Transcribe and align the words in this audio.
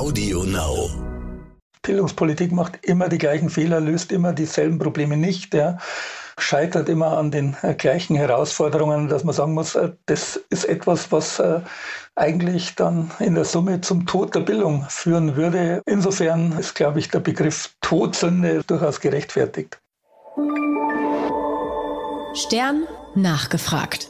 Audio 0.00 0.44
Now. 0.44 0.88
Bildungspolitik 1.82 2.52
macht 2.52 2.86
immer 2.86 3.10
die 3.10 3.18
gleichen 3.18 3.50
Fehler, 3.50 3.80
löst 3.80 4.12
immer 4.12 4.32
dieselben 4.32 4.78
Probleme 4.78 5.18
nicht. 5.18 5.52
Ja. 5.52 5.76
Scheitert 6.38 6.88
immer 6.88 7.18
an 7.18 7.30
den 7.30 7.54
äh, 7.60 7.74
gleichen 7.74 8.16
Herausforderungen, 8.16 9.08
dass 9.08 9.24
man 9.24 9.34
sagen 9.34 9.52
muss, 9.52 9.74
äh, 9.74 9.90
das 10.06 10.40
ist 10.48 10.64
etwas, 10.64 11.12
was 11.12 11.38
äh, 11.38 11.60
eigentlich 12.16 12.76
dann 12.76 13.10
in 13.18 13.34
der 13.34 13.44
Summe 13.44 13.82
zum 13.82 14.06
Tod 14.06 14.34
der 14.34 14.40
Bildung 14.40 14.86
führen 14.88 15.36
würde. 15.36 15.82
Insofern 15.84 16.58
ist, 16.58 16.74
glaube 16.74 16.98
ich, 16.98 17.10
der 17.10 17.20
Begriff 17.20 17.74
Todsünde 17.82 18.62
durchaus 18.66 19.00
gerechtfertigt. 19.00 19.82
Stern 22.32 22.84
nachgefragt. 23.14 24.08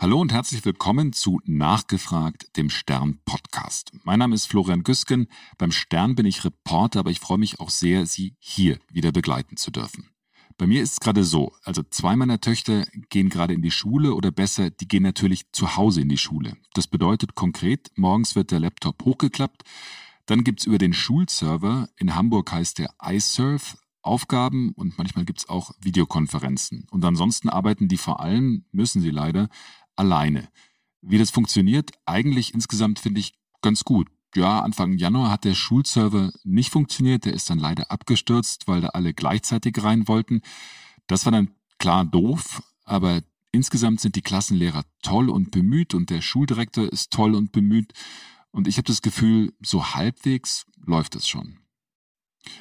Hallo 0.00 0.20
und 0.20 0.32
herzlich 0.32 0.64
willkommen 0.64 1.12
zu 1.12 1.40
Nachgefragt, 1.44 2.56
dem 2.56 2.70
Stern 2.70 3.18
Podcast. 3.24 3.90
Mein 4.04 4.20
Name 4.20 4.36
ist 4.36 4.46
Florian 4.46 4.84
Güsken. 4.84 5.26
Beim 5.58 5.72
Stern 5.72 6.14
bin 6.14 6.24
ich 6.24 6.44
Reporter, 6.44 7.00
aber 7.00 7.10
ich 7.10 7.18
freue 7.18 7.38
mich 7.38 7.58
auch 7.58 7.68
sehr, 7.68 8.06
Sie 8.06 8.36
hier 8.38 8.78
wieder 8.92 9.10
begleiten 9.10 9.56
zu 9.56 9.72
dürfen. 9.72 10.08
Bei 10.56 10.68
mir 10.68 10.84
ist 10.84 10.92
es 10.92 11.00
gerade 11.00 11.24
so, 11.24 11.52
also 11.64 11.82
zwei 11.90 12.14
meiner 12.14 12.40
Töchter 12.40 12.86
gehen 13.08 13.28
gerade 13.28 13.54
in 13.54 13.60
die 13.60 13.72
Schule 13.72 14.14
oder 14.14 14.30
besser, 14.30 14.70
die 14.70 14.86
gehen 14.86 15.02
natürlich 15.02 15.50
zu 15.50 15.76
Hause 15.76 16.00
in 16.00 16.08
die 16.08 16.16
Schule. 16.16 16.56
Das 16.74 16.86
bedeutet 16.86 17.34
konkret, 17.34 17.90
morgens 17.96 18.36
wird 18.36 18.52
der 18.52 18.60
Laptop 18.60 19.04
hochgeklappt, 19.04 19.64
dann 20.26 20.44
gibt's 20.44 20.64
über 20.64 20.78
den 20.78 20.92
Schulserver, 20.92 21.88
in 21.96 22.14
Hamburg 22.14 22.52
heißt 22.52 22.78
der 22.78 22.94
iSurf, 23.02 23.76
Aufgaben 24.02 24.72
und 24.72 24.96
manchmal 24.96 25.24
gibt's 25.24 25.48
auch 25.48 25.72
Videokonferenzen. 25.80 26.86
Und 26.90 27.04
ansonsten 27.04 27.48
arbeiten 27.48 27.88
die 27.88 27.98
vor 27.98 28.20
allem, 28.20 28.64
müssen 28.72 29.02
sie 29.02 29.10
leider, 29.10 29.48
alleine. 29.98 30.48
Wie 31.00 31.18
das 31.18 31.30
funktioniert, 31.30 31.92
eigentlich 32.06 32.54
insgesamt 32.54 32.98
finde 32.98 33.20
ich 33.20 33.34
ganz 33.62 33.84
gut. 33.84 34.08
Ja, 34.34 34.60
Anfang 34.60 34.98
Januar 34.98 35.30
hat 35.30 35.44
der 35.44 35.54
Schulserver 35.54 36.32
nicht 36.44 36.70
funktioniert, 36.70 37.24
der 37.24 37.32
ist 37.32 37.48
dann 37.48 37.58
leider 37.58 37.90
abgestürzt, 37.90 38.68
weil 38.68 38.80
da 38.80 38.88
alle 38.88 39.14
gleichzeitig 39.14 39.82
rein 39.82 40.06
wollten. 40.06 40.42
Das 41.06 41.24
war 41.24 41.32
dann 41.32 41.50
klar 41.78 42.04
doof, 42.04 42.62
aber 42.84 43.22
insgesamt 43.52 44.00
sind 44.00 44.16
die 44.16 44.22
Klassenlehrer 44.22 44.84
toll 45.02 45.30
und 45.30 45.50
bemüht 45.50 45.94
und 45.94 46.10
der 46.10 46.20
Schuldirektor 46.20 46.92
ist 46.92 47.10
toll 47.10 47.34
und 47.34 47.52
bemüht 47.52 47.92
und 48.50 48.68
ich 48.68 48.76
habe 48.76 48.86
das 48.86 49.02
Gefühl, 49.02 49.54
so 49.62 49.94
halbwegs 49.94 50.66
läuft 50.84 51.16
es 51.16 51.28
schon. 51.28 51.58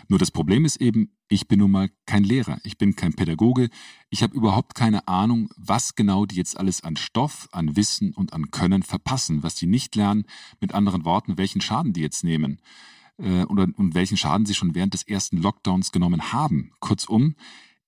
Nur 0.07 0.19
das 0.19 0.31
Problem 0.31 0.65
ist 0.65 0.77
eben, 0.77 1.11
ich 1.27 1.47
bin 1.47 1.59
nun 1.59 1.71
mal 1.71 1.89
kein 2.05 2.23
Lehrer, 2.23 2.59
ich 2.63 2.77
bin 2.77 2.95
kein 2.95 3.13
Pädagoge, 3.13 3.69
ich 4.09 4.23
habe 4.23 4.35
überhaupt 4.35 4.75
keine 4.75 5.07
Ahnung, 5.07 5.49
was 5.57 5.95
genau 5.95 6.25
die 6.25 6.35
jetzt 6.35 6.57
alles 6.57 6.83
an 6.83 6.95
Stoff, 6.95 7.49
an 7.51 7.75
Wissen 7.75 8.13
und 8.13 8.33
an 8.33 8.51
Können 8.51 8.83
verpassen, 8.83 9.43
was 9.43 9.55
die 9.55 9.67
nicht 9.67 9.95
lernen, 9.95 10.25
mit 10.59 10.73
anderen 10.73 11.05
Worten, 11.05 11.37
welchen 11.37 11.61
Schaden 11.61 11.93
die 11.93 12.01
jetzt 12.01 12.23
nehmen 12.23 12.59
äh, 13.17 13.43
oder, 13.43 13.67
und 13.75 13.95
welchen 13.95 14.17
Schaden 14.17 14.45
sie 14.45 14.55
schon 14.55 14.75
während 14.75 14.93
des 14.93 15.03
ersten 15.03 15.37
Lockdowns 15.37 15.91
genommen 15.91 16.31
haben. 16.31 16.71
Kurzum, 16.79 17.35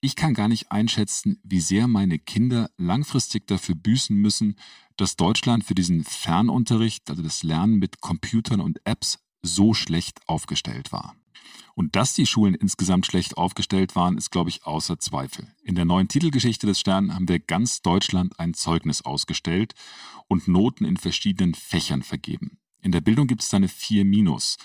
ich 0.02 0.16
kann 0.16 0.34
gar 0.34 0.48
nicht 0.48 0.72
einschätzen, 0.72 1.40
wie 1.44 1.60
sehr 1.60 1.88
meine 1.88 2.20
Kinder 2.20 2.70
langfristig 2.78 3.48
dafür 3.48 3.76
büßen 3.76 4.16
müssen, 4.16 4.56
dass 4.96 5.18
Deutschland 5.18 5.64
für 5.64 5.76
diesen 5.76 6.04
Fernunterricht, 6.04 7.10
also 7.10 7.22
das 7.22 7.44
Lernen 7.44 7.80
mit 7.80 8.02
Computern 8.02 8.62
und 8.62 8.80
Apps, 8.86 9.20
so 9.42 9.74
schlecht 9.74 10.22
aufgestellt 10.28 10.92
war. 10.92 11.16
Und 11.76 11.96
dass 11.96 12.14
die 12.14 12.26
Schulen 12.26 12.56
insgesamt 12.56 13.06
schlecht 13.06 13.38
aufgestellt 13.38 13.96
waren, 13.96 14.18
ist, 14.18 14.32
glaube 14.32 14.50
ich, 14.50 14.66
außer 14.66 15.00
Zweifel. 15.00 15.48
In 15.64 15.76
der 15.76 15.86
neuen 15.86 16.08
Titelgeschichte 16.08 16.68
des 16.68 16.80
Stern 16.80 17.16
haben 17.16 17.30
wir 17.30 17.40
ganz 17.40 17.82
Deutschland 17.82 18.40
ein 18.40 18.54
Zeugnis 18.54 19.02
ausgestellt 19.02 19.76
und 20.28 20.48
Noten 20.48 20.86
in 20.86 20.98
verschiedenen 20.98 21.54
Fächern 21.54 22.04
vergeben. 22.04 22.60
In 22.82 22.92
der 22.92 23.02
Bildung 23.02 23.28
gibt 23.28 23.44
es 23.44 23.54
eine 23.54 23.68
4 23.68 24.06
minus. 24.06 24.58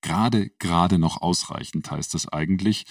Gerade, 0.00 0.50
gerade 0.58 0.98
noch 0.98 1.20
ausreichend 1.20 1.90
heißt 1.90 2.14
das 2.14 2.28
eigentlich. 2.28 2.84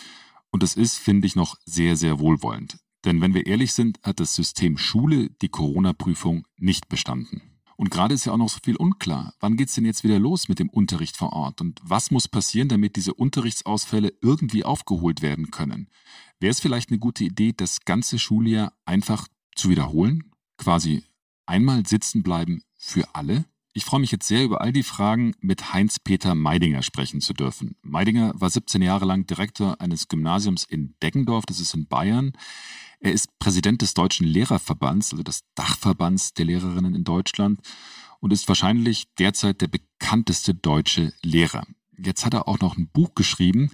Und 0.52 0.64
es 0.64 0.76
ist, 0.76 0.98
finde 0.98 1.28
ich, 1.28 1.36
noch 1.36 1.56
sehr, 1.66 1.96
sehr 1.96 2.20
wohlwollend. 2.20 2.80
Denn 3.06 3.22
wenn 3.22 3.34
wir 3.34 3.46
ehrlich 3.46 3.74
sind, 3.74 4.00
hat 4.04 4.20
das 4.20 4.36
System 4.36 4.78
Schule 4.78 5.30
die 5.42 5.50
Corona-Prüfung 5.50 6.46
nicht 6.58 6.90
bestanden. 6.90 7.42
Und 7.80 7.92
gerade 7.92 8.14
ist 8.14 8.26
ja 8.26 8.34
auch 8.34 8.38
noch 8.38 8.50
so 8.50 8.60
viel 8.62 8.76
unklar. 8.76 9.34
Wann 9.40 9.56
geht's 9.56 9.76
denn 9.76 9.86
jetzt 9.86 10.04
wieder 10.04 10.20
los 10.20 10.50
mit 10.50 10.60
dem 10.60 10.68
Unterricht 10.68 11.16
vor 11.16 11.32
Ort? 11.32 11.62
Und 11.62 11.80
was 11.82 12.12
muss 12.12 12.28
passieren, 12.28 12.68
damit 12.68 12.98
diese 12.98 13.14
Unterrichtsausfälle 13.14 14.12
irgendwie 14.22 14.66
aufgeholt 14.66 15.22
werden 15.22 15.50
können? 15.50 15.90
Wäre 16.42 16.52
es 16.52 16.60
vielleicht 16.60 16.90
eine 16.90 17.00
gute 17.00 17.24
Idee, 17.24 17.54
das 17.56 17.86
ganze 17.86 18.20
Schuljahr 18.20 18.74
einfach 18.84 19.30
zu 19.56 19.70
wiederholen? 19.70 20.34
Quasi 20.58 21.06
einmal 21.46 21.86
sitzen 21.88 22.22
bleiben 22.22 22.64
für 22.76 23.16
alle? 23.16 23.46
Ich 23.74 23.86
freue 23.86 24.00
mich 24.00 24.12
jetzt 24.12 24.28
sehr 24.28 24.44
über 24.44 24.62
all 24.62 24.74
die 24.74 24.84
Fragen 24.84 25.36
mit 25.42 25.74
Heinz-Peter 25.74 26.34
Meidinger 26.34 26.82
sprechen 26.82 27.22
zu 27.22 27.34
dürfen. 27.34 27.76
Meidinger 27.84 28.34
war 28.36 28.50
17 28.50 28.82
Jahre 28.82 29.06
lang 29.06 29.28
Direktor 29.28 29.80
eines 29.80 30.08
Gymnasiums 30.08 30.64
in 30.64 30.96
Deggendorf, 31.04 31.46
das 31.46 31.60
ist 31.60 31.76
in 31.76 31.88
Bayern. 31.88 32.34
Er 33.00 33.12
ist 33.12 33.38
Präsident 33.38 33.82
des 33.84 33.94
Deutschen 33.94 34.26
Lehrerverbands, 34.26 35.12
also 35.12 35.24
des 35.24 35.44
Dachverbands 35.54 36.34
der 36.34 36.46
Lehrerinnen 36.46 36.96
in 36.96 37.04
Deutschland 37.04 37.62
und 38.20 38.34
ist 38.34 38.48
wahrscheinlich 38.48 39.06
derzeit 39.20 39.62
der 39.62 39.68
bekannteste 39.68 40.56
deutsche 40.56 41.14
Lehrer. 41.22 41.66
Jetzt 41.96 42.26
hat 42.26 42.34
er 42.34 42.48
auch 42.48 42.60
noch 42.60 42.76
ein 42.76 42.90
Buch 42.90 43.14
geschrieben, 43.14 43.72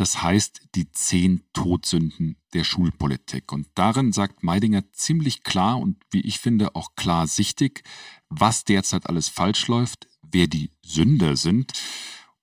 das 0.00 0.22
heißt 0.22 0.62
Die 0.74 0.90
zehn 0.92 1.44
Todsünden 1.52 2.38
der 2.54 2.64
Schulpolitik. 2.64 3.52
Und 3.52 3.68
darin 3.74 4.12
sagt 4.12 4.42
Meidinger 4.42 4.90
ziemlich 4.92 5.42
klar 5.42 5.78
und 5.78 5.98
wie 6.10 6.22
ich 6.22 6.38
finde 6.38 6.74
auch 6.74 6.94
klarsichtig, 6.96 7.82
was 8.30 8.64
derzeit 8.64 9.06
alles 9.10 9.28
falsch 9.28 9.68
läuft, 9.68 10.08
wer 10.22 10.46
die 10.46 10.72
Sünder 10.82 11.36
sind 11.36 11.74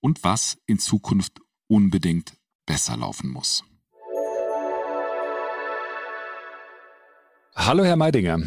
und 0.02 0.24
was 0.24 0.60
in 0.68 0.78
Zukunft 0.78 1.40
unbedingt 1.66 2.38
besser 2.68 2.96
laufen 2.96 3.32
muss. 3.32 3.64
Hallo, 7.56 7.84
Herr 7.84 7.96
Meidinger. 7.96 8.40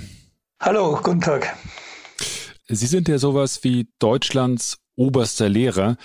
Hallo, 0.60 1.00
guten 1.02 1.20
Tag. 1.20 1.56
Sie 2.68 2.86
sind 2.86 3.08
ja 3.08 3.18
sowas 3.18 3.64
wie 3.64 3.88
Deutschlands 3.98 4.78
oberster 4.96 5.48
Lehrer. 5.48 5.96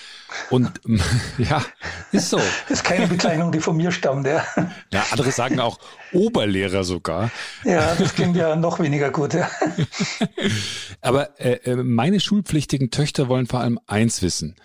Und 0.50 0.82
ja, 1.38 1.64
ist 2.12 2.30
so. 2.30 2.38
Das 2.38 2.54
ist 2.70 2.84
keine 2.84 3.08
Bezeichnung, 3.08 3.52
die 3.52 3.60
von 3.60 3.76
mir 3.76 3.92
stammt, 3.92 4.26
ja. 4.28 4.46
Ja, 4.92 5.06
andere 5.12 5.32
sagen 5.32 5.60
auch 5.60 5.80
Oberlehrer 6.14 6.84
sogar. 6.84 7.32
Ja, 7.64 7.96
das 7.96 8.16
klingt 8.16 8.38
ja 8.38 8.56
noch 8.56 8.80
weniger 8.80 9.12
gut, 9.12 9.34
ja. 9.34 9.50
Aber 11.02 11.40
äh, 11.40 11.72
äh, 11.72 11.76
meine 11.76 12.20
schulpflichtigen 12.20 12.92
Töchter 12.92 13.28
wollen 13.28 13.48
vor 13.48 13.60
allem 13.60 13.80
eins 13.88 14.22
wissen. 14.22 14.56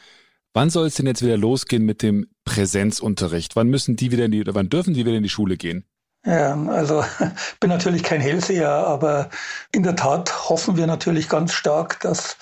Wann 0.52 0.70
soll 0.70 0.86
es 0.86 0.94
denn 0.94 1.06
jetzt 1.06 1.22
wieder 1.22 1.36
losgehen 1.36 1.84
mit 1.84 2.02
dem 2.02 2.26
Präsenzunterricht? 2.44 3.54
Wann 3.56 3.68
müssen 3.68 3.96
die 3.96 4.10
wieder 4.10 4.24
in 4.24 4.32
die, 4.32 4.40
oder 4.40 4.54
wann 4.54 4.68
dürfen 4.68 4.94
die 4.94 5.06
wieder 5.06 5.16
in 5.16 5.22
die 5.22 5.28
Schule 5.28 5.56
gehen? 5.56 5.84
Ja, 6.26 6.54
also 6.66 7.02
bin 7.60 7.70
natürlich 7.70 8.02
kein 8.02 8.20
Hellseher, 8.20 8.68
aber 8.68 9.30
in 9.72 9.82
der 9.82 9.96
Tat 9.96 10.50
hoffen 10.50 10.76
wir 10.76 10.86
natürlich 10.86 11.30
ganz 11.30 11.54
stark, 11.54 12.00
dass 12.00 12.36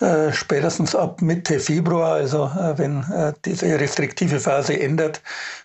äh, 0.00 0.32
spätestens 0.32 0.94
ab 0.94 1.20
Mitte 1.22 1.58
Februar, 1.58 2.12
also 2.12 2.44
äh, 2.44 2.78
wenn 2.78 3.02
äh, 3.10 3.32
diese 3.44 3.80
restriktive 3.80 4.38
Phase 4.38 4.78
endet, 4.78 5.20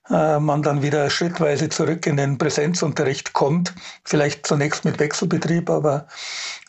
äh, 0.10 0.40
man 0.40 0.64
dann 0.64 0.82
wieder 0.82 1.12
schrittweise 1.12 1.70
zurück 1.70 2.08
in 2.08 2.18
den 2.18 2.40
Präsenzunterricht 2.40 3.34
kommt. 3.34 3.76
Vielleicht 4.04 4.48
zunächst 4.48 4.86
mit 4.86 4.98
Wechselbetrieb, 5.00 5.70
aber 5.70 6.08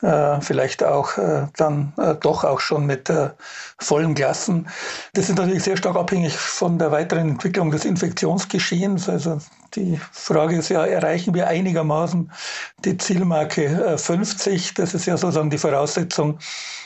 äh, 0.02 0.42
vielleicht 0.42 0.84
auch 0.84 1.12
dann 1.56 1.92
doch 2.20 2.44
auch 2.44 2.60
schon 2.60 2.84
mit 2.84 3.10
vollen 3.78 4.14
Klassen. 4.14 4.68
Das 5.14 5.28
ist 5.28 5.36
natürlich 5.36 5.62
sehr 5.62 5.76
stark 5.76 5.96
abhängig 5.96 6.36
von 6.36 6.78
der 6.78 6.90
weiteren 6.90 7.30
Entwicklung 7.30 7.70
des 7.70 7.84
Infektionsgeschehens. 7.84 9.08
Also 9.08 9.38
die 9.74 9.98
Frage 10.12 10.56
ist 10.56 10.68
ja, 10.68 10.84
erreichen 10.84 11.34
wir 11.34 11.48
einigermaßen 11.48 12.30
die 12.84 12.98
Zielmarke 12.98 13.96
50? 13.96 14.74
Das 14.74 14.94
ist 14.94 15.06
ja 15.06 15.16
sozusagen 15.16 15.50
die 15.50 15.58
Voraussetzung, 15.58 16.38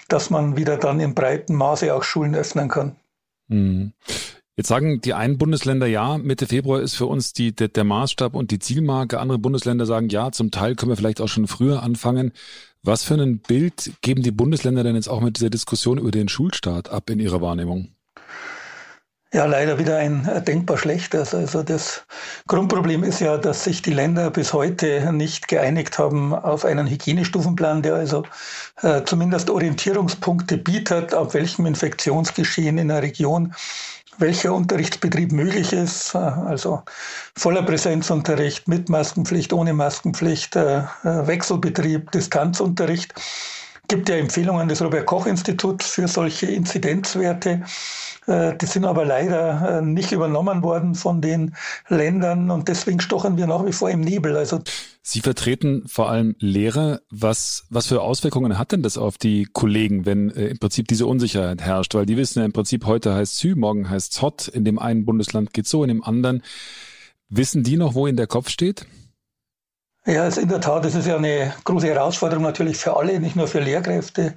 dass 0.09 0.31
man 0.31 0.57
wieder 0.57 0.77
dann 0.77 1.01
im 1.01 1.15
breiten 1.15 1.55
Maße 1.55 1.95
auch 1.95 2.03
Schulen 2.03 2.35
öffnen 2.35 2.69
kann. 2.69 2.97
Mhm. 3.49 3.93
Jetzt 4.57 4.69
sagen 4.69 5.01
die 5.01 5.15
einen 5.15 5.39
Bundesländer 5.39 5.87
ja, 5.87 6.19
Mitte 6.19 6.47
Februar 6.47 6.81
ist 6.81 6.97
für 6.97 7.07
uns 7.07 7.33
die, 7.33 7.55
der, 7.55 7.69
der 7.69 7.85
Maßstab 7.85 8.35
und 8.35 8.51
die 8.51 8.59
Zielmarke. 8.59 9.21
Andere 9.21 9.39
Bundesländer 9.39 9.87
sagen 9.87 10.09
ja, 10.09 10.33
zum 10.33 10.51
Teil 10.51 10.75
können 10.75 10.91
wir 10.91 10.97
vielleicht 10.97 11.21
auch 11.21 11.29
schon 11.29 11.47
früher 11.47 11.83
anfangen. 11.85 12.33
Was 12.83 13.05
für 13.05 13.15
ein 13.15 13.39
Bild 13.39 13.93
geben 14.03 14.23
die 14.23 14.33
Bundesländer 14.33 14.83
denn 14.83 14.97
jetzt 14.97 15.09
auch 15.09 15.21
mit 15.21 15.37
dieser 15.37 15.51
Diskussion 15.51 15.99
über 15.99 16.11
den 16.11 16.29
Schulstart 16.29 16.89
ab 16.89 17.09
in 17.09 17.21
ihrer 17.21 17.41
Wahrnehmung? 17.41 17.95
Ja, 19.31 19.45
leider 19.45 19.79
wieder 19.79 19.99
ein 19.99 20.27
äh, 20.27 20.43
denkbar 20.43 20.79
schlechtes. 20.79 21.35
Also 21.35 21.63
das 21.63 22.03
Grundproblem 22.47 23.05
ist 23.05 23.21
ja, 23.21 23.37
dass 23.37 23.65
sich 23.65 23.83
die 23.83 23.93
Länder 23.93 24.31
bis 24.31 24.55
heute 24.55 25.13
nicht 25.13 25.49
geeinigt 25.49 25.99
haben 25.99 26.33
auf 26.33 26.65
einen 26.65 26.87
Hygienestufenplan, 26.87 27.83
der 27.83 27.97
also 27.97 28.25
äh, 28.81 29.03
zumindest 29.05 29.51
Orientierungspunkte 29.51 30.57
bietet, 30.57 31.13
ab 31.13 31.35
welchem 31.35 31.67
Infektionsgeschehen 31.67 32.79
in 32.79 32.89
der 32.89 33.03
Region 33.03 33.55
welcher 34.17 34.55
Unterrichtsbetrieb 34.55 35.31
möglich 35.33 35.75
ist, 35.75 36.15
äh, 36.15 36.19
also 36.19 36.83
voller 37.37 37.63
Präsenzunterricht 37.63 38.67
mit 38.67 38.89
Maskenpflicht, 38.89 39.53
ohne 39.53 39.75
Maskenpflicht, 39.75 40.57
äh, 40.57 40.85
Wechselbetrieb, 41.03 42.11
Distanzunterricht. 42.13 43.13
Gibt 43.89 44.09
ja 44.09 44.17
Empfehlungen 44.17 44.69
des 44.69 44.83
Robert-Koch-Instituts 44.83 45.89
für 45.89 46.09
solche 46.09 46.47
Inzidenzwerte. 46.47 47.63
Äh, 48.27 48.57
die 48.59 48.67
sind 48.67 48.85
aber 48.85 49.05
leider 49.05 49.79
äh, 49.79 49.83
nicht 49.83 50.13
übernommen 50.13 50.63
worden 50.63 50.95
von 50.95 51.23
den 51.23 51.55
Ländern 51.89 52.51
und 52.51 52.69
deswegen 52.69 53.01
stochern 53.01 53.37
wir 53.39 53.47
nach 53.47 53.65
wie 53.65 53.73
vor 53.73 53.91
im 53.91 54.03
Nebel. 54.03 54.37
Also 54.37 54.61
Sie 55.03 55.21
vertreten 55.21 55.85
vor 55.87 56.11
allem 56.11 56.37
Lehrer. 56.39 57.01
Was, 57.09 57.65
was 57.71 57.87
für 57.87 58.03
Auswirkungen 58.03 58.59
hat 58.59 58.73
denn 58.73 58.83
das 58.83 58.99
auf 58.99 59.17
die 59.17 59.47
Kollegen, 59.51 60.05
wenn 60.05 60.31
äh, 60.31 60.49
im 60.49 60.59
Prinzip 60.59 60.87
diese 60.87 61.07
Unsicherheit 61.07 61.63
herrscht? 61.63 61.95
Weil 61.95 62.05
die 62.05 62.19
wissen 62.19 62.41
ja 62.41 62.45
im 62.45 62.53
Prinzip, 62.53 62.85
heute 62.85 63.15
heißt 63.15 63.39
Sü, 63.39 63.55
morgen 63.55 63.89
heißt 63.89 64.13
Zott, 64.13 64.49
in 64.49 64.67
dem 64.67 64.79
einen 64.79 65.07
Bundesland 65.07 65.55
geht 65.55 65.67
so, 65.67 65.83
in 65.83 65.89
dem 65.89 66.05
anderen. 66.05 66.43
Wissen 67.31 67.63
die 67.63 67.79
noch, 67.79 67.95
wo 67.95 68.07
ihnen 68.07 68.19
der 68.19 68.27
Kopf 68.27 68.51
steht? 68.51 68.85
Ja, 70.09 70.23
also 70.23 70.41
in 70.41 70.49
der 70.49 70.63
Tat, 70.63 70.87
das 70.87 70.95
ist 70.95 71.07
ja 71.07 71.17
eine 71.17 71.53
große 71.65 71.87
Herausforderung 71.87 72.43
natürlich 72.43 72.79
für 72.79 72.97
alle, 72.97 73.21
nicht 73.21 73.37
nur 73.37 73.47
für 73.47 73.61
Lehrkräfte, 73.61 74.33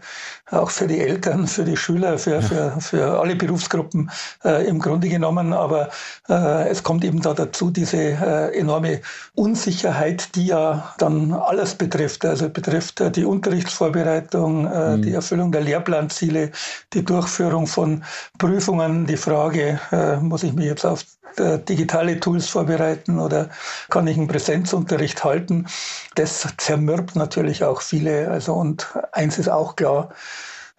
auch 0.50 0.69
für 0.69 0.85
die 0.85 1.00
Eltern, 1.00 1.47
für 1.47 1.63
die 1.63 1.77
Schüler, 1.77 2.18
für, 2.18 2.41
für, 2.41 2.75
für 2.81 3.21
alle 3.21 3.38
Berufsgruppen 3.38 4.12
äh, 4.44 4.68
im 4.68 4.79
Grunde 4.79 5.07
genommen. 5.07 5.53
Aber 5.53 5.89
äh, 6.27 6.68
es 6.68 6.83
kommt 6.83 7.06
eben 7.06 7.21
da 7.21 7.33
dazu 7.33 7.71
diese 7.71 7.95
äh, 7.95 8.59
enorme 8.59 9.00
Unsicherheit, 9.35 10.35
die 10.35 10.47
ja 10.47 10.94
dann 10.97 11.31
alles 11.31 11.75
betrifft. 11.75 12.25
Also 12.25 12.50
betrifft 12.50 13.00
äh, 13.00 13.09
die 13.09 13.24
Unterrichtsvorbereitung, 13.24 14.67
äh, 14.67 14.97
mhm. 14.97 15.01
die 15.03 15.13
Erfüllung 15.13 15.53
der 15.53 15.62
Lehrplanziele, 15.62 16.51
die 16.91 17.06
Durchführung 17.06 17.65
von 17.65 18.03
Prüfungen, 18.38 19.06
die 19.06 19.15
Frage, 19.15 19.79
äh, 19.94 20.17
muss 20.17 20.44
ich 20.44 20.51
mich 20.51 20.65
jetzt 20.65 20.85
auf 20.85 21.06
digitale 21.39 22.19
Tools 22.19 22.47
vorbereiten 22.47 23.19
oder 23.19 23.49
kann 23.89 24.07
ich 24.07 24.17
einen 24.17 24.27
Präsenzunterricht 24.27 25.23
halten. 25.23 25.67
Das 26.15 26.47
zermürbt 26.57 27.15
natürlich 27.15 27.63
auch 27.63 27.81
viele. 27.81 28.29
Also 28.29 28.53
und 28.53 28.87
eins 29.11 29.37
ist 29.37 29.49
auch 29.49 29.75
klar. 29.75 30.09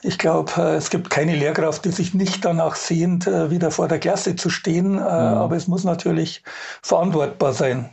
Ich 0.02 0.18
glaube, 0.18 0.52
äh, 0.56 0.76
es 0.76 0.90
gibt 0.90 1.10
keine 1.10 1.36
Lehrkraft, 1.36 1.84
die 1.84 1.92
sich 1.92 2.12
nicht 2.12 2.44
danach 2.44 2.74
sehnt, 2.74 3.26
äh, 3.26 3.50
wieder 3.50 3.70
vor 3.70 3.88
der 3.88 4.00
Klasse 4.00 4.36
zu 4.36 4.50
stehen. 4.50 4.94
Mhm. 4.94 4.98
Aber 4.98 5.56
es 5.56 5.68
muss 5.68 5.84
natürlich 5.84 6.42
verantwortbar 6.82 7.52
sein. 7.52 7.90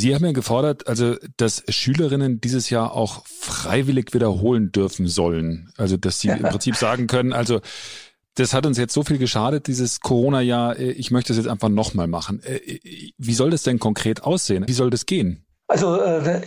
Sie 0.00 0.14
haben 0.14 0.24
ja 0.24 0.32
gefordert, 0.32 0.86
also 0.86 1.16
dass 1.38 1.64
Schülerinnen 1.68 2.40
dieses 2.40 2.70
Jahr 2.70 2.92
auch 2.92 3.26
freiwillig 3.26 4.14
wiederholen 4.14 4.70
dürfen 4.70 5.08
sollen. 5.08 5.72
Also 5.76 5.96
dass 5.96 6.20
sie 6.20 6.28
im 6.28 6.42
Prinzip 6.42 6.76
sagen 6.76 7.08
können, 7.08 7.32
also 7.32 7.60
das 8.38 8.54
hat 8.54 8.66
uns 8.66 8.78
jetzt 8.78 8.94
so 8.94 9.02
viel 9.02 9.18
geschadet, 9.18 9.66
dieses 9.66 10.00
Corona-Jahr. 10.00 10.78
Äh, 10.78 10.92
ich 10.92 11.10
möchte 11.10 11.32
es 11.32 11.38
jetzt 11.38 11.48
einfach 11.48 11.68
nochmal 11.68 12.06
machen. 12.06 12.40
Äh, 12.44 12.56
äh, 12.56 13.12
wie 13.18 13.34
soll 13.34 13.50
das 13.50 13.62
denn 13.62 13.78
konkret 13.78 14.22
aussehen? 14.22 14.64
Wie 14.66 14.72
soll 14.72 14.90
das 14.90 15.06
gehen? 15.06 15.44
Also 15.70 16.00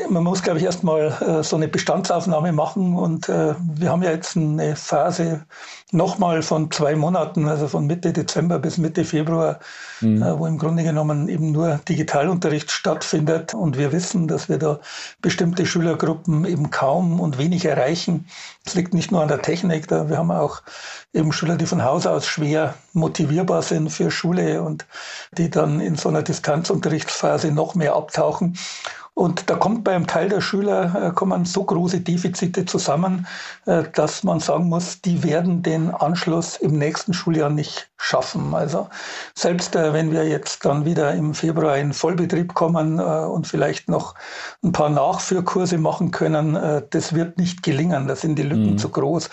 man 0.10 0.24
muss, 0.24 0.42
glaube 0.42 0.58
ich, 0.58 0.66
erstmal 0.66 1.44
so 1.44 1.56
eine 1.56 1.68
Bestandsaufnahme 1.68 2.54
machen 2.54 2.96
und 2.98 3.28
wir 3.28 3.90
haben 3.92 4.02
ja 4.02 4.10
jetzt 4.10 4.36
eine 4.36 4.76
Phase 4.76 5.46
nochmal 5.92 6.42
von 6.42 6.72
zwei 6.72 6.96
Monaten, 6.96 7.48
also 7.48 7.68
von 7.68 7.86
Mitte 7.86 8.14
Dezember 8.14 8.60
bis 8.60 8.78
Mitte 8.78 9.04
Februar, 9.04 9.60
mhm. 10.00 10.24
wo 10.38 10.48
im 10.48 10.58
Grunde 10.58 10.84
genommen 10.84 11.28
eben 11.28 11.52
nur 11.52 11.80
Digitalunterricht 11.88 12.72
stattfindet 12.72 13.54
und 13.54 13.78
wir 13.78 13.92
wissen, 13.92 14.28
dass 14.28 14.50
wir 14.50 14.58
da 14.58 14.80
bestimmte 15.22 15.66
Schülergruppen 15.66 16.46
eben 16.46 16.72
kaum 16.72 17.20
und 17.20 17.38
wenig 17.38 17.66
erreichen. 17.66 18.26
Es 18.66 18.76
liegt 18.76 18.94
nicht 18.94 19.12
nur 19.12 19.22
an 19.22 19.28
der 19.28 19.42
Technik, 19.42 19.88
da 19.88 20.10
wir 20.10 20.18
haben 20.18 20.32
auch 20.32 20.62
eben 21.14 21.34
Schüler, 21.34 21.58
die 21.58 21.66
von 21.66 21.84
Haus 21.84 22.08
aus 22.08 22.26
schwer 22.26 22.76
motivierbar 22.94 23.62
sind 23.62 23.90
für 23.90 24.12
Schule 24.12 24.62
und 24.62 24.86
die 25.38 25.50
dann 25.50 25.82
in 25.82 25.96
so 25.96 26.10
einer 26.10 26.24
Distanzunterrichtsphase 26.24 27.52
noch 27.52 27.76
mehr 27.76 27.96
abtauchen. 27.96 28.58
Und 29.14 29.50
da 29.50 29.56
kommt 29.56 29.84
beim 29.84 30.08
Teil 30.08 30.30
der 30.30 30.42
Schüler 30.42 31.10
äh, 31.10 31.12
kommen 31.12 31.46
so 31.46 31.64
große 31.64 32.00
Defizite 32.00 32.66
zusammen, 32.66 33.28
äh, 33.66 33.84
dass 33.94 34.24
man 34.24 34.40
sagen 34.40 34.70
muss, 34.70 35.02
die 35.02 35.24
werden 35.24 35.62
den 35.62 35.81
Anschluss 35.90 36.58
im 36.58 36.78
nächsten 36.78 37.14
Schuljahr 37.14 37.50
nicht 37.50 37.90
schaffen. 37.98 38.54
Also 38.54 38.90
selbst 39.34 39.76
äh, 39.76 39.94
wenn 39.94 40.12
wir 40.12 40.28
jetzt 40.28 40.66
dann 40.66 40.86
wieder 40.86 41.14
im 41.14 41.34
Februar 41.34 41.78
in 41.78 41.94
Vollbetrieb 41.94 42.54
kommen 42.54 43.00
und 43.00 43.48
vielleicht 43.48 43.90
noch 43.90 44.14
ein 44.64 44.72
paar 44.72 44.90
Nachführkurse 44.90 45.78
machen 45.78 46.12
können, 46.12 46.84
das 46.90 47.14
wird 47.14 47.38
nicht 47.38 47.64
gelingen. 47.64 48.08
Da 48.08 48.16
sind 48.16 48.38
die 48.38 48.44
Lücken 48.44 48.72
mhm. 48.72 48.78
zu 48.78 48.90
groß. 48.90 49.30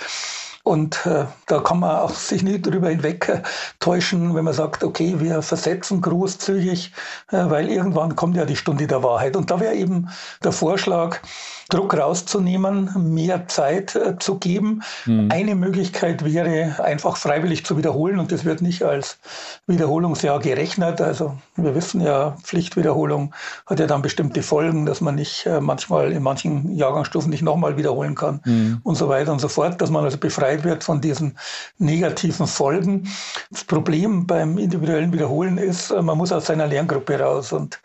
Und 0.68 1.06
äh, 1.06 1.24
da 1.46 1.60
kann 1.60 1.80
man 1.80 1.96
auch 1.96 2.10
sich 2.10 2.42
nicht 2.42 2.66
drüber 2.66 2.90
hinwegtäuschen, 2.90 4.34
wenn 4.34 4.44
man 4.44 4.52
sagt, 4.52 4.84
okay, 4.84 5.18
wir 5.18 5.40
versetzen 5.40 6.02
großzügig, 6.02 6.92
äh, 7.30 7.44
weil 7.48 7.70
irgendwann 7.70 8.16
kommt 8.16 8.36
ja 8.36 8.44
die 8.44 8.54
Stunde 8.54 8.86
der 8.86 9.02
Wahrheit. 9.02 9.34
Und 9.34 9.50
da 9.50 9.60
wäre 9.60 9.74
eben 9.74 10.10
der 10.44 10.52
Vorschlag, 10.52 11.20
Druck 11.68 11.94
rauszunehmen, 11.94 12.90
mehr 13.14 13.46
Zeit 13.48 13.94
äh, 13.94 14.18
zu 14.18 14.38
geben. 14.38 14.82
Mhm. 15.04 15.28
Eine 15.30 15.54
Möglichkeit 15.54 16.24
wäre, 16.24 16.82
einfach 16.82 17.18
freiwillig 17.18 17.66
zu 17.66 17.76
wiederholen 17.76 18.18
und 18.18 18.32
das 18.32 18.46
wird 18.46 18.62
nicht 18.62 18.82
als 18.82 19.18
Wiederholungsjahr 19.66 20.38
gerechnet. 20.38 21.02
Also 21.02 21.36
wir 21.56 21.74
wissen 21.74 22.00
ja, 22.00 22.36
Pflichtwiederholung 22.42 23.34
hat 23.66 23.80
ja 23.80 23.86
dann 23.86 24.00
bestimmte 24.00 24.42
Folgen, 24.42 24.86
dass 24.86 25.02
man 25.02 25.16
nicht 25.16 25.44
äh, 25.44 25.60
manchmal 25.60 26.12
in 26.12 26.22
manchen 26.22 26.74
Jahrgangsstufen 26.74 27.28
nicht 27.28 27.42
nochmal 27.42 27.76
wiederholen 27.76 28.14
kann 28.14 28.40
mhm. 28.46 28.80
und 28.82 28.94
so 28.94 29.10
weiter 29.10 29.32
und 29.32 29.40
so 29.40 29.48
fort, 29.48 29.80
dass 29.82 29.90
man 29.90 30.04
also 30.04 30.16
befreit 30.16 30.64
wird 30.64 30.84
von 30.84 31.02
diesen 31.02 31.36
negativen 31.78 32.46
Folgen. 32.46 33.08
Das 33.50 33.64
Problem 33.64 34.26
beim 34.26 34.56
individuellen 34.56 35.12
Wiederholen 35.12 35.58
ist, 35.58 35.90
äh, 35.90 36.00
man 36.00 36.16
muss 36.16 36.32
aus 36.32 36.46
seiner 36.46 36.66
Lerngruppe 36.66 37.20
raus 37.20 37.52
und 37.52 37.78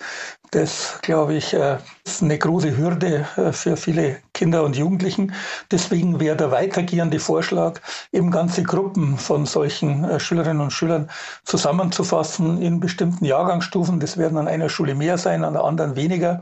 das, 0.54 1.00
glaube 1.02 1.36
ich, 1.36 1.54
äh, 1.54 1.78
ist 2.06 2.22
eine 2.22 2.38
große 2.38 2.78
Hürde 2.78 3.26
äh, 3.38 3.52
für 3.52 3.76
viele 3.76 4.18
Kinder 4.34 4.64
und 4.64 4.76
Jugendlichen. 4.76 5.34
Deswegen 5.72 6.20
wäre 6.20 6.36
der 6.36 6.52
weitergehende 6.52 7.20
Vorschlag, 7.20 7.82
eben 8.12 8.30
ganze 8.30 8.64
Gruppen 8.64 9.18
von 9.18 9.46
solchen 9.46 10.04
äh, 10.04 10.20
Schülerinnen 10.20 10.62
und 10.62 10.72
Schülern 10.72 11.10
zusammenzufassen 11.44 12.62
in 12.62 12.80
bestimmten 12.80 13.26
Jahrgangsstufen. 13.26 14.00
Das 14.00 14.18
werden 14.18 14.38
an 14.38 14.48
einer 14.48 14.70
Schule 14.70 14.96
mehr 14.96 15.18
sein, 15.18 15.44
an 15.44 15.54
der 15.54 15.64
anderen 15.64 15.96
weniger 15.96 16.42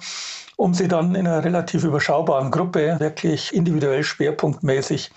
um 0.58 0.74
sie 0.74 0.88
dann 0.88 1.16
in 1.16 1.28
einer 1.28 1.44
relativ 1.44 1.84
überschaubaren 1.84 2.52
Gruppe 2.52 2.98
wirklich 3.00 3.54
individuell 3.54 4.04
schwerpunktmäßig 4.04 5.12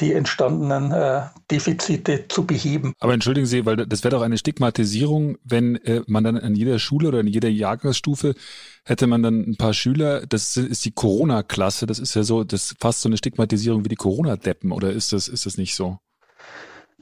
die 0.00 0.12
entstandenen 0.12 0.92
äh, 0.92 1.22
Defizite 1.50 2.28
zu 2.28 2.46
beheben. 2.46 2.94
Aber 3.00 3.14
entschuldigen 3.14 3.46
Sie, 3.46 3.66
weil 3.66 3.76
das 3.76 4.04
wäre 4.04 4.16
doch 4.16 4.22
eine 4.22 4.38
Stigmatisierung, 4.38 5.36
wenn 5.44 5.76
äh, 5.76 6.02
man 6.06 6.24
dann 6.24 6.38
an 6.38 6.54
jeder 6.54 6.78
Schule 6.78 7.08
oder 7.08 7.20
in 7.20 7.26
jeder 7.26 7.48
Jahrgangsstufe 7.48 8.34
hätte 8.84 9.06
man 9.06 9.22
dann 9.22 9.40
ein 9.40 9.56
paar 9.56 9.74
Schüler, 9.74 10.26
das 10.26 10.56
ist 10.56 10.84
die 10.84 10.92
Corona-Klasse, 10.92 11.86
das 11.86 11.98
ist 11.98 12.14
ja 12.14 12.22
so, 12.22 12.44
das 12.44 12.72
ist 12.72 12.76
fast 12.80 13.00
so 13.00 13.08
eine 13.08 13.16
Stigmatisierung 13.16 13.84
wie 13.84 13.88
die 13.88 13.96
Corona-Deppen, 13.96 14.72
oder 14.72 14.92
ist 14.92 15.12
das, 15.12 15.28
ist 15.28 15.46
das 15.46 15.56
nicht 15.56 15.74
so? 15.74 15.98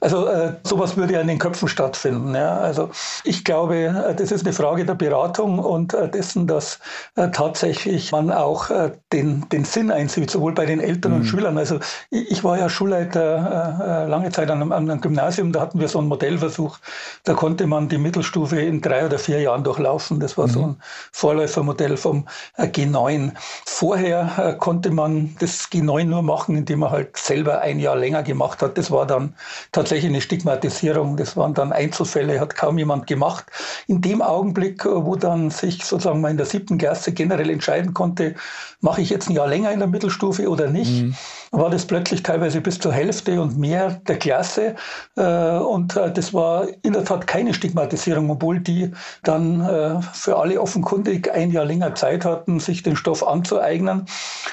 Also 0.03 0.27
äh, 0.27 0.55
sowas 0.65 0.97
würde 0.97 1.13
ja 1.13 1.21
in 1.21 1.29
den 1.29 1.39
Köpfen 1.39 1.69
stattfinden. 1.69 2.35
Ja. 2.35 2.59
Also 2.59 2.91
ich 3.23 3.45
glaube, 3.45 3.77
äh, 3.77 4.15
das 4.17 4.33
ist 4.33 4.45
eine 4.45 4.53
Frage 4.53 4.85
der 4.85 4.97
Beratung 4.97 5.61
und 5.61 5.95
äh, 5.95 6.09
dessen, 6.09 6.49
dass 6.49 6.81
äh, 7.15 7.31
tatsächlich 7.31 8.11
man 8.11 8.33
auch 8.33 8.69
äh, 8.71 8.91
den, 9.13 9.49
den 9.51 9.65
Sinn 9.65 9.93
einsieht, 9.93 10.29
sowohl 10.29 10.55
bei 10.55 10.67
den 10.67 10.81
Eltern 10.81 11.13
mhm. 11.13 11.19
und 11.19 11.25
Schülern. 11.27 11.57
Also 11.57 11.79
ich, 12.11 12.33
ich 12.33 12.43
war 12.43 12.59
ja 12.59 12.69
Schulleiter 12.69 14.07
äh, 14.07 14.11
lange 14.11 14.33
Zeit 14.33 14.51
an 14.51 14.61
einem, 14.61 14.73
an 14.73 14.91
einem, 14.91 15.01
Gymnasium, 15.01 15.53
da 15.53 15.61
hatten 15.61 15.79
wir 15.79 15.87
so 15.87 16.01
einen 16.01 16.09
Modellversuch, 16.09 16.79
da 17.23 17.35
konnte 17.35 17.69
man 17.69 17.89
die 17.89 17.99
Mittelstufe 17.99 18.61
in 18.61 18.81
drei 18.81 19.07
oder 19.07 19.21
vier 19.21 19.41
Jahren 19.41 19.63
durchlaufen. 19.63 20.19
Das 20.19 20.37
war 20.37 20.49
mhm. 20.49 20.53
so 20.53 20.63
ein 20.67 20.77
Vorläufermodell 21.13 21.97
vom 21.97 22.27
G9. 22.59 23.31
Vorher 23.67 24.57
konnte 24.59 24.91
man 24.91 25.37
das 25.39 25.71
G9 25.71 26.07
nur 26.07 26.23
machen, 26.23 26.57
indem 26.57 26.81
man 26.81 26.91
halt 26.91 27.17
selber 27.17 27.61
ein 27.61 27.79
Jahr 27.79 27.95
länger 27.95 28.25
gemacht 28.25 28.63
hat. 28.63 28.77
Das 28.77 28.91
war 28.91 29.07
dann 29.07 29.35
tatsächlich 29.71 29.92
tatsächlich 29.93 30.11
eine 30.11 30.23
Stigmatisierung. 30.23 31.19
Das 31.19 31.37
waren 31.37 31.53
dann 31.53 31.71
Einzelfälle, 31.71 32.41
hat 32.41 32.57
kaum 32.57 32.79
jemand 32.79 33.07
gemacht. 33.07 33.45
In 33.87 34.01
dem 34.01 34.23
Augenblick, 34.23 34.87
äh, 34.87 35.05
wo 35.05 35.17
dann 35.17 35.51
sich 35.51 35.85
sozusagen 35.85 36.23
mal 36.23 36.31
in 36.31 36.39
der 36.39 36.47
siebten 36.47 36.79
Klasse 36.79 37.13
generell 37.13 37.51
entscheiden 37.51 37.93
konnte, 37.93 38.35
mache 38.81 39.03
ich 39.03 39.11
jetzt 39.11 39.29
ein 39.29 39.35
Jahr 39.35 39.47
länger 39.47 39.71
in 39.71 39.81
der 39.81 39.89
Mittelstufe 39.89 40.49
oder 40.49 40.71
nicht, 40.71 41.03
mhm. 41.03 41.15
War 41.53 41.71
das 41.71 41.87
plötzlich 41.87 42.23
teilweise 42.23 42.61
bis 42.61 42.79
zur 42.79 42.93
Hälfte 42.93 43.41
und 43.41 43.59
mehr 43.59 44.01
der 44.09 44.19
Klasse. 44.19 44.75
Äh, 45.17 45.59
und 45.59 45.97
äh, 45.97 46.11
das 46.11 46.35
war 46.35 46.67
in 46.83 46.95
der 46.95 47.05
Tat 47.05 47.27
keine 47.27 47.55
Stigmatisierung, 47.55 48.31
obwohl 48.31 48.59
die 48.59 48.91
dann 49.23 50.03
für 50.13 50.39
alle 50.39 50.61
offenkundig 50.61 51.31
ein 51.33 51.51
Jahr 51.51 51.65
länger 51.65 51.95
Zeit 51.95 52.25
hatten, 52.25 52.59
sich 52.61 52.83
den 52.83 52.97
Stoff 52.97 53.27
anzueignen, 53.27 54.07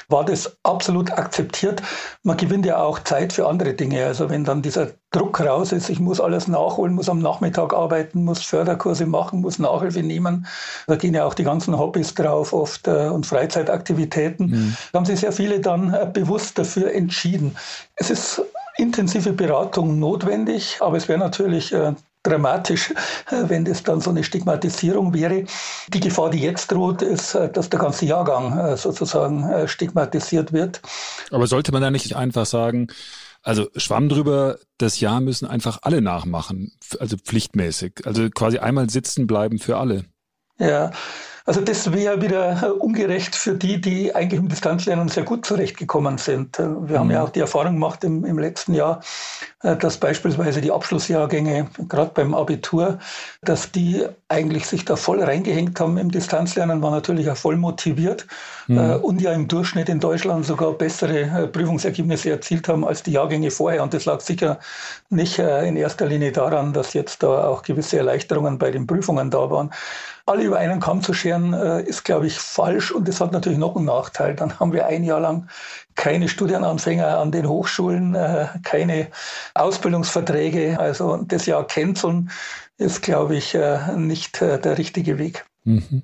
war 0.08 0.24
das 0.24 0.56
absolut 0.62 1.10
akzeptiert. 1.12 1.82
Man 2.22 2.36
gewinnt 2.36 2.66
ja 2.66 2.82
auch 2.82 2.98
Zeit 3.00 3.32
für 3.32 3.48
andere 3.48 3.74
Dinge. 3.74 4.04
Also 4.04 4.30
wenn 4.30 4.44
dann 4.44 4.62
dieser 4.62 4.88
Druck 5.10 5.40
raus 5.40 5.72
ist, 5.72 5.90
ich 5.90 5.98
muss 5.98 6.20
alles 6.20 6.46
nachholen, 6.46 6.94
muss 6.94 7.08
am 7.08 7.18
Nachmittag 7.18 7.74
arbeiten, 7.74 8.24
muss 8.24 8.42
Förderkurse 8.42 9.06
machen, 9.06 9.40
muss 9.40 9.58
Nachhilfe 9.58 10.02
nehmen. 10.02 10.46
Da 10.86 10.94
gehen 10.94 11.14
ja 11.14 11.24
auch 11.24 11.34
die 11.34 11.42
ganzen 11.42 11.76
Hobbys 11.76 12.14
drauf 12.14 12.52
oft 12.52 12.86
äh, 12.86 13.08
und 13.08 13.26
Freizeitaktivitäten. 13.26 14.46
Mhm. 14.46 14.76
Da 14.92 14.98
haben 14.98 15.06
sich 15.06 15.20
sehr 15.20 15.32
viele 15.32 15.58
dann 15.60 15.92
äh, 15.92 16.08
bewusst 16.12 16.58
dafür 16.58 16.89
entschieden. 16.92 17.56
Es 17.96 18.10
ist 18.10 18.42
intensive 18.76 19.32
Beratung 19.32 19.98
notwendig, 19.98 20.78
aber 20.80 20.96
es 20.96 21.08
wäre 21.08 21.18
natürlich 21.18 21.72
äh, 21.72 21.92
dramatisch, 22.22 22.92
wenn 23.30 23.64
das 23.64 23.82
dann 23.82 24.00
so 24.00 24.10
eine 24.10 24.22
Stigmatisierung 24.24 25.14
wäre. 25.14 25.44
Die 25.88 26.00
Gefahr, 26.00 26.30
die 26.30 26.40
jetzt 26.40 26.70
droht, 26.70 27.02
ist, 27.02 27.34
dass 27.34 27.70
der 27.70 27.80
ganze 27.80 28.04
Jahrgang 28.04 28.76
sozusagen 28.76 29.66
stigmatisiert 29.66 30.52
wird. 30.52 30.82
Aber 31.30 31.46
sollte 31.46 31.72
man 31.72 31.80
da 31.80 31.90
nicht 31.90 32.16
einfach 32.16 32.44
sagen, 32.44 32.88
also 33.42 33.68
Schwamm 33.76 34.10
drüber, 34.10 34.58
das 34.76 35.00
Jahr 35.00 35.20
müssen 35.20 35.46
einfach 35.46 35.78
alle 35.82 36.02
nachmachen, 36.02 36.72
also 36.98 37.16
pflichtmäßig. 37.16 38.02
Also 38.04 38.28
quasi 38.28 38.58
einmal 38.58 38.90
sitzen 38.90 39.26
bleiben 39.26 39.58
für 39.58 39.78
alle. 39.78 40.04
Ja, 40.58 40.90
also 41.50 41.62
das 41.62 41.92
wäre 41.92 42.22
wieder 42.22 42.62
äh, 42.62 42.66
ungerecht 42.66 43.34
für 43.34 43.56
die, 43.56 43.80
die 43.80 44.14
eigentlich 44.14 44.38
im 44.38 44.48
Distanzlernen 44.48 45.08
sehr 45.08 45.24
gut 45.24 45.44
zurechtgekommen 45.44 46.16
sind. 46.16 46.60
Äh, 46.60 46.68
wir 46.88 47.00
haben 47.00 47.10
ja 47.10 47.18
mhm. 47.18 47.26
auch 47.26 47.30
die 47.30 47.40
Erfahrung 47.40 47.72
gemacht 47.72 48.04
im, 48.04 48.24
im 48.24 48.38
letzten 48.38 48.72
Jahr, 48.72 49.00
äh, 49.64 49.74
dass 49.76 49.96
beispielsweise 49.96 50.60
die 50.60 50.70
Abschlussjahrgänge, 50.70 51.66
gerade 51.88 52.12
beim 52.14 52.34
Abitur, 52.34 53.00
dass 53.42 53.72
die 53.72 54.06
eigentlich 54.28 54.64
sich 54.66 54.84
da 54.84 54.94
voll 54.94 55.24
reingehängt 55.24 55.80
haben 55.80 55.98
im 55.98 56.12
Distanzlernen, 56.12 56.82
war 56.82 56.92
natürlich 56.92 57.28
auch 57.28 57.36
voll 57.36 57.56
motiviert 57.56 58.28
mhm. 58.68 59.00
und 59.02 59.20
ja 59.20 59.32
im 59.32 59.48
Durchschnitt 59.48 59.88
in 59.88 59.98
Deutschland 59.98 60.46
sogar 60.46 60.72
bessere 60.74 61.48
Prüfungsergebnisse 61.48 62.30
erzielt 62.30 62.68
haben 62.68 62.84
als 62.84 63.02
die 63.02 63.10
Jahrgänge 63.10 63.50
vorher. 63.50 63.82
Und 63.82 63.92
das 63.92 64.04
lag 64.04 64.20
sicher 64.20 64.60
nicht 65.08 65.40
in 65.40 65.74
erster 65.74 66.06
Linie 66.06 66.30
daran, 66.30 66.72
dass 66.72 66.92
jetzt 66.92 67.24
da 67.24 67.48
auch 67.48 67.62
gewisse 67.62 67.98
Erleichterungen 67.98 68.58
bei 68.58 68.70
den 68.70 68.86
Prüfungen 68.86 69.30
da 69.30 69.50
waren 69.50 69.70
alle 70.30 70.44
über 70.44 70.58
einen 70.58 70.80
Kamm 70.80 71.02
zu 71.02 71.12
scheren, 71.12 71.39
äh, 71.52 71.82
ist, 71.82 72.04
glaube 72.04 72.26
ich, 72.26 72.38
falsch. 72.38 72.90
Und 72.90 73.08
das 73.08 73.20
hat 73.20 73.32
natürlich 73.32 73.58
noch 73.58 73.76
einen 73.76 73.86
Nachteil. 73.86 74.34
Dann 74.34 74.58
haben 74.58 74.72
wir 74.72 74.86
ein 74.86 75.04
Jahr 75.04 75.20
lang 75.20 75.48
keine 75.94 76.28
Studienanfänger 76.28 77.18
an 77.18 77.32
den 77.32 77.48
Hochschulen, 77.48 78.14
äh, 78.14 78.46
keine 78.62 79.08
Ausbildungsverträge. 79.54 80.78
Also 80.78 81.16
das 81.16 81.46
Jahr 81.46 81.66
canceln 81.66 82.30
ist, 82.78 83.02
glaube 83.02 83.36
ich, 83.36 83.54
äh, 83.54 83.96
nicht 83.96 84.40
der 84.40 84.78
richtige 84.78 85.18
Weg. 85.18 85.44
Mhm. 85.64 86.02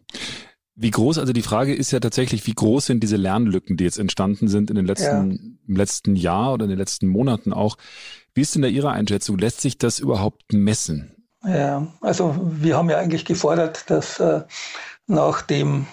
Wie 0.79 0.91
groß, 0.91 1.19
also 1.19 1.33
die 1.33 1.43
Frage 1.43 1.75
ist 1.75 1.91
ja 1.91 2.01
tatsächlich, 2.01 2.47
wie 2.47 2.53
groß 2.53 2.85
sind 2.85 3.03
diese 3.03 3.17
Lernlücken, 3.17 3.79
die 3.79 3.85
jetzt 3.85 3.99
entstanden 3.99 4.49
sind 4.49 4.69
in 4.69 4.77
den 4.77 4.85
letzten, 4.85 5.31
ja. 5.31 5.39
im 5.67 5.77
letzten 5.77 6.17
Jahr 6.17 6.53
oder 6.53 6.65
in 6.65 6.71
den 6.71 6.79
letzten 6.79 7.09
Monaten 7.09 7.55
auch. 7.55 7.79
Wie 8.35 8.43
ist 8.43 8.55
denn 8.55 8.61
da 8.61 8.69
Ihre 8.69 8.91
Einschätzung? 8.91 9.39
Lässt 9.39 9.63
sich 9.63 9.79
das 9.79 9.99
überhaupt 9.99 10.53
messen? 10.53 11.17
Ja, 11.47 11.87
also 12.03 12.39
wir 12.43 12.77
haben 12.77 12.91
ja 12.91 12.99
eigentlich 12.99 13.25
gefordert, 13.25 13.89
dass 13.89 14.21
äh, 14.21 14.43
nach 15.07 15.43
dem 15.43 15.87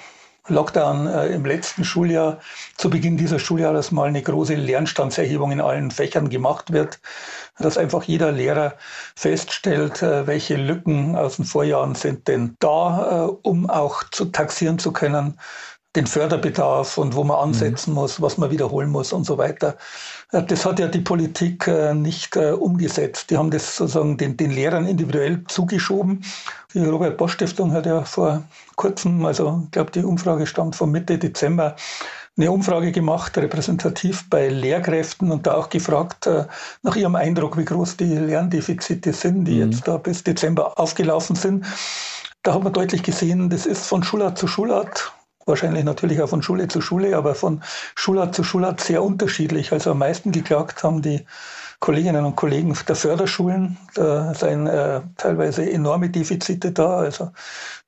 Lockdown 0.47 1.07
äh, 1.07 1.27
im 1.27 1.45
letzten 1.45 1.85
Schuljahr, 1.85 2.39
zu 2.75 2.89
Beginn 2.89 3.15
dieses 3.15 3.41
Schuljahres 3.41 3.91
mal 3.91 4.09
eine 4.09 4.21
große 4.21 4.55
Lernstandserhebung 4.55 5.51
in 5.51 5.61
allen 5.61 5.89
Fächern 5.89 6.29
gemacht 6.29 6.73
wird, 6.73 6.99
dass 7.59 7.77
einfach 7.77 8.03
jeder 8.03 8.33
Lehrer 8.33 8.73
feststellt, 9.15 10.01
äh, 10.01 10.27
welche 10.27 10.57
Lücken 10.57 11.15
aus 11.15 11.37
den 11.37 11.45
Vorjahren 11.45 11.95
sind 11.95 12.27
denn 12.27 12.57
da, 12.59 13.27
äh, 13.27 13.31
um 13.43 13.69
auch 13.69 14.03
zu 14.11 14.25
taxieren 14.25 14.79
zu 14.79 14.91
können, 14.91 15.37
den 15.95 16.07
Förderbedarf 16.07 16.97
und 16.97 17.15
wo 17.15 17.23
man 17.23 17.37
ansetzen 17.37 17.91
mhm. 17.91 17.95
muss, 17.95 18.21
was 18.21 18.37
man 18.37 18.49
wiederholen 18.49 18.89
muss 18.89 19.13
und 19.13 19.25
so 19.25 19.37
weiter. 19.37 19.77
Äh, 20.31 20.43
das 20.43 20.65
hat 20.65 20.79
ja 20.79 20.87
die 20.87 21.01
Politik 21.01 21.67
äh, 21.67 21.93
nicht 21.93 22.35
äh, 22.35 22.51
umgesetzt. 22.51 23.29
Die 23.29 23.37
haben 23.37 23.51
das 23.51 23.77
sozusagen 23.77 24.17
den, 24.17 24.35
den 24.35 24.51
Lehrern 24.51 24.87
individuell 24.87 25.43
zugeschoben. 25.47 26.23
Die 26.73 26.83
Robert 26.83 27.17
Bosch 27.17 27.33
Stiftung 27.33 27.71
hat 27.71 27.85
ja 27.85 28.03
vor 28.03 28.43
kurzem, 28.75 29.25
also 29.25 29.61
ich 29.65 29.71
glaube, 29.71 29.91
die 29.91 30.03
Umfrage 30.03 30.47
stammt 30.47 30.75
von 30.75 30.91
Mitte 30.91 31.17
Dezember, 31.17 31.75
eine 32.35 32.51
Umfrage 32.51 32.91
gemacht, 32.91 33.37
repräsentativ 33.37 34.27
bei 34.29 34.47
Lehrkräften 34.49 35.31
und 35.31 35.45
da 35.45 35.53
auch 35.53 35.69
gefragt 35.69 36.27
nach 36.81 36.95
ihrem 36.95 37.15
Eindruck, 37.15 37.57
wie 37.57 37.65
groß 37.65 37.97
die 37.97 38.15
Lerndefizite 38.15 39.13
sind, 39.13 39.45
die 39.45 39.63
mhm. 39.63 39.71
jetzt 39.71 39.87
da 39.87 39.97
bis 39.97 40.23
Dezember 40.23 40.79
aufgelaufen 40.79 41.35
sind. 41.35 41.65
Da 42.41 42.55
hat 42.55 42.63
man 42.63 42.73
deutlich 42.73 43.03
gesehen, 43.03 43.49
das 43.51 43.67
ist 43.67 43.85
von 43.85 44.03
Schulart 44.03 44.37
zu 44.37 44.47
Schulart 44.47 45.13
wahrscheinlich 45.45 45.83
natürlich 45.83 46.21
auch 46.21 46.29
von 46.29 46.41
Schule 46.41 46.67
zu 46.67 46.81
Schule, 46.81 47.17
aber 47.17 47.35
von 47.35 47.61
Schulart 47.95 48.33
zu 48.35 48.43
Schulart 48.43 48.79
sehr 48.79 49.03
unterschiedlich. 49.03 49.71
Also 49.71 49.91
am 49.91 49.99
meisten 49.99 50.31
geklagt 50.31 50.83
haben 50.83 51.01
die 51.01 51.25
Kolleginnen 51.83 52.23
und 52.23 52.37
Kollegen 52.37 52.73
der 52.87 52.95
Förderschulen. 52.95 53.77
Da 53.93 54.33
seien 54.33 54.67
äh, 54.67 55.01
teilweise 55.17 55.69
enorme 55.69 56.09
Defizite 56.09 56.71
da. 56.71 56.99
Also 56.99 57.33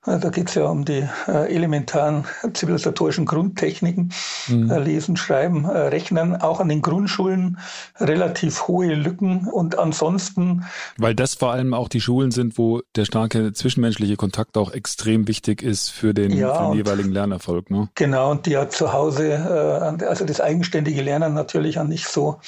da 0.05 0.29
geht 0.29 0.49
es 0.49 0.55
ja 0.55 0.65
um 0.65 0.85
die 0.85 1.07
äh, 1.27 1.53
elementaren 1.53 2.25
zivilisatorischen 2.53 3.25
Grundtechniken, 3.25 4.11
mhm. 4.47 4.69
äh, 4.69 4.79
Lesen, 4.79 5.17
Schreiben, 5.17 5.65
äh, 5.65 5.77
Rechnen, 5.77 6.35
auch 6.35 6.59
an 6.59 6.69
den 6.69 6.81
Grundschulen 6.81 7.57
relativ 7.99 8.67
hohe 8.67 8.93
Lücken 8.93 9.47
und 9.47 9.79
ansonsten. 9.79 10.65
Weil 10.97 11.15
das 11.15 11.35
vor 11.35 11.51
allem 11.51 11.73
auch 11.73 11.89
die 11.89 12.01
Schulen 12.01 12.31
sind, 12.31 12.57
wo 12.57 12.81
der 12.95 13.05
starke 13.05 13.53
zwischenmenschliche 13.53 14.15
Kontakt 14.15 14.57
auch 14.57 14.71
extrem 14.71 15.27
wichtig 15.27 15.61
ist 15.61 15.89
für 15.89 16.13
den, 16.13 16.31
ja, 16.31 16.53
für 16.53 16.69
den 16.69 16.77
jeweiligen 16.77 17.11
Lernerfolg. 17.11 17.71
Ne? 17.71 17.89
Genau, 17.95 18.31
und 18.31 18.45
die 18.45 18.51
ja 18.51 18.69
zu 18.69 18.93
Hause, 18.93 19.33
äh, 19.33 20.05
also 20.05 20.25
das 20.25 20.39
eigenständige 20.39 21.01
Lernen 21.01 21.33
natürlich 21.33 21.79
auch 21.79 21.85
nicht 21.85 22.07
so 22.07 22.39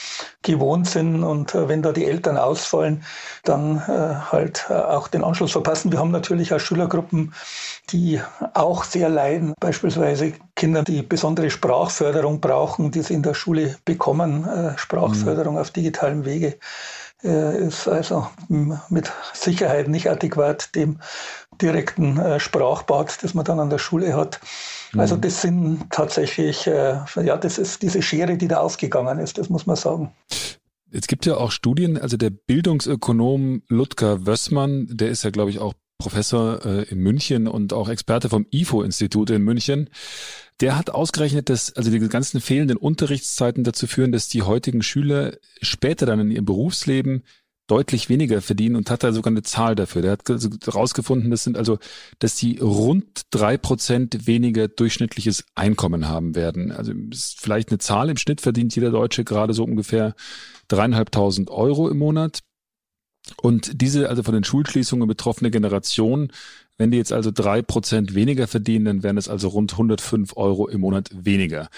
gewohnt 0.43 0.87
sind 0.87 1.23
und 1.23 1.55
äh, 1.55 1.67
wenn 1.67 1.81
da 1.81 1.91
die 1.91 2.05
Eltern 2.05 2.37
ausfallen, 2.37 3.03
dann 3.43 3.77
äh, 3.77 4.15
halt 4.31 4.69
auch 4.69 5.07
den 5.07 5.23
Anschluss 5.23 5.51
verpassen. 5.51 5.91
Wir 5.91 5.99
haben 5.99 6.11
natürlich 6.11 6.53
auch 6.53 6.59
Schülergruppen, 6.59 7.33
die 7.89 8.21
auch 8.53 8.83
sehr 8.83 9.09
leiden. 9.09 9.53
Beispielsweise 9.59 10.33
Kinder, 10.55 10.83
die 10.83 11.01
besondere 11.01 11.49
Sprachförderung 11.49 12.41
brauchen, 12.41 12.91
die 12.91 13.01
sie 13.01 13.13
in 13.13 13.23
der 13.23 13.33
Schule 13.33 13.77
bekommen. 13.85 14.45
Äh, 14.45 14.77
Sprachförderung 14.77 15.55
mhm. 15.55 15.61
auf 15.61 15.71
digitalem 15.71 16.25
Wege 16.25 16.57
äh, 17.23 17.67
ist 17.67 17.87
also 17.87 18.27
mit 18.89 19.11
Sicherheit 19.33 19.87
nicht 19.87 20.09
adäquat 20.09 20.75
dem 20.75 20.99
direkten 21.61 22.17
äh, 22.19 22.39
Sprachbad, 22.39 23.23
das 23.23 23.33
man 23.33 23.45
dann 23.45 23.59
an 23.59 23.69
der 23.69 23.79
Schule 23.79 24.15
hat. 24.15 24.39
Mhm. 24.93 24.99
Also 24.99 25.15
das 25.15 25.41
sind 25.41 25.89
tatsächlich, 25.89 26.65
ja, 26.65 27.05
das 27.37 27.57
ist 27.57 27.81
diese 27.81 28.01
Schere, 28.01 28.37
die 28.37 28.47
da 28.47 28.57
aufgegangen 28.57 29.19
ist, 29.19 29.37
das 29.37 29.49
muss 29.49 29.65
man 29.65 29.75
sagen. 29.75 30.13
Es 30.91 31.07
gibt 31.07 31.25
ja 31.25 31.35
auch 31.35 31.51
Studien, 31.51 31.97
also 31.97 32.15
der 32.15 32.29
Bildungsökonom 32.29 33.63
Ludger 33.67 34.25
Wössmann, 34.25 34.87
der 34.89 35.09
ist 35.09 35.23
ja, 35.23 35.31
glaube 35.31 35.49
ich, 35.49 35.59
auch 35.59 35.73
Professor 35.97 36.65
äh, 36.65 36.83
in 36.83 36.99
München 36.99 37.47
und 37.47 37.73
auch 37.73 37.89
Experte 37.89 38.29
vom 38.29 38.45
IFO-Institut 38.51 39.29
in 39.29 39.43
München. 39.43 39.89
Der 40.59 40.77
hat 40.77 40.89
ausgerechnet, 40.89 41.49
dass 41.49 41.73
also 41.73 41.91
die 41.91 41.99
ganzen 41.99 42.41
fehlenden 42.41 42.77
Unterrichtszeiten 42.77 43.63
dazu 43.63 43.87
führen, 43.87 44.11
dass 44.11 44.27
die 44.27 44.43
heutigen 44.43 44.81
Schüler 44.81 45.37
später 45.61 46.05
dann 46.05 46.19
in 46.19 46.31
ihrem 46.31 46.45
Berufsleben 46.45 47.23
deutlich 47.67 48.07
weniger 48.07 48.41
verdienen 48.41 48.77
und 48.77 48.89
hat 48.89 49.03
da 49.03 49.11
sogar 49.11 49.31
eine 49.31 49.43
Zahl 49.43 49.75
dafür. 49.75 50.01
Der 50.01 50.11
hat 50.13 50.23
herausgefunden, 50.27 51.29
das 51.29 51.43
sind 51.43 51.57
also, 51.57 51.79
dass 52.19 52.35
die 52.35 52.59
rund 52.59 53.23
drei 53.29 53.57
Prozent 53.57 54.25
weniger 54.25 54.69
durchschnittliches 54.69 55.43
Einkommen 55.53 56.07
haben 56.07 56.33
werden. 56.35 56.71
Also 56.71 56.93
ist 57.11 57.39
vielleicht 57.41 57.69
eine 57.69 57.77
Zahl. 57.79 58.09
Im 58.09 58.17
Schnitt 58.17 58.39
verdient 58.39 58.73
jeder 58.73 58.91
Deutsche 58.91 59.25
gerade 59.25 59.53
so 59.53 59.63
ungefähr 59.65 60.15
dreieinhalbtausend 60.69 61.49
Euro 61.49 61.89
im 61.89 61.97
Monat. 61.97 62.39
Und 63.41 63.81
diese 63.81 64.09
also 64.09 64.23
von 64.23 64.33
den 64.33 64.43
Schulschließungen 64.43 65.07
betroffene 65.07 65.51
Generation, 65.51 66.31
wenn 66.77 66.91
die 66.91 66.97
jetzt 66.97 67.13
also 67.13 67.31
drei 67.31 67.61
Prozent 67.61 68.15
weniger 68.15 68.47
verdienen, 68.47 68.85
dann 68.85 69.03
wären 69.03 69.17
es 69.17 69.29
also 69.29 69.49
rund 69.49 69.73
105 69.73 70.37
Euro 70.37 70.67
im 70.67 70.81
Monat 70.81 71.09
weniger. 71.13 71.69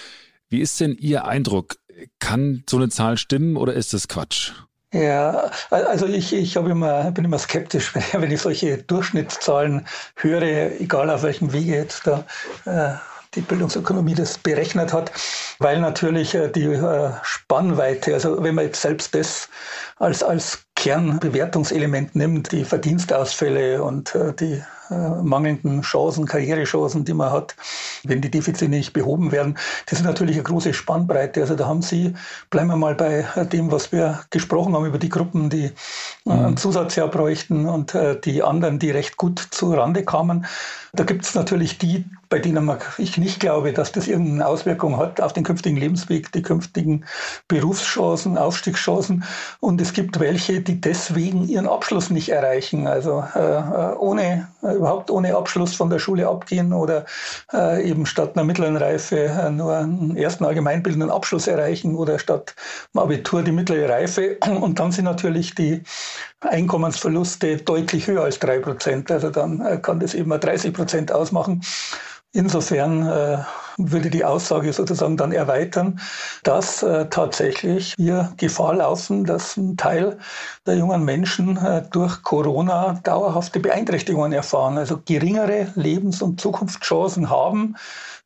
Wie 0.48 0.60
ist 0.60 0.80
denn 0.80 0.96
Ihr 0.98 1.24
Eindruck? 1.24 1.76
Kann 2.18 2.64
so 2.68 2.76
eine 2.76 2.88
Zahl 2.88 3.16
stimmen 3.16 3.56
oder 3.56 3.74
ist 3.74 3.92
das 3.92 4.08
Quatsch? 4.08 4.52
Ja, 4.92 5.52
also 5.70 6.06
ich, 6.06 6.32
ich 6.32 6.56
immer, 6.56 7.12
bin 7.12 7.24
immer 7.24 7.38
skeptisch, 7.38 7.94
wenn 8.12 8.30
ich 8.30 8.40
solche 8.40 8.78
Durchschnittszahlen 8.78 9.86
höre, 10.16 10.80
egal 10.80 11.10
auf 11.10 11.22
welchem 11.22 11.52
Wege 11.52 11.72
jetzt 11.72 12.06
da 12.06 12.24
äh, 12.64 12.94
die 13.34 13.42
Bildungsökonomie 13.42 14.14
das 14.14 14.38
berechnet 14.38 14.92
hat, 14.92 15.12
weil 15.60 15.80
natürlich 15.80 16.34
äh, 16.34 16.48
die 16.48 16.64
äh, 16.64 17.12
Spannweite, 17.22 18.14
also 18.14 18.42
wenn 18.42 18.56
man 18.56 18.64
jetzt 18.64 18.82
selbst 18.82 19.14
das 19.14 19.48
als, 19.98 20.22
als 20.22 20.64
Kernbewertungselement 20.74 22.16
nimmt, 22.16 22.50
die 22.52 22.64
Verdienstausfälle 22.64 23.82
und 23.82 24.14
äh, 24.14 24.32
die 24.34 24.62
mangelnden 25.22 25.82
Chancen, 25.82 26.26
Karrierechancen, 26.26 27.04
die 27.04 27.14
man 27.14 27.30
hat, 27.30 27.54
wenn 28.02 28.20
die 28.20 28.30
Defizite 28.30 28.68
nicht 28.68 28.92
behoben 28.92 29.30
werden. 29.30 29.56
Das 29.86 30.00
ist 30.00 30.04
natürlich 30.04 30.34
eine 30.34 30.42
große 30.42 30.74
Spannbreite. 30.74 31.42
Also 31.42 31.54
da 31.54 31.68
haben 31.68 31.80
Sie, 31.80 32.14
bleiben 32.50 32.70
wir 32.70 32.76
mal 32.76 32.96
bei 32.96 33.24
dem, 33.52 33.70
was 33.70 33.92
wir 33.92 34.18
gesprochen 34.30 34.74
haben 34.74 34.86
über 34.86 34.98
die 34.98 35.08
Gruppen, 35.08 35.48
die 35.48 35.70
mhm. 36.24 36.32
ein 36.32 36.56
Zusatzjahr 36.56 37.06
bräuchten 37.06 37.66
und 37.68 37.96
die 38.24 38.42
anderen, 38.42 38.80
die 38.80 38.90
recht 38.90 39.16
gut 39.16 39.38
zu 39.38 39.72
Rande 39.74 40.04
kamen. 40.04 40.44
Da 40.92 41.04
gibt 41.04 41.24
es 41.24 41.36
natürlich 41.36 41.78
die, 41.78 42.04
bei 42.30 42.38
denen 42.38 42.70
ich 42.96 43.18
nicht 43.18 43.40
glaube, 43.40 43.72
dass 43.72 43.90
das 43.90 44.06
irgendeine 44.06 44.46
Auswirkung 44.46 44.96
hat 44.96 45.20
auf 45.20 45.32
den 45.32 45.42
künftigen 45.42 45.76
Lebensweg, 45.76 46.30
die 46.30 46.42
künftigen 46.42 47.04
Berufschancen, 47.48 48.38
Aufstiegschancen. 48.38 49.24
Und 49.58 49.80
es 49.80 49.92
gibt 49.92 50.20
welche, 50.20 50.60
die 50.60 50.80
deswegen 50.80 51.48
ihren 51.48 51.66
Abschluss 51.66 52.08
nicht 52.08 52.28
erreichen. 52.28 52.86
Also 52.86 53.24
äh, 53.34 53.94
ohne 53.98 54.48
äh, 54.62 54.74
überhaupt 54.74 55.10
ohne 55.10 55.34
Abschluss 55.34 55.74
von 55.74 55.90
der 55.90 55.98
Schule 55.98 56.28
abgehen 56.28 56.72
oder 56.72 57.04
äh, 57.52 57.88
eben 57.88 58.06
statt 58.06 58.36
einer 58.36 58.44
mittleren 58.44 58.76
Reife 58.76 59.24
äh, 59.24 59.50
nur 59.50 59.76
einen 59.76 60.16
ersten 60.16 60.44
allgemeinbildenden 60.44 61.10
Abschluss 61.10 61.48
erreichen 61.48 61.96
oder 61.96 62.20
statt 62.20 62.54
dem 62.94 63.00
Abitur 63.00 63.42
die 63.42 63.52
mittlere 63.52 63.88
Reife. 63.88 64.36
Und 64.60 64.78
dann 64.78 64.92
sind 64.92 65.06
natürlich 65.06 65.56
die 65.56 65.82
Einkommensverluste 66.40 67.56
deutlich 67.56 68.06
höher 68.06 68.22
als 68.22 68.38
drei 68.38 68.60
Prozent. 68.60 69.10
Also 69.10 69.30
dann 69.30 69.60
äh, 69.66 69.78
kann 69.78 69.98
das 69.98 70.14
eben 70.14 70.28
mal 70.28 70.38
30 70.38 70.72
Prozent 70.72 71.12
ausmachen. 71.12 71.62
Insofern 72.32 73.06
äh, 73.08 73.38
würde 73.76 74.08
die 74.08 74.24
Aussage 74.24 74.72
sozusagen 74.72 75.16
dann 75.16 75.32
erweitern, 75.32 76.00
dass 76.44 76.82
äh, 76.82 77.06
tatsächlich 77.08 77.94
wir 77.98 78.32
Gefahr 78.36 78.76
laufen, 78.76 79.24
dass 79.24 79.56
ein 79.56 79.76
Teil 79.76 80.18
der 80.64 80.76
jungen 80.76 81.04
Menschen 81.04 81.56
äh, 81.56 81.82
durch 81.90 82.22
Corona 82.22 83.00
dauerhafte 83.02 83.58
Beeinträchtigungen 83.58 84.32
erfahren, 84.32 84.78
also 84.78 85.00
geringere 85.04 85.72
Lebens- 85.74 86.22
und 86.22 86.40
Zukunftschancen 86.40 87.30
haben, 87.30 87.74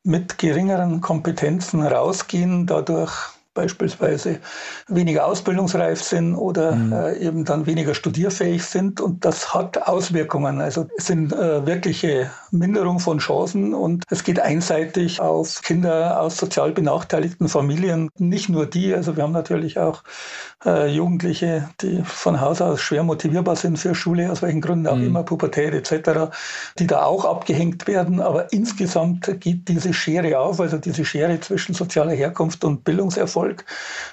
mit 0.02 0.36
geringeren 0.36 1.00
Kompetenzen 1.00 1.82
rausgehen, 1.86 2.66
dadurch 2.66 3.33
beispielsweise 3.54 4.40
weniger 4.88 5.26
ausbildungsreif 5.26 6.02
sind 6.02 6.34
oder 6.34 6.74
mhm. 6.74 6.92
äh, 6.92 7.18
eben 7.18 7.44
dann 7.44 7.66
weniger 7.66 7.94
studierfähig 7.94 8.64
sind. 8.64 9.00
Und 9.00 9.24
das 9.24 9.54
hat 9.54 9.88
Auswirkungen. 9.88 10.60
Also 10.60 10.86
es 10.96 11.06
sind 11.06 11.32
äh, 11.32 11.64
wirkliche 11.66 12.30
Minderung 12.50 12.98
von 12.98 13.18
Chancen 13.18 13.72
und 13.74 14.04
es 14.10 14.24
geht 14.24 14.40
einseitig 14.40 15.20
auf 15.20 15.62
Kinder 15.62 16.20
aus 16.20 16.36
sozial 16.36 16.72
benachteiligten 16.72 17.48
Familien. 17.48 18.10
Nicht 18.18 18.48
nur 18.48 18.66
die, 18.66 18.94
also 18.94 19.16
wir 19.16 19.22
haben 19.22 19.32
natürlich 19.32 19.78
auch 19.78 20.02
äh, 20.64 20.88
Jugendliche, 20.88 21.68
die 21.80 22.02
von 22.04 22.40
Haus 22.40 22.60
aus 22.60 22.80
schwer 22.80 23.02
motivierbar 23.02 23.56
sind 23.56 23.78
für 23.78 23.94
Schule, 23.94 24.30
aus 24.30 24.42
welchen 24.42 24.60
Gründen 24.60 24.86
auch 24.86 24.96
mhm. 24.96 25.06
immer, 25.06 25.22
Pubertät 25.22 25.74
etc., 25.74 26.32
die 26.78 26.86
da 26.86 27.04
auch 27.04 27.24
abgehängt 27.24 27.86
werden. 27.86 28.20
Aber 28.20 28.52
insgesamt 28.52 29.40
geht 29.40 29.68
diese 29.68 29.92
Schere 29.92 30.38
auf, 30.38 30.60
also 30.60 30.78
diese 30.78 31.04
Schere 31.04 31.38
zwischen 31.40 31.74
sozialer 31.74 32.12
Herkunft 32.12 32.64
und 32.64 32.84
Bildungserfolg 32.84 33.24
Erfolg, 33.34 33.64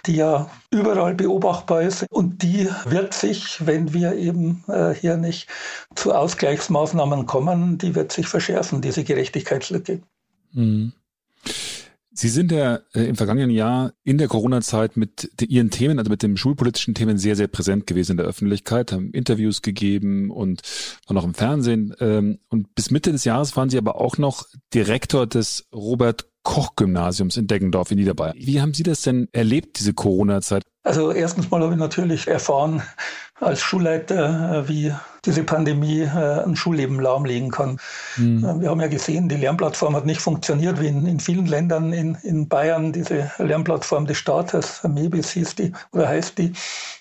die 0.06 0.16
ja 0.16 0.50
überall 0.72 1.14
beobachtbar 1.14 1.84
ist. 1.84 2.06
Und 2.10 2.42
die 2.44 2.68
wird 2.86 3.14
sich, 3.14 3.66
wenn 3.66 3.94
wir 3.94 4.16
eben 4.16 4.64
äh, 4.68 4.94
hier 4.94 5.18
nicht 5.18 5.50
zu 5.96 6.14
Ausgleichsmaßnahmen 6.14 7.26
kommen, 7.26 7.78
die 7.78 7.96
wird 7.96 8.12
sich 8.12 8.28
verschärfen, 8.28 8.82
diese 8.82 9.04
Gerechtigkeitslücke. 9.04 10.02
Mhm. 10.54 10.94
Sie 12.14 12.28
sind 12.28 12.52
ja 12.52 12.82
äh, 12.94 13.06
im 13.06 13.16
vergangenen 13.16 13.52
Jahr 13.52 13.94
in 14.04 14.18
der 14.18 14.28
Corona-Zeit 14.28 14.98
mit 14.98 15.32
Ihren 15.42 15.70
Themen, 15.70 15.98
also 15.98 16.12
mit 16.12 16.24
den 16.24 16.36
schulpolitischen 16.36 16.94
Themen, 16.94 17.18
sehr, 17.18 17.38
sehr 17.38 17.48
präsent 17.48 17.88
gewesen 17.88 18.12
in 18.12 18.18
der 18.18 18.26
Öffentlichkeit, 18.26 18.92
haben 18.92 19.12
Interviews 19.12 19.62
gegeben 19.62 20.30
und 20.30 20.62
waren 21.08 21.18
auch 21.18 21.24
im 21.24 21.34
Fernsehen. 21.34 21.96
Ähm, 22.00 22.40
und 22.50 22.76
bis 22.76 22.92
Mitte 22.92 23.14
des 23.14 23.24
Jahres 23.24 23.56
waren 23.56 23.70
Sie 23.70 23.78
aber 23.78 23.96
auch 23.96 24.18
noch 24.18 24.46
Direktor 24.74 25.26
des 25.26 25.68
Robert 25.74 26.28
Koch-Gymnasiums 26.44 27.38
in 27.38 27.48
Deggendorf 27.48 27.92
in 27.92 27.98
Niederbayern. 27.98 28.36
Wie 28.38 28.62
haben 28.62 28.74
Sie 28.74 28.84
das 28.84 29.02
denn 29.02 29.30
erlebt, 29.32 29.80
diese 29.80 29.94
Corona-Zeit? 29.94 30.64
Also 30.84 31.12
erstens 31.12 31.52
mal 31.52 31.62
habe 31.62 31.74
ich 31.74 31.80
natürlich 31.80 32.28
erfahren 32.28 32.82
als 33.42 33.62
Schulleiter, 33.62 34.64
äh, 34.64 34.70
wie 34.70 34.94
diese 35.26 35.44
Pandemie 35.44 36.02
äh, 36.02 36.44
ein 36.44 36.56
Schulleben 36.56 37.00
lahmlegen 37.00 37.52
kann. 37.52 37.80
Mhm. 38.18 38.62
Wir 38.62 38.70
haben 38.70 38.82
ja 38.82 38.88
gesehen, 38.88 39.30
die 39.30 39.36
Lernplattform 39.36 39.96
hat 39.96 40.06
nicht 40.06 40.22
funktioniert, 40.22 40.80
wie 40.82 40.88
in, 40.88 41.06
in 41.06 41.20
vielen 41.20 41.46
Ländern 41.46 41.94
in, 41.94 42.18
in 42.24 42.48
Bayern, 42.48 42.92
diese 42.92 43.32
Lernplattform 43.38 44.08
des 44.08 44.18
Staates, 44.18 44.82
MEBIS 44.84 45.32
hieß 45.32 45.56
die 45.56 45.72
oder 45.92 46.08
heißt 46.08 46.38
die. 46.38 46.54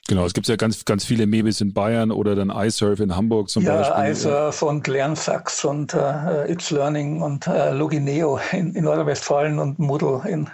Genau, 0.09 0.27
es 0.27 0.35
gibt 0.35 0.49
ja 0.49 0.57
ganz, 0.57 0.85
ganz 0.85 1.05
viele 1.05 1.27
MEBIS 1.27 1.61
in 1.61 1.73
Bayern 1.73 2.11
oder 2.11 2.35
dann 2.35 2.51
iSurf 2.51 3.01
in 3.01 3.17
Hamburg 3.17 3.49
zum 3.49 3.63
ja, 3.63 3.77
Beispiel. 3.77 4.05
Ja, 4.05 4.11
iSurf 4.11 4.63
und 4.63 4.87
LernSax 4.87 5.65
und 5.65 5.95
äh, 5.95 6.51
It's 6.51 6.71
Learning 6.71 7.23
und 7.23 7.47
äh, 7.47 7.71
Logineo 7.73 8.41
in, 8.53 8.75
in 8.75 8.85
Nordrhein-Westfalen 8.85 9.59
und 9.59 9.79
Moodle 9.79 10.23
in 10.29 10.51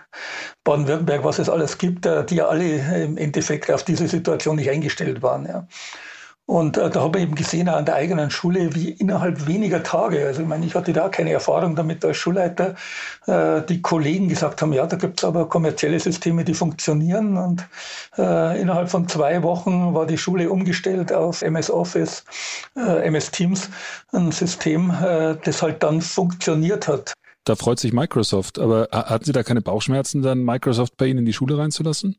Baden-Württemberg, 0.66 1.24
was 1.24 1.38
es 1.38 1.48
alles 1.48 1.78
gibt, 1.78 2.04
äh, 2.04 2.26
die 2.26 2.36
ja 2.36 2.48
alle 2.48 3.04
im 3.04 3.16
Endeffekt 3.16 3.70
auf 3.70 3.84
diese 3.84 4.08
Situation 4.08 4.56
nicht 4.56 4.68
eingestellt 4.68 5.22
waren. 5.22 5.46
Ja. 5.46 5.66
Und 6.44 6.76
äh, 6.76 6.90
da 6.90 7.00
habe 7.00 7.18
ich 7.18 7.24
eben 7.24 7.34
gesehen, 7.36 7.68
an 7.68 7.84
der 7.86 7.94
eigenen 7.94 8.30
Schule, 8.30 8.74
wie 8.74 8.90
innerhalb 8.90 9.46
weniger 9.46 9.82
Tage, 9.82 10.26
also 10.26 10.42
ich 10.42 10.48
meine, 10.48 10.66
ich 10.66 10.74
hatte 10.74 10.92
da 10.92 11.08
keine 11.08 11.32
Erfahrung 11.32 11.76
damit 11.76 12.04
als 12.04 12.16
Schulleiter, 12.16 12.74
äh, 13.26 13.62
die 13.62 13.80
Kollegen 13.80 14.28
gesagt 14.28 14.60
haben, 14.60 14.72
ja, 14.72 14.86
da 14.86 14.96
gibt 14.96 15.20
es 15.20 15.24
aber 15.24 15.48
kommerzielle 15.48 16.00
Systeme, 16.00 16.44
die 16.44 16.54
funktionieren. 16.54 17.36
Und 17.36 17.66
innerhalb 18.16 18.88
von 18.88 19.08
zwei 19.08 19.42
Wochen 19.42 19.92
war 19.94 20.06
die 20.06 20.16
Schule 20.16 20.50
umgestellt 20.50 21.12
auf 21.12 21.42
MS 21.42 21.70
Office, 21.70 22.24
MS 22.74 23.30
Teams, 23.30 23.68
ein 24.12 24.32
System, 24.32 24.90
das 25.44 25.60
halt 25.60 25.82
dann 25.82 26.00
funktioniert 26.00 26.88
hat. 26.88 27.12
Da 27.46 27.54
freut 27.54 27.78
sich 27.78 27.92
Microsoft. 27.92 28.58
Aber 28.58 28.88
hatten 28.90 29.24
Sie 29.24 29.32
da 29.32 29.44
keine 29.44 29.62
Bauchschmerzen, 29.62 30.20
dann 30.20 30.42
Microsoft 30.42 30.96
bei 30.96 31.06
Ihnen 31.06 31.20
in 31.20 31.26
die 31.26 31.32
Schule 31.32 31.56
reinzulassen? 31.56 32.16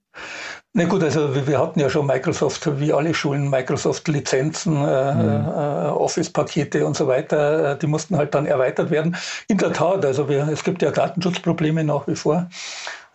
Na 0.74 0.86
gut, 0.86 1.04
also 1.04 1.36
wir 1.36 1.60
hatten 1.60 1.82
ja 1.82 1.90
schon 1.90 2.08
Microsoft, 2.08 2.80
wie 2.80 2.94
alle 2.94 3.14
Schulen, 3.14 3.50
Microsoft-Lizenzen, 3.50 4.78
äh, 4.78 5.14
mhm. 5.14 5.48
äh, 5.48 5.90
Office-Pakete 5.90 6.86
und 6.86 6.96
so 6.96 7.08
weiter. 7.08 7.74
Äh, 7.74 7.78
die 7.78 7.88
mussten 7.88 8.16
halt 8.16 8.34
dann 8.36 8.46
erweitert 8.46 8.90
werden. 8.90 9.18
In 9.50 9.58
der 9.58 9.74
Tat, 9.74 10.06
also 10.06 10.30
wir, 10.30 10.48
es 10.48 10.64
gibt 10.64 10.82
ja 10.82 10.92
Datenschutzprobleme 10.92 11.84
nach 11.84 12.08
wie 12.08 12.16
vor. 12.16 12.50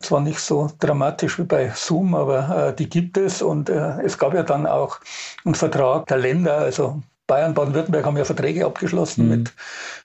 Zwar 0.01 0.21
nicht 0.21 0.41
so 0.41 0.71
dramatisch 0.81 1.39
wie 1.39 1.45
bei 1.45 1.73
Zoom, 1.75 2.15
aber 2.15 2.69
äh, 2.69 2.77
die 2.77 2.91
gibt 2.91 3.17
es. 3.17 3.41
Und 3.41 3.71
äh, 3.71 4.03
es 4.03 4.19
gab 4.19 4.35
ja 4.35 4.43
dann 4.43 4.67
auch 4.67 4.99
einen 5.47 5.55
Vertrag 5.55 6.09
der 6.09 6.19
Länder, 6.19 6.59
also 6.59 7.03
Bayern, 7.27 7.55
Baden-Württemberg 7.55 8.05
haben 8.05 8.17
ja 8.17 8.25
Verträge 8.25 8.67
abgeschlossen 8.67 9.25
mhm. 9.25 9.31
mit 9.31 9.53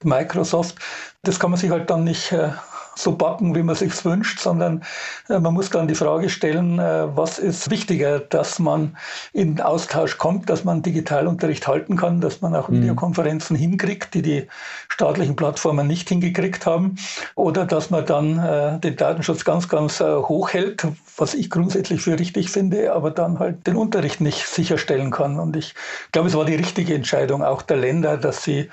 Microsoft. 0.04 0.78
Das 1.24 1.40
kann 1.40 1.52
man 1.52 1.60
sich 1.60 1.72
halt 1.72 1.90
dann 1.90 2.04
nicht 2.04 2.32
äh, 2.32 2.52
so 2.98 3.14
backen, 3.14 3.56
wie 3.56 3.64
man 3.64 3.76
sich 3.76 4.04
wünscht, 4.06 4.40
sondern 4.40 4.84
äh, 5.30 5.40
man 5.40 5.54
muss 5.54 5.70
dann 5.70 5.88
die 5.88 5.96
Frage 5.96 6.30
stellen, 6.30 6.80
äh, 6.80 7.16
was 7.16 7.40
ist 7.40 7.70
wichtiger, 7.70 8.20
dass 8.20 8.60
man 8.60 8.98
in 9.34 9.62
Austausch 9.62 10.18
kommt, 10.18 10.50
dass 10.50 10.64
man 10.64 10.82
Digitalunterricht 10.82 11.68
halten 11.68 11.96
kann, 11.96 12.22
dass 12.22 12.42
man 12.42 12.56
auch 12.56 12.70
mhm. 12.70 12.82
Videokonferenzen 12.82 13.56
hinkriegt, 13.56 14.14
die 14.14 14.22
die 14.22 14.48
staatlichen 14.90 15.36
Plattformen 15.36 15.88
nicht 15.88 16.10
hingekriegt 16.10 16.66
haben, 16.66 16.96
oder 17.36 17.66
dass 17.66 17.90
man 17.90 18.06
dann 18.06 18.40
äh, 18.40 18.80
den 18.80 18.96
Datenschutz 18.96 19.46
ganz, 19.46 19.70
ganz 19.70 20.00
hoch 20.00 20.50
hält, 20.54 20.86
was 21.18 21.34
ich 21.34 21.50
grundsätzlich 21.50 22.02
für 22.02 22.18
richtig 22.20 22.50
finde, 22.50 22.94
aber 22.94 23.12
dann 23.12 23.40
halt 23.40 23.66
den 23.68 23.76
Unterricht 23.76 24.22
nicht 24.22 24.48
sicherstellen 24.48 25.12
kann. 25.12 25.40
Und 25.40 25.56
ich 25.56 25.74
glaube, 26.12 26.30
es 26.30 26.36
war 26.36 26.46
die 26.46 26.56
richtige 26.56 26.94
Entscheidung 26.94 27.44
auch 27.44 27.62
der 27.62 27.78
Länder, 27.78 28.18
dass 28.18 28.44
sie 28.44 28.70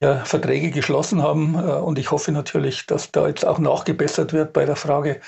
ja, 0.00 0.24
Verträge 0.24 0.70
geschlossen 0.70 1.22
haben. 1.22 1.54
Äh, 1.54 1.58
und 1.58 1.98
ich 1.98 2.10
hoffe 2.10 2.32
natürlich, 2.32 2.86
dass 2.86 3.10
da 3.10 3.28
jetzt 3.28 3.46
auch 3.46 3.58
nachgebessert 3.58 4.32
wird 4.32 4.52
bei 4.52 4.64
der 4.64 4.76
Frage 4.76 5.20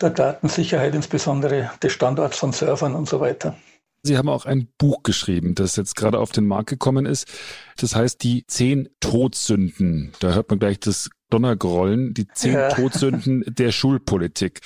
der 0.00 0.10
Datensicherheit, 0.10 0.94
insbesondere 0.94 1.70
des 1.82 1.92
Standorts 1.92 2.38
von 2.38 2.52
Servern 2.52 2.94
und 2.94 3.08
so 3.08 3.20
weiter. 3.20 3.56
Sie 4.02 4.16
haben 4.16 4.30
auch 4.30 4.46
ein 4.46 4.68
Buch 4.78 5.02
geschrieben, 5.02 5.54
das 5.54 5.76
jetzt 5.76 5.94
gerade 5.94 6.18
auf 6.18 6.32
den 6.32 6.46
Markt 6.46 6.70
gekommen 6.70 7.04
ist. 7.04 7.28
Das 7.76 7.94
heißt 7.94 8.22
die 8.22 8.46
zehn 8.46 8.88
Todsünden. 9.00 10.12
Da 10.20 10.32
hört 10.32 10.48
man 10.48 10.58
gleich 10.58 10.80
das 10.80 11.10
Donnergrollen, 11.28 12.14
die 12.14 12.26
zehn 12.28 12.54
ja. 12.54 12.70
Todsünden 12.70 13.44
der 13.46 13.72
Schulpolitik. 13.72 14.60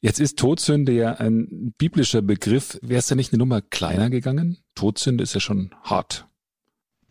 Jetzt 0.00 0.18
ist 0.18 0.36
Todsünde 0.36 0.92
ja 0.92 1.14
ein 1.14 1.74
biblischer 1.78 2.22
Begriff. 2.22 2.78
Wäre 2.82 2.98
es 2.98 3.06
da 3.06 3.14
nicht 3.14 3.32
eine 3.32 3.38
Nummer 3.38 3.60
kleiner 3.60 4.10
gegangen? 4.10 4.58
Todsünde 4.74 5.22
ist 5.22 5.34
ja 5.34 5.40
schon 5.40 5.72
hart. 5.82 6.26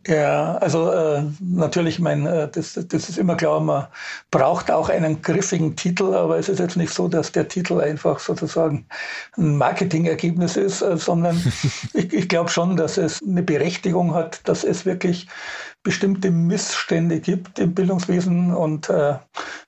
Ja, 0.08 0.56
also 0.56 0.92
äh, 0.92 1.24
natürlich, 1.40 2.00
mein, 2.00 2.26
äh, 2.26 2.50
das, 2.50 2.74
das 2.74 3.10
ist 3.10 3.20
immer 3.20 3.36
klar, 3.36 3.60
man 3.60 3.86
braucht 4.32 4.72
auch 4.72 4.90
einen 4.90 5.22
griffigen 5.22 5.76
Titel, 5.76 6.16
aber 6.16 6.40
es 6.40 6.50
ist 6.50 6.58
jetzt 6.58 6.76
nicht 6.76 6.92
so, 6.92 7.08
dass 7.08 7.32
der 7.32 7.48
Titel 7.48 7.80
einfach 7.80 8.20
sozusagen 8.20 8.88
ein 9.38 9.58
Marketingergebnis 9.58 10.58
ist, 10.58 10.82
äh, 10.82 10.98
sondern 10.98 11.40
ich, 11.94 12.14
ich 12.14 12.30
glaube 12.30 12.50
schon, 12.50 12.78
dass 12.78 12.98
es 12.98 13.22
eine 13.22 13.44
Berechtigung 13.44 14.16
hat, 14.16 14.42
dass 14.48 14.64
es 14.64 14.88
wirklich 14.88 15.28
bestimmte 15.84 16.32
Missstände 16.32 17.20
gibt 17.20 17.60
im 17.60 17.74
Bildungswesen 17.74 18.54
und 18.54 18.90
äh, 18.90 19.16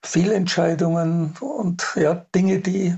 Fehlentscheidungen 0.03 1.35
und 1.39 1.85
ja, 1.95 2.25
Dinge, 2.35 2.59
die 2.59 2.95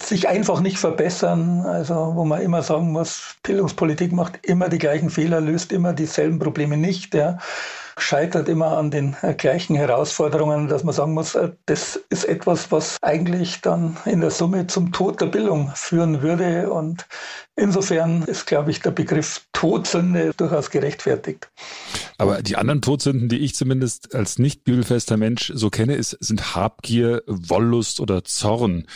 sich 0.00 0.28
einfach 0.28 0.60
nicht 0.60 0.78
verbessern. 0.78 1.60
Also 1.60 2.12
wo 2.14 2.24
man 2.24 2.42
immer 2.42 2.62
sagen 2.62 2.92
muss, 2.92 3.36
Bildungspolitik 3.42 4.12
macht 4.12 4.44
immer 4.44 4.68
die 4.68 4.78
gleichen 4.78 5.10
Fehler, 5.10 5.40
löst 5.40 5.72
immer 5.72 5.92
dieselben 5.92 6.38
Probleme 6.38 6.76
nicht. 6.76 7.14
Ja 7.14 7.38
scheitert 7.98 8.48
immer 8.48 8.76
an 8.76 8.90
den 8.90 9.16
äh, 9.22 9.34
gleichen 9.34 9.74
Herausforderungen, 9.74 10.68
dass 10.68 10.84
man 10.84 10.94
sagen 10.94 11.14
muss, 11.14 11.34
äh, 11.34 11.50
das 11.66 11.96
ist 12.10 12.24
etwas, 12.24 12.70
was 12.70 12.98
eigentlich 13.02 13.62
dann 13.62 13.96
in 14.04 14.20
der 14.20 14.30
Summe 14.30 14.66
zum 14.66 14.92
Tod 14.92 15.20
der 15.20 15.26
Bildung 15.26 15.70
führen 15.74 16.22
würde. 16.22 16.70
Und 16.70 17.06
insofern 17.56 18.22
ist, 18.24 18.46
glaube 18.46 18.70
ich, 18.70 18.80
der 18.80 18.90
Begriff 18.90 19.46
Todsünde 19.52 20.32
durchaus 20.36 20.70
gerechtfertigt. 20.70 21.48
Aber 22.18 22.42
die 22.42 22.56
anderen 22.56 22.80
Todsünden, 22.80 23.28
die 23.28 23.38
ich 23.38 23.54
zumindest 23.54 24.14
als 24.14 24.38
nicht 24.38 24.64
bibelfester 24.64 25.16
Mensch 25.16 25.52
so 25.54 25.70
kenne, 25.70 25.94
ist, 25.94 26.16
sind 26.20 26.54
Habgier, 26.54 27.22
Wollust 27.26 28.00
oder 28.00 28.24
Zorn. 28.24 28.86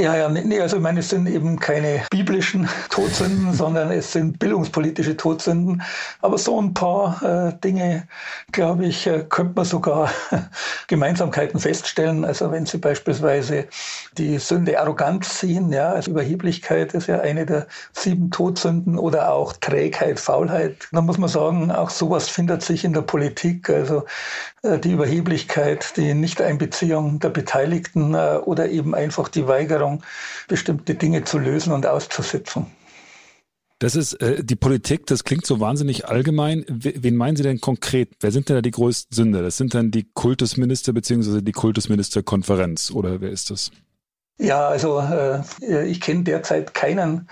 Ja, 0.00 0.14
ja, 0.14 0.28
nee, 0.28 0.60
also 0.60 0.76
ich 0.76 0.82
meine, 0.82 1.00
es 1.00 1.08
sind 1.08 1.26
eben 1.26 1.58
keine 1.58 2.02
biblischen 2.10 2.68
Todsünden, 2.90 3.52
sondern 3.52 3.90
es 3.90 4.12
sind 4.12 4.38
bildungspolitische 4.38 5.16
Todsünden. 5.16 5.82
Aber 6.20 6.38
so 6.38 6.60
ein 6.60 6.72
paar 6.72 7.20
äh, 7.22 7.58
Dinge, 7.64 8.06
glaube 8.52 8.86
ich, 8.86 9.08
äh, 9.08 9.24
könnte 9.28 9.54
man 9.56 9.64
sogar 9.64 10.12
Gemeinsamkeiten 10.86 11.58
feststellen. 11.58 12.24
Also 12.24 12.52
wenn 12.52 12.64
Sie 12.64 12.78
beispielsweise 12.78 13.66
die 14.16 14.38
Sünde 14.38 14.78
Arroganz 14.78 15.40
sehen, 15.40 15.72
ja, 15.72 15.90
also 15.90 16.12
Überheblichkeit 16.12 16.94
ist 16.94 17.08
ja 17.08 17.18
eine 17.20 17.44
der 17.44 17.66
sieben 17.92 18.30
Todsünden 18.30 18.98
oder 18.98 19.32
auch 19.32 19.52
Trägheit, 19.54 20.20
Faulheit, 20.20 20.86
dann 20.92 21.06
muss 21.06 21.18
man 21.18 21.28
sagen, 21.28 21.72
auch 21.72 21.90
sowas 21.90 22.28
findet 22.28 22.62
sich 22.62 22.84
in 22.84 22.92
der 22.92 23.02
Politik. 23.02 23.68
Also 23.68 24.04
äh, 24.62 24.78
die 24.78 24.92
Überheblichkeit, 24.92 25.96
die 25.96 26.14
Nichteinbeziehung 26.14 27.20
der 27.20 27.30
Beteiligten 27.30 28.14
äh, 28.14 28.38
oder 28.44 28.68
eben 28.68 28.94
einfach 28.94 29.28
die 29.28 29.46
Weigerung, 29.46 29.87
Verantwortung, 29.88 30.02
bestimmte 30.48 30.94
Dinge 30.94 31.24
zu 31.24 31.38
lösen 31.38 31.72
und 31.72 31.86
auszusitzen. 31.86 32.66
Das 33.80 33.94
ist 33.94 34.14
äh, 34.14 34.42
die 34.42 34.56
Politik, 34.56 35.06
das 35.06 35.22
klingt 35.22 35.46
so 35.46 35.60
wahnsinnig 35.60 36.08
allgemein. 36.08 36.64
Wen 36.68 37.14
meinen 37.14 37.36
Sie 37.36 37.44
denn 37.44 37.60
konkret? 37.60 38.10
Wer 38.20 38.32
sind 38.32 38.48
denn 38.48 38.56
da 38.56 38.62
die 38.62 38.72
größten 38.72 39.14
Sünder? 39.14 39.42
Das 39.42 39.56
sind 39.56 39.72
dann 39.72 39.92
die 39.92 40.04
Kultusminister 40.14 40.92
bzw. 40.92 41.42
die 41.42 41.52
Kultusministerkonferenz 41.52 42.90
oder 42.90 43.20
wer 43.20 43.30
ist 43.30 43.50
das? 43.50 43.70
Ja, 44.40 44.68
also 44.68 45.00
äh, 45.00 45.86
ich 45.86 46.00
kenne 46.00 46.24
derzeit 46.24 46.74
keinen 46.74 47.28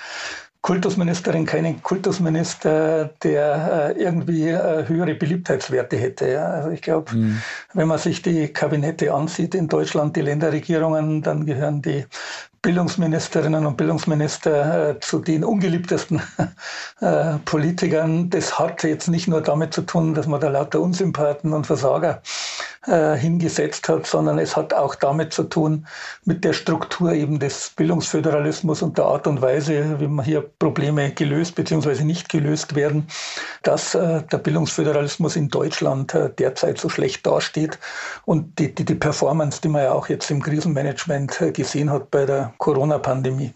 Kultusministerin, 0.66 1.46
keinen 1.46 1.81
Kultusminister, 1.81 3.11
der 3.22 3.94
äh, 3.96 4.02
irgendwie 4.02 4.48
äh, 4.48 4.88
höhere 4.88 5.14
Beliebtheitswerte 5.14 5.96
hätte. 5.96 6.29
Ja. 6.29 6.46
Also 6.46 6.70
ich 6.70 6.83
glaube, 6.83 7.14
mhm. 7.14 7.40
wenn 7.72 7.87
man 7.87 7.98
sich 7.98 8.20
die 8.20 8.48
Kabinette 8.48 9.14
ansieht 9.14 9.55
in 9.55 9.68
Deutschland, 9.68 10.16
die 10.16 10.22
Länderregierungen, 10.22 11.22
dann 11.22 11.46
gehören 11.46 11.83
die 11.83 12.05
Bildungsministerinnen 12.62 13.64
und 13.64 13.76
Bildungsminister 13.76 14.90
äh, 14.90 14.98
zu 14.98 15.20
den 15.20 15.44
ungeliebtesten 15.44 16.20
äh, 17.00 17.35
Politikern. 17.44 18.29
Das 18.31 18.59
hat 18.59 18.83
jetzt 18.83 19.07
nicht 19.07 19.29
nur 19.29 19.42
damit 19.42 19.72
zu 19.72 19.83
tun, 19.83 20.14
dass 20.14 20.26
man 20.26 20.40
da 20.40 20.48
lauter 20.48 20.81
Unsympathen 20.81 21.52
und 21.52 21.68
Versager 21.68 22.22
äh, 22.87 23.16
hingesetzt 23.16 23.88
hat, 23.88 24.07
sondern 24.07 24.38
es 24.38 24.57
hat 24.57 24.75
auch 24.75 24.94
damit 24.94 25.33
zu 25.33 25.44
tun 25.44 25.87
mit 26.25 26.44
der 26.44 26.53
Struktur 26.53 27.12
eben 27.12 27.38
des 27.38 27.72
Bildungsföderalismus 27.77 28.83
und 28.83 28.99
der 28.99 29.07
Art 29.07 29.27
und 29.27 29.42
Weise, 29.42 30.01
wie 30.01 30.07
man 30.07 30.25
hier 30.25 30.42
Probleme 30.59 31.12
gelöst 31.12 31.55
bzw. 31.55 32.05
nicht 32.05 32.29
gelöst 32.29 32.75
werden, 32.75 33.07
dass 33.62 33.94
äh, 33.94 34.22
der 34.22 34.38
Bildungsföderalismus 34.38 35.37
in 35.37 35.49
Deutschland 35.49 36.14
äh, 36.14 36.31
derzeit 36.38 36.79
so 36.79 36.88
schlecht 36.88 37.27
dasteht 37.27 37.79
und 38.25 38.59
die, 38.59 38.75
die, 38.75 38.85
die 38.85 38.94
Performance, 38.94 39.61
die 39.61 39.68
man 39.68 39.83
ja 39.83 39.92
auch 39.92 40.09
jetzt 40.09 40.31
im 40.31 40.42
Krisenmanagement 40.42 41.53
gesehen 41.55 41.90
hat 41.90 42.11
bei 42.11 42.25
der 42.27 42.55
Corona-Pandemie. 42.59 43.53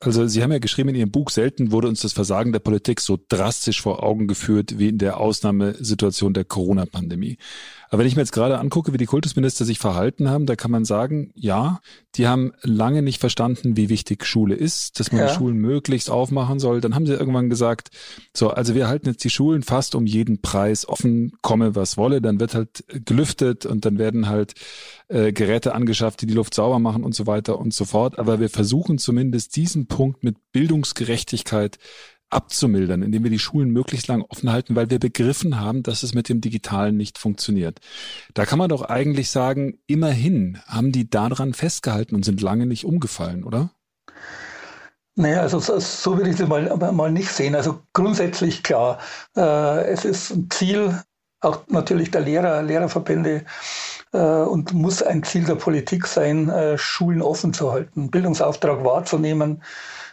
Also 0.00 0.28
Sie 0.28 0.44
haben 0.44 0.52
ja 0.52 0.60
geschrieben 0.60 0.90
in 0.90 0.94
Ihrem 0.94 1.10
Buch, 1.10 1.28
selten 1.28 1.72
wurde 1.72 1.88
uns 1.88 2.02
das 2.02 2.12
Versagen 2.12 2.52
der 2.52 2.60
Politik 2.60 3.00
so 3.00 3.18
drastisch 3.28 3.82
vor 3.82 4.04
Augen 4.04 4.28
geführt 4.28 4.78
wie 4.78 4.88
in 4.88 4.98
der 4.98 5.18
Ausnahmesituation 5.18 6.34
der 6.34 6.44
Corona-Pandemie. 6.44 7.36
Aber 7.88 8.00
wenn 8.00 8.06
ich 8.06 8.16
mir 8.16 8.22
jetzt 8.22 8.32
gerade 8.32 8.58
angucke, 8.58 8.92
wie 8.92 8.98
die 8.98 9.06
Kultusminister 9.06 9.64
sich 9.64 9.78
verhalten 9.78 10.28
haben, 10.28 10.46
da 10.46 10.56
kann 10.56 10.70
man 10.70 10.84
sagen, 10.84 11.32
ja, 11.34 11.80
die 12.14 12.26
haben 12.26 12.52
lange 12.62 13.02
nicht 13.02 13.20
verstanden, 13.20 13.76
wie 13.76 13.88
wichtig 13.88 14.26
Schule 14.26 14.54
ist, 14.54 15.00
dass 15.00 15.12
man 15.12 15.22
ja. 15.22 15.28
die 15.28 15.34
Schulen 15.34 15.56
möglichst 15.56 16.10
aufmachen 16.10 16.58
soll. 16.58 16.80
Dann 16.80 16.94
haben 16.94 17.06
sie 17.06 17.14
irgendwann 17.14 17.48
gesagt, 17.48 17.90
so, 18.34 18.50
also 18.50 18.74
wir 18.74 18.88
halten 18.88 19.08
jetzt 19.08 19.24
die 19.24 19.30
Schulen 19.30 19.62
fast 19.62 19.94
um 19.94 20.06
jeden 20.06 20.40
Preis 20.40 20.88
offen, 20.88 21.32
komme 21.42 21.74
was 21.74 21.96
wolle, 21.96 22.20
dann 22.20 22.40
wird 22.40 22.54
halt 22.54 22.84
gelüftet 22.88 23.66
und 23.66 23.84
dann 23.84 23.98
werden 23.98 24.28
halt 24.28 24.54
äh, 25.08 25.32
Geräte 25.32 25.74
angeschafft, 25.74 26.20
die 26.22 26.26
die 26.26 26.34
Luft 26.34 26.54
sauber 26.54 26.78
machen 26.78 27.04
und 27.04 27.14
so 27.14 27.26
weiter 27.26 27.58
und 27.58 27.72
so 27.72 27.84
fort. 27.84 28.18
Aber 28.18 28.40
wir 28.40 28.50
versuchen 28.50 28.98
zumindest 28.98 29.56
diesen 29.56 29.86
Punkt 29.86 30.22
mit 30.22 30.36
Bildungsgerechtigkeit 30.52 31.78
abzumildern, 32.30 33.02
indem 33.02 33.24
wir 33.24 33.30
die 33.30 33.38
Schulen 33.38 33.70
möglichst 33.70 34.08
lang 34.08 34.22
offen 34.28 34.50
halten, 34.52 34.76
weil 34.76 34.90
wir 34.90 34.98
begriffen 34.98 35.60
haben, 35.60 35.82
dass 35.82 36.02
es 36.02 36.14
mit 36.14 36.28
dem 36.28 36.40
Digitalen 36.40 36.96
nicht 36.96 37.18
funktioniert. 37.18 37.80
Da 38.34 38.44
kann 38.44 38.58
man 38.58 38.68
doch 38.68 38.82
eigentlich 38.82 39.30
sagen, 39.30 39.78
immerhin 39.86 40.58
haben 40.66 40.92
die 40.92 41.08
daran 41.08 41.54
festgehalten 41.54 42.14
und 42.14 42.24
sind 42.24 42.40
lange 42.40 42.66
nicht 42.66 42.84
umgefallen, 42.84 43.44
oder? 43.44 43.70
Naja, 45.14 45.40
also 45.40 45.58
so, 45.58 46.16
würde 46.16 46.30
ich 46.30 46.38
es 46.38 46.46
mal, 46.46 46.76
mal 46.92 47.10
nicht 47.10 47.32
sehen. 47.32 47.56
Also 47.56 47.80
grundsätzlich 47.92 48.62
klar, 48.62 48.98
äh, 49.36 49.84
es 49.86 50.04
ist 50.04 50.30
ein 50.30 50.48
Ziel, 50.48 51.02
auch 51.40 51.62
natürlich 51.68 52.12
der 52.12 52.20
Lehrer, 52.20 52.62
Lehrerverbände 52.62 53.44
äh, 54.12 54.18
und 54.18 54.72
muss 54.74 55.02
ein 55.02 55.24
Ziel 55.24 55.44
der 55.44 55.56
Politik 55.56 56.06
sein, 56.06 56.48
äh, 56.48 56.78
Schulen 56.78 57.20
offen 57.20 57.52
zu 57.52 57.72
halten, 57.72 58.12
Bildungsauftrag 58.12 58.84
wahrzunehmen, 58.84 59.62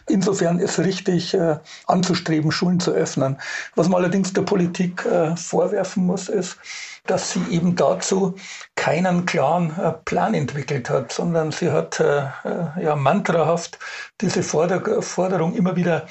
Insofern 0.08 0.58
ist 0.58 0.78
richtig 0.78 1.34
äh, 1.34 1.56
anzustreben, 1.86 2.52
Schulen 2.52 2.80
zu 2.80 2.92
öffnen. 2.92 3.38
Was 3.74 3.88
man 3.88 4.02
allerdings 4.02 4.32
der 4.32 4.42
Politik 4.42 5.04
äh, 5.04 5.36
vorwerfen 5.36 6.06
muss, 6.06 6.28
ist, 6.28 6.58
dass 7.06 7.32
sie 7.32 7.42
eben 7.50 7.76
dazu 7.76 8.34
keinen 8.74 9.26
klaren 9.26 9.76
äh, 9.78 9.92
Plan 10.04 10.34
entwickelt 10.34 10.90
hat, 10.90 11.12
sondern 11.12 11.50
sie 11.52 11.70
hat 11.70 12.00
äh, 12.00 12.18
äh, 12.18 12.82
ja 12.82 12.96
mantrahaft 12.96 13.78
diese 14.20 14.42
Forder 14.42 15.02
Forderung 15.02 15.54
immer 15.54 15.76
wieder 15.76 16.06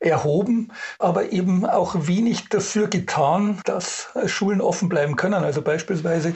erhoben, 0.00 0.72
aber 0.98 1.32
eben 1.32 1.64
auch 1.66 1.94
wenig 2.06 2.48
dafür 2.48 2.88
getan, 2.88 3.60
dass 3.64 4.08
äh, 4.14 4.28
Schulen 4.28 4.60
offen 4.60 4.88
bleiben 4.88 5.16
können. 5.16 5.44
Also 5.44 5.62
beispielsweise 5.62 6.34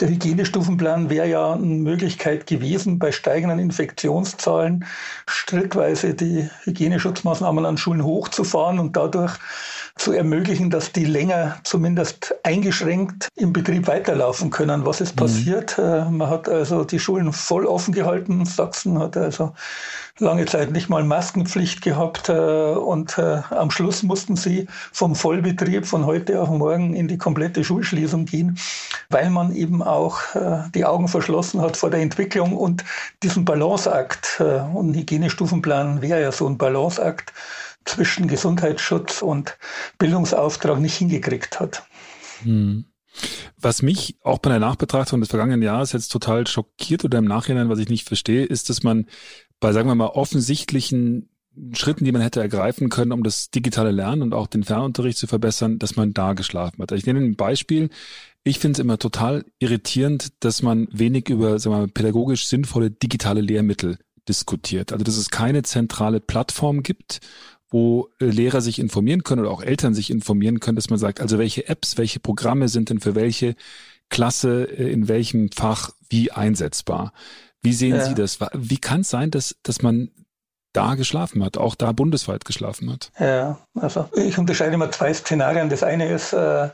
der 0.00 0.08
Hygienestufenplan 0.08 1.10
wäre 1.10 1.26
ja 1.26 1.52
eine 1.52 1.64
Möglichkeit 1.64 2.46
gewesen, 2.46 2.98
bei 2.98 3.12
steigenden 3.12 3.58
Infektionszahlen 3.58 4.84
schrittweise 5.26 6.14
die 6.14 6.45
Hygieneschutzmaßnahmen 6.64 7.66
an 7.66 7.78
Schulen 7.78 8.04
hochzufahren 8.04 8.78
und 8.78 8.96
dadurch 8.96 9.38
zu 9.96 10.12
ermöglichen, 10.12 10.68
dass 10.68 10.92
die 10.92 11.06
länger 11.06 11.56
zumindest 11.64 12.34
eingeschränkt 12.42 13.28
im 13.34 13.52
Betrieb 13.52 13.86
weiterlaufen 13.86 14.50
können. 14.50 14.84
Was 14.84 15.00
ist 15.00 15.16
mhm. 15.16 15.20
passiert? 15.20 15.78
Mhm. 15.78 16.18
Man 16.18 16.30
hat 16.30 16.48
also 16.48 16.84
die 16.84 17.00
Schulen 17.00 17.32
voll 17.32 17.64
offen 17.64 17.94
gehalten. 17.94 18.44
Sachsen 18.44 18.98
hat 18.98 19.16
also 19.16 19.52
lange 20.18 20.44
Zeit 20.46 20.70
nicht 20.70 20.88
mal 20.88 21.02
Maskenpflicht 21.02 21.82
gehabt 21.82 22.28
äh, 22.28 22.32
und 22.32 23.18
äh, 23.18 23.42
am 23.50 23.70
Schluss 23.70 24.02
mussten 24.02 24.36
sie 24.36 24.66
vom 24.92 25.14
Vollbetrieb 25.14 25.86
von 25.86 26.06
heute 26.06 26.40
auf 26.40 26.48
morgen 26.50 26.94
in 26.94 27.08
die 27.08 27.18
komplette 27.18 27.64
Schulschließung 27.64 28.24
gehen, 28.24 28.58
weil 29.10 29.30
man 29.30 29.54
eben 29.54 29.82
auch 29.82 30.20
die 30.74 30.84
Augen 30.84 31.08
verschlossen 31.08 31.60
hat 31.60 31.76
vor 31.76 31.90
der 31.90 32.00
Entwicklung 32.00 32.56
und 32.56 32.84
diesen 33.22 33.44
Balanceakt 33.44 34.42
und 34.74 34.94
Hygienestufenplan 34.94 36.02
wäre 36.02 36.20
ja 36.20 36.32
so 36.36 36.46
ein 36.48 36.58
Balanceakt 36.58 37.32
zwischen 37.84 38.26
Gesundheitsschutz 38.28 39.22
und 39.22 39.56
Bildungsauftrag 39.98 40.78
nicht 40.80 40.96
hingekriegt 40.96 41.60
hat. 41.60 41.84
Hm. 42.42 42.84
Was 43.58 43.80
mich 43.80 44.16
auch 44.22 44.38
bei 44.38 44.50
der 44.50 44.58
Nachbetrachtung 44.58 45.20
des 45.20 45.30
vergangenen 45.30 45.62
Jahres 45.62 45.92
jetzt 45.92 46.08
total 46.08 46.46
schockiert 46.46 47.04
oder 47.04 47.18
im 47.18 47.24
Nachhinein, 47.24 47.70
was 47.70 47.78
ich 47.78 47.88
nicht 47.88 48.06
verstehe, 48.06 48.44
ist, 48.44 48.68
dass 48.68 48.82
man 48.82 49.06
bei, 49.58 49.72
sagen 49.72 49.88
wir 49.88 49.94
mal, 49.94 50.08
offensichtlichen 50.08 51.30
Schritten, 51.72 52.04
die 52.04 52.12
man 52.12 52.20
hätte 52.20 52.40
ergreifen 52.40 52.90
können, 52.90 53.12
um 53.12 53.22
das 53.22 53.50
digitale 53.50 53.90
Lernen 53.90 54.20
und 54.20 54.34
auch 54.34 54.46
den 54.46 54.64
Fernunterricht 54.64 55.16
zu 55.16 55.26
verbessern, 55.26 55.78
dass 55.78 55.96
man 55.96 56.12
da 56.12 56.34
geschlafen 56.34 56.82
hat. 56.82 56.92
Ich 56.92 57.06
nenne 57.06 57.20
ein 57.20 57.36
Beispiel. 57.36 57.88
Ich 58.44 58.58
finde 58.58 58.72
es 58.74 58.78
immer 58.78 58.98
total 58.98 59.46
irritierend, 59.58 60.44
dass 60.44 60.60
man 60.60 60.86
wenig 60.92 61.30
über 61.30 61.58
sagen 61.58 61.74
wir 61.74 61.80
mal, 61.80 61.88
pädagogisch 61.88 62.46
sinnvolle 62.46 62.90
digitale 62.90 63.40
Lehrmittel 63.40 63.98
diskutiert. 64.28 64.92
Also 64.92 65.04
dass 65.04 65.16
es 65.16 65.30
keine 65.30 65.62
zentrale 65.62 66.20
Plattform 66.20 66.82
gibt, 66.82 67.20
wo 67.70 68.10
äh, 68.20 68.26
Lehrer 68.26 68.60
sich 68.60 68.78
informieren 68.78 69.24
können 69.24 69.42
oder 69.42 69.50
auch 69.50 69.62
Eltern 69.62 69.94
sich 69.94 70.10
informieren 70.10 70.60
können, 70.60 70.76
dass 70.76 70.90
man 70.90 70.98
sagt, 70.98 71.20
also 71.20 71.38
welche 71.38 71.68
Apps, 71.68 71.98
welche 71.98 72.20
Programme 72.20 72.68
sind 72.68 72.90
denn 72.90 73.00
für 73.00 73.14
welche 73.14 73.56
Klasse 74.08 74.64
äh, 74.64 74.90
in 74.90 75.08
welchem 75.08 75.50
Fach 75.50 75.90
wie 76.08 76.30
einsetzbar. 76.30 77.12
Wie 77.62 77.72
sehen 77.72 77.96
ja. 77.96 78.04
Sie 78.04 78.14
das? 78.14 78.38
Wie 78.54 78.78
kann 78.78 79.00
es 79.00 79.10
sein, 79.10 79.30
dass, 79.30 79.56
dass 79.62 79.82
man 79.82 80.10
da 80.76 80.94
geschlafen 80.94 81.44
hat, 81.44 81.56
auch 81.56 81.74
da 81.74 81.92
bundesweit 81.92 82.44
geschlafen 82.44 82.92
hat? 82.92 83.10
Ja, 83.18 83.58
also 83.74 84.08
ich 84.14 84.38
unterscheide 84.38 84.74
immer 84.74 84.90
zwei 84.90 85.12
Szenarien. 85.14 85.68
Das 85.68 85.82
eine 85.82 86.08
ist 86.08 86.32
äh, 86.32 86.68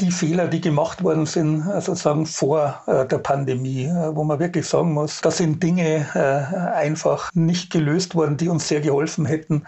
die 0.00 0.10
Fehler, 0.10 0.48
die 0.48 0.60
gemacht 0.60 1.02
worden 1.02 1.26
sind, 1.26 1.68
äh, 1.68 1.80
sozusagen 1.80 2.26
vor 2.26 2.82
äh, 2.86 3.06
der 3.06 3.18
Pandemie, 3.18 3.84
äh, 3.84 4.14
wo 4.14 4.24
man 4.24 4.38
wirklich 4.38 4.66
sagen 4.66 4.92
muss, 4.92 5.20
da 5.20 5.30
sind 5.30 5.62
Dinge 5.62 6.06
äh, 6.14 6.74
einfach 6.74 7.30
nicht 7.34 7.70
gelöst 7.70 8.14
worden, 8.14 8.36
die 8.36 8.48
uns 8.48 8.68
sehr 8.68 8.80
geholfen 8.80 9.26
hätten 9.26 9.64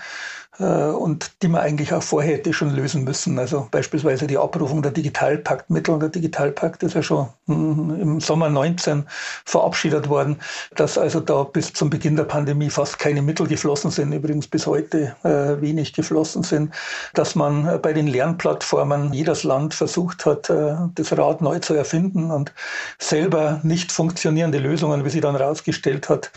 und 0.59 1.31
die 1.43 1.49
man 1.49 1.61
eigentlich 1.61 1.93
auch 1.93 2.03
vorher 2.03 2.37
hätte 2.37 2.53
schon 2.53 2.75
lösen 2.75 3.05
müssen. 3.05 3.39
Also 3.39 3.69
beispielsweise 3.71 4.27
die 4.27 4.39
Abrufung 4.39 4.83
der 4.83 4.91
Digitalpaktmittel. 4.91 5.99
Der 5.99 6.09
Digitalpakt 6.09 6.83
ist 6.83 6.95
ja 6.95 7.03
schon 7.03 7.29
hm, 7.47 8.01
im 8.01 8.21
Sommer 8.21 8.49
19 8.49 9.05
verabschiedet 9.45 10.09
worden, 10.09 10.41
dass 10.75 10.99
also 10.99 11.21
da 11.21 11.45
bis 11.45 11.73
zum 11.73 11.91
Beginn 11.91 12.17
der 12.17 12.25
Pandemie 12.25 12.71
fast 12.71 12.99
keine 12.99 13.23
Mittel 13.23 13.47
geflossen 13.47 13.91
sind, 13.91 14.13
übrigens 14.13 14.49
bis 14.49 14.67
heute 14.67 15.15
äh, 15.23 15.61
wenig 15.61 15.93
geflossen 15.93 16.43
sind, 16.43 16.75
dass 17.15 17.35
man 17.35 17.67
äh, 17.69 17.79
bei 17.79 17.93
den 17.93 18.09
Lernplattformen 18.09 19.13
jedes 19.13 19.45
Land 19.45 19.75
versucht 19.75 20.27
hat, 20.27 20.51
äh, 20.51 20.75
das 20.95 21.17
Rad 21.17 21.41
neu 21.41 21.61
zu 21.61 21.75
erfinden 21.75 22.31
und 22.31 22.53
selber 22.99 23.61
nicht 23.63 23.93
funktionierende 23.93 24.59
Lösungen, 24.59 25.05
wie 25.05 25.11
sie 25.11 25.21
dann 25.21 25.37
herausgestellt 25.37 26.09
hat, 26.09 26.31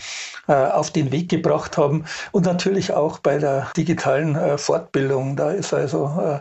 äh, 0.47 0.53
auf 0.53 0.91
den 0.91 1.11
Weg 1.11 1.29
gebracht 1.29 1.77
haben. 1.77 2.05
Und 2.31 2.45
natürlich 2.45 2.93
auch 2.93 3.19
bei 3.19 3.37
der 3.37 3.71
digitalen 3.75 4.10
äh, 4.17 4.57
Fortbildung. 4.57 5.35
Da 5.35 5.51
ist 5.51 5.73
also 5.73 6.11
äh, 6.23 6.39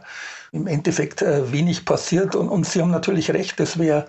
im 0.53 0.67
Endeffekt 0.67 1.23
wenig 1.23 1.85
passiert. 1.85 2.35
Und, 2.35 2.49
und 2.49 2.67
Sie 2.67 2.83
haben 2.83 2.91
natürlich 2.91 3.33
recht, 3.33 3.61
es 3.61 3.79
wäre 3.79 4.07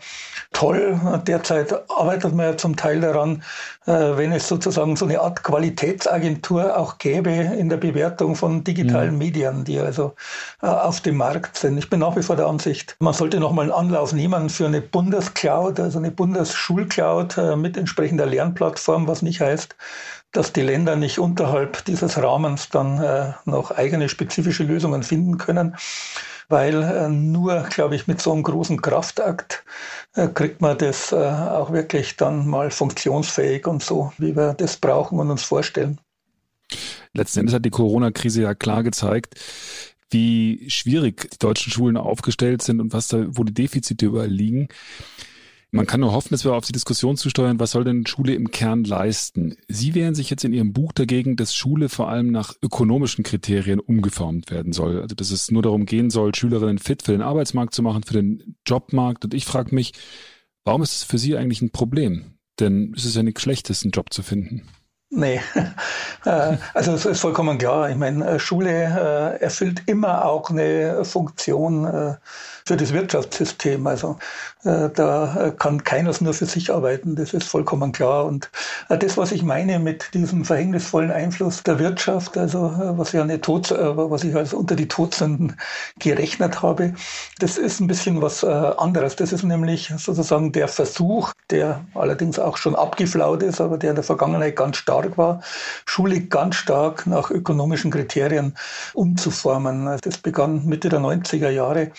toll. 0.54 1.00
Derzeit 1.28 1.72
arbeitet 1.92 2.34
man 2.34 2.48
ja 2.48 2.58
zum 2.58 2.76
Teil 2.76 3.00
daran, 3.00 3.44
wenn 3.86 4.32
es 4.32 4.48
sozusagen 4.48 4.96
so 4.96 5.06
eine 5.06 5.22
Art 5.22 5.44
Qualitätsagentur 5.44 6.76
auch 6.76 6.98
gäbe 6.98 7.30
in 7.30 7.70
der 7.70 7.78
Bewertung 7.78 8.36
von 8.36 8.64
digitalen 8.64 9.12
mhm. 9.12 9.18
Medien, 9.20 9.64
die 9.66 9.78
also 9.78 10.16
auf 10.62 11.02
dem 11.02 11.18
Markt 11.18 11.58
sind. 11.58 11.78
Ich 11.78 11.92
bin 11.92 12.00
nach 12.00 12.16
wie 12.16 12.24
vor 12.24 12.38
der 12.38 12.48
Ansicht, 12.48 12.96
man 12.98 13.14
sollte 13.14 13.40
nochmal 13.40 13.66
einen 13.66 13.74
Anlauf 13.74 14.12
nehmen 14.12 14.50
für 14.50 14.66
eine 14.66 14.82
Bundescloud, 14.82 15.80
also 15.80 16.00
eine 16.00 16.10
Bundesschulcloud 16.10 17.38
mit 17.56 17.78
entsprechender 17.78 18.26
Lernplattform, 18.26 19.08
was 19.08 19.22
nicht 19.22 19.42
heißt, 19.42 19.76
dass 20.32 20.54
die 20.54 20.62
Länder 20.62 20.96
nicht 20.96 21.20
unterhalb 21.20 21.84
dieses 21.86 22.22
Rahmens 22.22 22.70
dann 22.70 23.02
äh, 23.02 23.34
noch 23.46 23.72
eigene 23.72 24.10
spezifische 24.10 24.64
Lösungen 24.64 25.04
finden 25.04 25.38
können, 25.38 25.76
weil 26.48 26.84
äh, 26.84 27.10
nur, 27.10 27.64
glaube 27.64 27.96
ich, 27.96 28.08
mit 28.08 28.22
so 28.22 28.32
einem 28.32 28.44
großen 28.44 28.82
Kraftakt 28.82 29.64
äh, 30.16 30.28
kriegt 30.28 30.62
man 30.62 30.78
das 30.78 31.12
äh, 31.12 31.16
auch 31.16 31.72
wirklich 31.72 32.18
dann 32.18 32.48
mal 32.48 32.72
funktionsfähig 32.72 33.68
und 33.68 33.84
so, 33.84 34.14
wie 34.18 34.36
wir 34.36 34.54
das 34.54 34.78
brauchen 34.78 35.20
und 35.20 35.32
uns 35.32 35.44
vorstellen. 35.44 36.00
Letzten 37.14 37.40
Endes 37.40 37.56
hat 37.56 37.66
die 37.66 37.70
Corona-Krise 37.70 38.44
ja 38.44 38.56
klar 38.56 38.84
gezeigt, 38.84 39.36
wie 40.10 40.70
schwierig 40.70 41.30
die 41.32 41.40
deutschen 41.40 41.72
Schulen 41.72 41.98
aufgestellt 41.98 42.62
sind 42.62 42.80
und 42.80 42.94
was 42.94 43.10
da, 43.10 43.26
wo 43.30 43.44
die 43.44 43.54
Defizite 43.54 44.06
überall 44.06 44.30
liegen. 44.30 44.70
Man 45.74 45.88
kann 45.88 46.02
nur 46.02 46.12
hoffen, 46.12 46.32
dass 46.32 46.44
wir 46.44 46.54
auf 46.54 46.66
die 46.66 46.74
Diskussion 46.74 47.16
zusteuern, 47.16 47.58
was 47.58 47.72
soll 47.72 47.86
denn 47.86 48.06
Schule 48.06 48.36
im 48.36 48.52
Kern 48.52 48.84
leisten? 48.84 49.56
Sie 49.70 49.96
wehren 49.96 50.16
sich 50.16 50.30
jetzt 50.30 50.44
in 50.44 50.52
Ihrem 50.52 50.74
Buch 50.74 50.92
dagegen, 50.92 51.38
dass 51.38 51.56
Schule 51.56 51.88
vor 51.88 52.10
allem 52.10 52.30
nach 52.30 52.54
ökonomischen 52.62 53.24
Kriterien 53.24 53.80
umgeformt 53.80 54.52
werden 54.52 54.74
soll. 54.74 55.02
Also 55.02 55.16
dass 55.16 55.32
es 55.32 55.50
nur 55.50 55.62
darum 55.62 55.86
gehen 55.86 56.10
soll, 56.10 56.36
Schülerinnen 56.36 56.78
fit 56.78 57.04
für 57.04 57.14
den 57.14 57.22
Arbeitsmarkt 57.22 57.74
zu 57.74 57.84
machen, 57.84 58.04
für 58.04 58.16
den 58.16 58.58
Jobmarkt. 58.68 59.24
Und 59.24 59.34
ich 59.34 59.46
frage 59.46 59.74
mich, 59.74 59.94
warum 60.66 60.82
ist 60.82 60.94
es 60.94 61.04
für 61.04 61.18
Sie 61.18 61.38
eigentlich 61.38 61.62
ein 61.62 61.72
Problem? 61.72 62.34
Denn 62.60 62.94
es 62.98 63.06
ist 63.06 63.16
ja 63.16 63.24
nichts 63.24 63.42
Schlechtes, 63.42 63.84
einen 63.84 63.92
Job 63.92 64.12
zu 64.12 64.24
finden. 64.24 64.68
Nee, 65.14 65.42
äh, 66.26 66.56
also 66.74 66.94
es 66.94 67.06
ist 67.06 67.20
vollkommen 67.20 67.58
klar. 67.58 67.90
Ich 67.90 67.98
meine, 67.98 68.26
äh, 68.26 68.40
Schule 68.40 68.72
äh, 68.72 69.44
erfüllt 69.44 69.84
immer 69.88 70.24
auch 70.24 70.50
eine 70.50 71.04
Funktion 71.04 72.18
für 72.66 72.78
das 72.78 72.94
Wirtschaftssystem. 72.94 73.86
Also 73.88 74.18
da 74.64 75.54
kann 75.58 75.84
keiner 75.84 76.14
nur 76.20 76.36
für 76.36 76.46
sich 76.46 76.72
arbeiten, 76.72 77.16
das 77.16 77.34
ist 77.34 77.48
vollkommen 77.48 77.92
klar. 77.92 78.26
Und 78.26 78.52
das, 78.90 79.18
was 79.18 79.32
ich 79.32 79.42
meine 79.42 79.80
mit 79.80 80.14
diesem 80.14 80.46
verhängnisvollen 80.46 81.10
Einfluss 81.10 81.64
der 81.64 81.80
Wirtschaft, 81.80 82.38
also 82.38 82.72
was, 82.96 83.12
ja 83.12 83.24
eine 83.24 83.42
Tod, 83.42 83.72
was 83.72 84.24
ich 84.24 84.36
als 84.36 84.54
unter 84.54 84.76
die 84.76 84.88
Todsünden 84.88 85.58
gerechnet 85.98 86.62
habe, 86.62 86.94
das 87.40 87.58
ist 87.58 87.80
ein 87.80 87.88
bisschen 87.88 88.22
was 88.22 88.44
anderes. 88.44 89.16
Das 89.16 89.34
ist 89.34 89.44
nämlich 89.44 89.92
sozusagen 89.98 90.52
der 90.52 90.68
Versuch, 90.68 91.34
der 91.50 91.84
allerdings 91.96 92.38
auch 92.38 92.58
schon 92.58 92.76
abgeflaut 92.76 93.42
ist, 93.42 93.60
aber 93.60 93.80
der 93.80 93.90
in 93.92 93.96
der 93.96 94.04
Vergangenheit 94.04 94.56
ganz 94.56 94.78
stark 94.78 95.01
war, 95.18 95.42
Schule 95.86 96.22
ganz 96.22 96.56
stark 96.56 97.08
nach 97.08 97.32
ökonomischen 97.32 97.92
Kriterien 97.92 98.56
umzuformen. 98.94 99.98
Das 100.02 100.18
begann 100.18 100.66
Mitte 100.66 100.90
der 100.90 101.00
90er 101.00 101.50
Jahre 101.50 101.92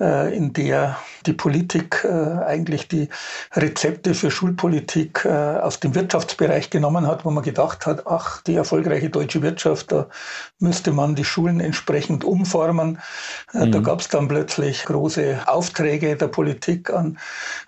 äh, 0.00 0.36
in 0.36 0.52
der 0.52 0.98
die 1.26 1.32
Politik 1.32 2.04
äh, 2.04 2.08
eigentlich 2.08 2.88
die 2.88 3.08
Rezepte 3.52 4.14
für 4.14 4.30
Schulpolitik 4.30 5.24
äh, 5.24 5.28
aus 5.28 5.78
dem 5.78 5.94
Wirtschaftsbereich 5.94 6.70
genommen 6.70 7.06
hat, 7.06 7.24
wo 7.24 7.30
man 7.30 7.44
gedacht 7.44 7.86
hat, 7.86 8.06
ach, 8.06 8.42
die 8.42 8.56
erfolgreiche 8.56 9.08
deutsche 9.08 9.40
Wirtschaft, 9.42 9.92
da 9.92 10.08
müsste 10.58 10.90
man 10.90 11.14
die 11.14 11.24
Schulen 11.24 11.60
entsprechend 11.60 12.24
umformen. 12.24 12.98
Mhm. 13.52 13.70
Da 13.70 13.78
gab 13.78 14.00
es 14.00 14.08
dann 14.08 14.26
plötzlich 14.26 14.84
große 14.84 15.42
Aufträge 15.46 16.16
der 16.16 16.28
Politik 16.28 16.90
an 16.90 17.18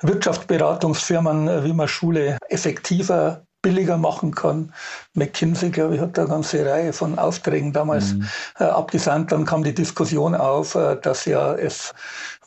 Wirtschaftsberatungsfirmen, 0.03 1.65
wie 1.65 1.73
man 1.73 1.89
Schule 1.89 2.39
effektiver 2.49 3.47
billiger 3.67 3.99
machen 3.99 4.33
kann. 4.33 4.73
McKinsey, 5.15 5.71
glaube 5.71 5.97
ich, 5.97 6.01
hat 6.01 6.17
da 6.17 6.23
eine 6.23 6.31
ganze 6.31 6.65
Reihe 6.65 6.93
von 6.93 7.19
Aufträgen 7.19 7.73
damals 7.73 8.15
mhm. 8.15 8.29
äh, 8.61 8.65
abgesandt. 8.65 9.33
Dann 9.33 9.45
kam 9.45 9.65
die 9.65 9.75
Diskussion 9.75 10.37
auf, 10.37 10.77
äh, 10.77 10.97
dass 11.03 11.25
ja 11.25 11.53
es 11.55 11.93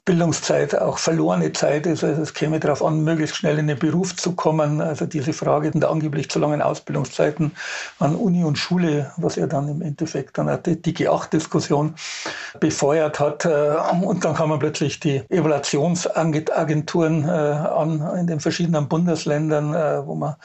Bildungszeit 0.05 0.79
auch 0.79 0.97
verlorene 0.97 1.53
Zeit 1.53 1.85
ist. 1.85 2.03
Also 2.03 2.21
es 2.21 2.33
käme 2.33 2.59
darauf 2.59 2.83
an, 2.83 3.03
möglichst 3.03 3.35
schnell 3.35 3.59
in 3.59 3.67
den 3.67 3.77
Beruf 3.77 4.15
zu 4.15 4.33
kommen. 4.33 4.81
Also 4.81 5.05
diese 5.05 5.33
Frage 5.33 5.71
der 5.71 5.89
angeblich 5.89 6.29
zu 6.29 6.39
langen 6.39 6.61
Ausbildungszeiten 6.61 7.51
an 7.99 8.15
Uni 8.15 8.43
und 8.43 8.57
Schule, 8.57 9.11
was 9.17 9.35
ja 9.35 9.47
dann 9.47 9.67
im 9.67 9.81
Endeffekt 9.81 10.37
dann 10.37 10.49
auch 10.49 10.57
die, 10.57 10.81
die 10.81 10.95
G8-Diskussion 10.95 11.95
befeuert 12.59 13.19
hat. 13.19 13.45
Äh, 13.45 13.75
und 14.01 14.25
dann 14.25 14.35
kamen 14.35 14.59
plötzlich 14.59 14.99
die 14.99 15.21
Evaluationsagenturen 15.29 17.25
äh, 17.25 17.31
an 17.31 18.17
in 18.19 18.27
den 18.27 18.39
verschiedenen 18.39 18.87
Bundesländern, 18.87 19.73
äh, 19.73 20.05
wo 20.05 20.15
man 20.15 20.35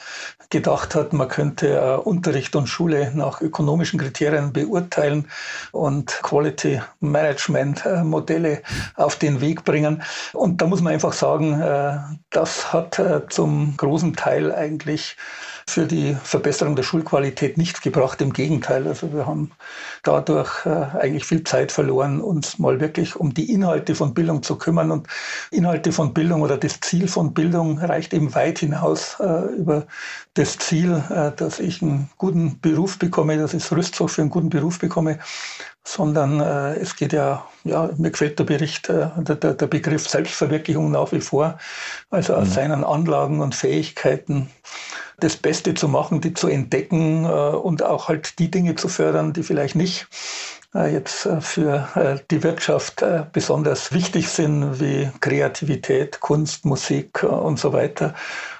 gedacht 0.49 0.95
hat, 0.95 1.13
man 1.13 1.27
könnte 1.27 2.01
Unterricht 2.01 2.55
und 2.55 2.67
Schule 2.67 3.11
nach 3.15 3.41
ökonomischen 3.41 3.99
Kriterien 3.99 4.53
beurteilen 4.53 5.27
und 5.71 6.19
Quality 6.21 6.81
Management 6.99 7.83
Modelle 8.03 8.61
auf 8.95 9.15
den 9.15 9.41
Weg 9.41 9.54
Weg 9.55 9.63
bringen. 9.63 10.03
Und 10.33 10.61
da 10.61 10.67
muss 10.67 10.81
man 10.81 10.93
einfach 10.93 11.13
sagen, 11.13 11.59
äh, 11.59 11.97
das 12.29 12.73
hat 12.73 12.99
äh, 12.99 13.27
zum 13.29 13.75
großen 13.77 14.15
Teil 14.15 14.53
eigentlich 14.53 15.15
für 15.67 15.85
die 15.85 16.15
Verbesserung 16.23 16.75
der 16.75 16.83
Schulqualität 16.83 17.57
nichts 17.57 17.81
gebracht. 17.81 18.21
Im 18.21 18.33
Gegenteil, 18.33 18.87
also 18.87 19.11
wir 19.13 19.25
haben 19.25 19.51
dadurch 20.03 20.65
äh, 20.65 20.69
eigentlich 20.69 21.25
viel 21.25 21.43
Zeit 21.43 21.71
verloren, 21.71 22.21
uns 22.21 22.59
mal 22.59 22.79
wirklich 22.79 23.15
um 23.15 23.33
die 23.33 23.51
Inhalte 23.51 23.95
von 23.95 24.13
Bildung 24.13 24.43
zu 24.43 24.57
kümmern. 24.57 24.91
Und 24.91 25.07
Inhalte 25.51 25.91
von 25.91 26.13
Bildung 26.13 26.41
oder 26.41 26.57
das 26.57 26.79
Ziel 26.81 27.07
von 27.07 27.33
Bildung 27.33 27.79
reicht 27.79 28.13
eben 28.13 28.33
weit 28.35 28.59
hinaus 28.59 29.17
über 29.57 29.87
das 30.33 30.57
Ziel, 30.57 31.03
dass 31.37 31.59
ich 31.59 31.81
einen 31.81 32.09
guten 32.17 32.59
Beruf 32.59 32.99
bekomme, 32.99 33.37
dass 33.37 33.53
ich 33.53 33.71
Rüstzeug 33.71 34.09
für 34.09 34.21
einen 34.21 34.29
guten 34.29 34.49
Beruf 34.49 34.79
bekomme, 34.79 35.19
sondern 35.85 36.39
äh, 36.39 36.75
es 36.79 36.95
geht 36.95 37.13
ja, 37.13 37.45
ja, 37.63 37.89
mir 37.97 38.11
gefällt 38.11 38.39
der 38.39 38.43
Bericht, 38.43 38.89
äh, 38.89 39.09
der, 39.17 39.53
der 39.53 39.67
Begriff 39.67 40.09
Selbstverwirklichung 40.09 40.91
nach 40.91 41.11
wie 41.11 41.21
vor, 41.21 41.57
also 42.09 42.33
aus 42.33 42.49
mhm. 42.49 42.53
seinen 42.53 42.83
Anlagen 42.83 43.39
und 43.39 43.55
Fähigkeiten 43.55 44.49
das 45.19 45.37
Beste 45.37 45.73
zu 45.73 45.87
machen, 45.87 46.21
die 46.21 46.33
zu 46.33 46.47
entdecken 46.47 47.25
äh, 47.25 47.27
und 47.27 47.83
auch 47.83 48.07
halt 48.07 48.39
die 48.39 48.51
Dinge 48.51 48.75
zu 48.75 48.87
fördern, 48.87 49.33
die 49.33 49.43
vielleicht 49.43 49.75
nicht 49.75 50.07
äh, 50.73 50.91
jetzt 50.91 51.25
äh, 51.25 51.41
für 51.41 52.21
die 52.31 52.43
Wirtschaft 52.43 53.03
besonders 53.31 53.91
wichtig 53.91 54.29
sind, 54.29 54.79
wie 54.79 55.09
Kreativität, 55.21 56.19
Kunst, 56.19 56.65
Musik 56.65 57.23
und 57.23 57.59
so 57.59 57.73
weiter. 57.73 58.13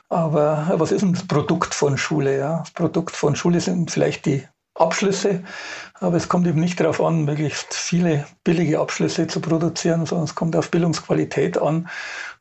Aber 0.10 0.72
was 0.76 0.92
ist 0.92 1.02
denn 1.02 1.14
das 1.14 1.28
Produkt 1.28 1.74
von 1.74 1.98
Schule? 1.98 2.38
Ja? 2.38 2.60
Das 2.60 2.72
Produkt 2.72 3.16
von 3.16 3.36
Schule 3.36 3.60
sind 3.60 3.92
vielleicht 3.92 4.26
die 4.26 4.48
Abschlüsse, 4.76 5.42
aber 5.96 6.18
es 6.18 6.28
kommt 6.28 6.46
eben 6.48 6.60
nicht 6.60 6.80
darauf 6.80 7.02
an, 7.02 7.24
möglichst 7.24 7.74
viele 7.74 8.26
billige 8.44 8.80
Abschlüsse 8.80 9.26
zu 9.26 9.40
produzieren, 9.40 10.06
sondern 10.06 10.26
es 10.26 10.36
kommt 10.36 10.56
auf 10.56 10.70
Bildungsqualität 10.70 11.58
an. 11.58 11.88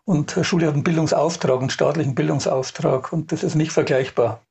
Und 0.05 0.39
Schule 0.43 0.67
hat 0.67 0.75
einen 0.75 0.85
Bildungsauftrag, 0.85 1.61
einen 1.61 1.71
staatlichen 1.71 2.15
Bildungsauftrag 2.15 3.13
und 3.13 3.33
das 3.33 3.43
ist 3.43 3.55
nicht 3.55 3.73
vergleichbar. 3.73 4.43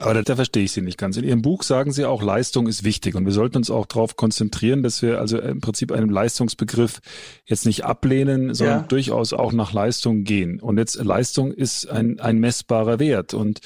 Aber 0.00 0.22
da, 0.22 0.36
verstehe 0.36 0.64
ich 0.64 0.72
Sie 0.72 0.80
nicht 0.80 0.96
ganz. 0.96 1.16
In 1.16 1.24
Ihrem 1.24 1.42
Buch 1.42 1.64
sagen 1.64 1.90
Sie 1.92 2.04
auch, 2.04 2.22
Leistung 2.22 2.68
ist 2.68 2.84
wichtig 2.84 3.16
und 3.16 3.24
wir 3.24 3.32
sollten 3.32 3.56
uns 3.56 3.70
auch 3.70 3.86
darauf 3.86 4.14
konzentrieren, 4.14 4.82
dass 4.82 5.02
wir 5.02 5.18
also 5.18 5.38
im 5.40 5.60
Prinzip 5.60 5.90
einen 5.90 6.08
Leistungsbegriff 6.08 7.00
jetzt 7.46 7.66
nicht 7.66 7.84
ablehnen, 7.84 8.54
sondern 8.54 8.80
ja. 8.80 8.86
durchaus 8.86 9.32
auch 9.32 9.52
nach 9.52 9.72
Leistung 9.72 10.22
gehen. 10.22 10.60
Und 10.60 10.78
jetzt 10.78 11.02
Leistung 11.02 11.52
ist 11.52 11.88
ein, 11.90 12.20
ein 12.20 12.38
messbarer 12.38 13.00
Wert 13.00 13.34
und 13.34 13.60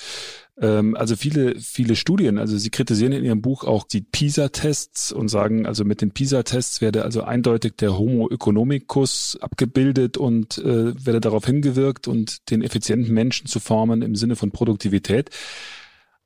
ähm, 0.60 0.96
also 0.96 1.16
viele, 1.16 1.58
viele 1.58 1.96
Studien, 1.96 2.38
also 2.38 2.58
Sie 2.58 2.70
kritisieren 2.70 3.12
in 3.12 3.24
Ihrem 3.24 3.40
Buch 3.40 3.64
auch 3.64 3.84
die 3.84 4.02
PISA-Tests 4.02 5.12
und 5.12 5.28
sagen, 5.28 5.66
also 5.66 5.84
mit 5.84 6.02
den 6.02 6.10
PISA-Tests 6.10 6.80
werde 6.80 7.04
also 7.04 7.22
eindeutig 7.22 7.76
der 7.76 7.98
Homo 7.98 8.28
economicus 8.28 9.38
abgebildet 9.40 10.18
und 10.18 10.58
äh, 10.58 10.94
werde 11.06 11.20
darauf 11.20 11.46
hingewirkt 11.46 12.06
und 12.06 12.50
den 12.50 12.62
effizienten 12.62 13.14
Menschen 13.14 13.46
zu 13.46 13.60
formen 13.60 14.02
im 14.02 14.14
Sinne 14.14 14.36
von 14.36 14.50
Produktivität. 14.50 15.30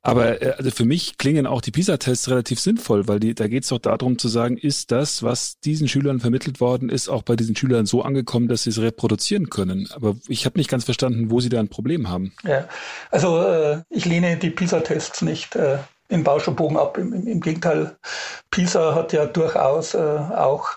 Aber 0.07 0.41
äh, 0.41 0.53
also 0.57 0.71
für 0.71 0.85
mich 0.85 1.17
klingen 1.17 1.45
auch 1.45 1.59
die 1.59 1.71
PISA-Tests 1.71 2.29
relativ 2.29 2.61
sinnvoll, 2.61 3.09
weil 3.09 3.19
die, 3.19 3.35
da 3.35 3.47
geht 3.47 3.63
es 3.63 3.69
doch 3.69 3.79
darum 3.79 4.17
zu 4.17 4.29
sagen, 4.29 4.57
ist 4.57 4.91
das, 4.91 5.21
was 5.21 5.59
diesen 5.59 5.89
Schülern 5.89 6.21
vermittelt 6.21 6.61
worden 6.61 6.87
ist, 6.87 7.09
auch 7.09 7.23
bei 7.23 7.35
diesen 7.35 7.57
Schülern 7.57 7.85
so 7.85 8.03
angekommen, 8.03 8.47
dass 8.47 8.63
sie 8.63 8.69
es 8.69 8.79
reproduzieren 8.79 9.49
können. 9.49 9.89
Aber 9.93 10.15
ich 10.29 10.45
habe 10.45 10.57
nicht 10.57 10.69
ganz 10.69 10.85
verstanden, 10.85 11.29
wo 11.29 11.41
sie 11.41 11.49
da 11.49 11.59
ein 11.59 11.67
Problem 11.67 12.07
haben. 12.07 12.31
Ja, 12.45 12.69
also 13.11 13.41
äh, 13.41 13.81
ich 13.89 14.05
lehne 14.05 14.37
die 14.37 14.49
PISA-Tests 14.49 15.23
nicht 15.23 15.57
äh, 15.57 15.79
in 16.07 16.23
Bauschbogen 16.23 16.77
ab. 16.77 16.97
Im, 16.97 17.11
im, 17.11 17.27
Im, 17.27 17.41
Gegenteil, 17.41 17.97
PISA 18.49 18.95
hat 18.95 19.11
ja 19.11 19.25
durchaus 19.25 19.93
äh, 19.93 19.97
auch 19.97 20.69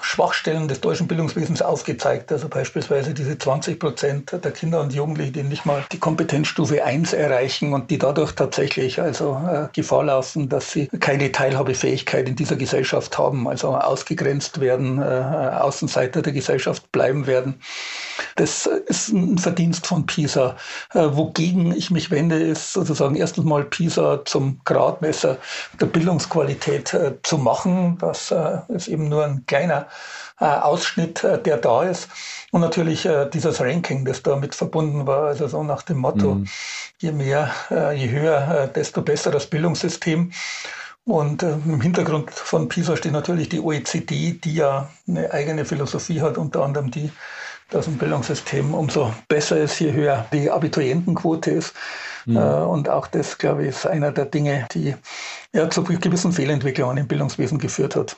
Schwachstellen 0.00 0.68
des 0.68 0.80
deutschen 0.80 1.08
Bildungswesens 1.08 1.62
aufgezeigt. 1.62 2.30
Also 2.30 2.48
beispielsweise 2.48 3.14
diese 3.14 3.38
20 3.38 3.80
Prozent 3.80 4.32
der 4.32 4.52
Kinder 4.52 4.80
und 4.80 4.92
Jugendlichen, 4.92 5.32
die 5.32 5.42
nicht 5.42 5.64
mal 5.64 5.84
die 5.90 5.98
Kompetenzstufe 5.98 6.84
1 6.84 7.14
erreichen 7.14 7.72
und 7.72 7.90
die 7.90 7.98
dadurch 7.98 8.32
tatsächlich 8.32 9.00
also 9.00 9.40
äh, 9.50 9.68
Gefahr 9.72 10.04
laufen, 10.04 10.48
dass 10.50 10.70
sie 10.70 10.88
keine 11.00 11.32
Teilhabefähigkeit 11.32 12.28
in 12.28 12.36
dieser 12.36 12.56
Gesellschaft 12.56 13.16
haben, 13.16 13.48
also 13.48 13.74
ausgegrenzt 13.74 14.60
werden, 14.60 15.00
äh, 15.00 15.04
Außenseiter 15.04 16.20
der 16.20 16.34
Gesellschaft 16.34 16.92
bleiben 16.92 17.26
werden. 17.26 17.60
Das 18.36 18.66
ist 18.66 19.08
ein 19.08 19.38
Verdienst 19.38 19.86
von 19.86 20.04
PISA. 20.04 20.56
Äh, 20.92 21.08
wogegen 21.12 21.74
ich 21.74 21.90
mich 21.90 22.10
wende, 22.10 22.38
ist 22.38 22.74
sozusagen 22.74 23.16
erstens 23.16 23.46
mal 23.46 23.64
PISA 23.64 24.24
zum 24.26 24.60
Gradmesser 24.64 25.38
der 25.80 25.86
Bildungsqualität 25.86 26.96
zu 27.22 27.38
machen. 27.38 27.96
Das 27.98 28.32
ist 28.68 28.88
eben 28.88 29.08
nur 29.08 29.24
ein 29.24 29.44
kleiner 29.46 29.85
Ausschnitt, 30.38 31.22
der 31.22 31.56
da 31.56 31.84
ist. 31.84 32.08
Und 32.52 32.60
natürlich 32.60 33.08
dieses 33.32 33.60
Ranking, 33.60 34.04
das 34.04 34.22
damit 34.22 34.54
verbunden 34.54 35.06
war, 35.06 35.28
also 35.28 35.48
so 35.48 35.62
nach 35.62 35.82
dem 35.82 35.98
Motto, 35.98 36.34
mhm. 36.34 36.48
je 36.98 37.12
mehr, 37.12 37.50
je 37.94 38.10
höher, 38.10 38.66
desto 38.66 39.02
besser 39.02 39.30
das 39.30 39.46
Bildungssystem. 39.46 40.30
Und 41.06 41.44
äh, 41.44 41.52
im 41.52 41.80
Hintergrund 41.80 42.32
von 42.32 42.68
PISA 42.68 42.96
steht 42.96 43.12
natürlich 43.12 43.48
die 43.48 43.60
OECD, 43.60 44.32
die 44.32 44.54
ja 44.54 44.90
eine 45.06 45.30
eigene 45.30 45.64
Philosophie 45.64 46.20
hat, 46.20 46.36
unter 46.36 46.64
anderem 46.64 46.90
die, 46.90 47.12
dass 47.70 47.86
ein 47.86 47.96
Bildungssystem 47.96 48.74
umso 48.74 49.14
besser 49.28 49.56
ist, 49.56 49.78
je 49.78 49.92
höher 49.92 50.26
die 50.32 50.50
Abiturientenquote 50.50 51.52
ist. 51.52 51.74
Mhm. 52.24 52.36
Äh, 52.36 52.40
und 52.40 52.88
auch 52.88 53.06
das, 53.06 53.38
glaube 53.38 53.62
ich, 53.62 53.68
ist 53.68 53.86
einer 53.86 54.10
der 54.10 54.24
Dinge, 54.24 54.66
die 54.72 54.96
ja, 55.52 55.70
zu 55.70 55.84
gewissen 55.84 56.32
Fehlentwicklungen 56.32 56.96
im 56.96 57.06
Bildungswesen 57.06 57.58
geführt 57.58 57.94
hat. 57.94 58.16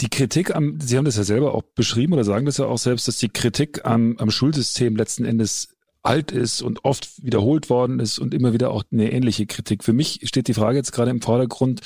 Die 0.00 0.08
Kritik 0.08 0.54
am, 0.54 0.80
Sie 0.80 0.96
haben 0.96 1.04
das 1.04 1.16
ja 1.16 1.24
selber 1.24 1.54
auch 1.54 1.62
beschrieben 1.62 2.14
oder 2.14 2.24
sagen 2.24 2.46
das 2.46 2.56
ja 2.56 2.66
auch 2.66 2.78
selbst, 2.78 3.08
dass 3.08 3.18
die 3.18 3.28
Kritik 3.28 3.84
am, 3.84 4.16
am 4.18 4.30
Schulsystem 4.30 4.96
letzten 4.96 5.24
Endes 5.24 5.76
alt 6.02 6.32
ist 6.32 6.62
und 6.62 6.84
oft 6.84 7.22
wiederholt 7.22 7.70
worden 7.70 8.00
ist 8.00 8.18
und 8.18 8.34
immer 8.34 8.52
wieder 8.52 8.70
auch 8.70 8.84
eine 8.90 9.12
ähnliche 9.12 9.46
Kritik. 9.46 9.84
Für 9.84 9.92
mich 9.92 10.20
steht 10.24 10.48
die 10.48 10.54
Frage 10.54 10.78
jetzt 10.78 10.92
gerade 10.92 11.10
im 11.10 11.20
Vordergrund, 11.20 11.82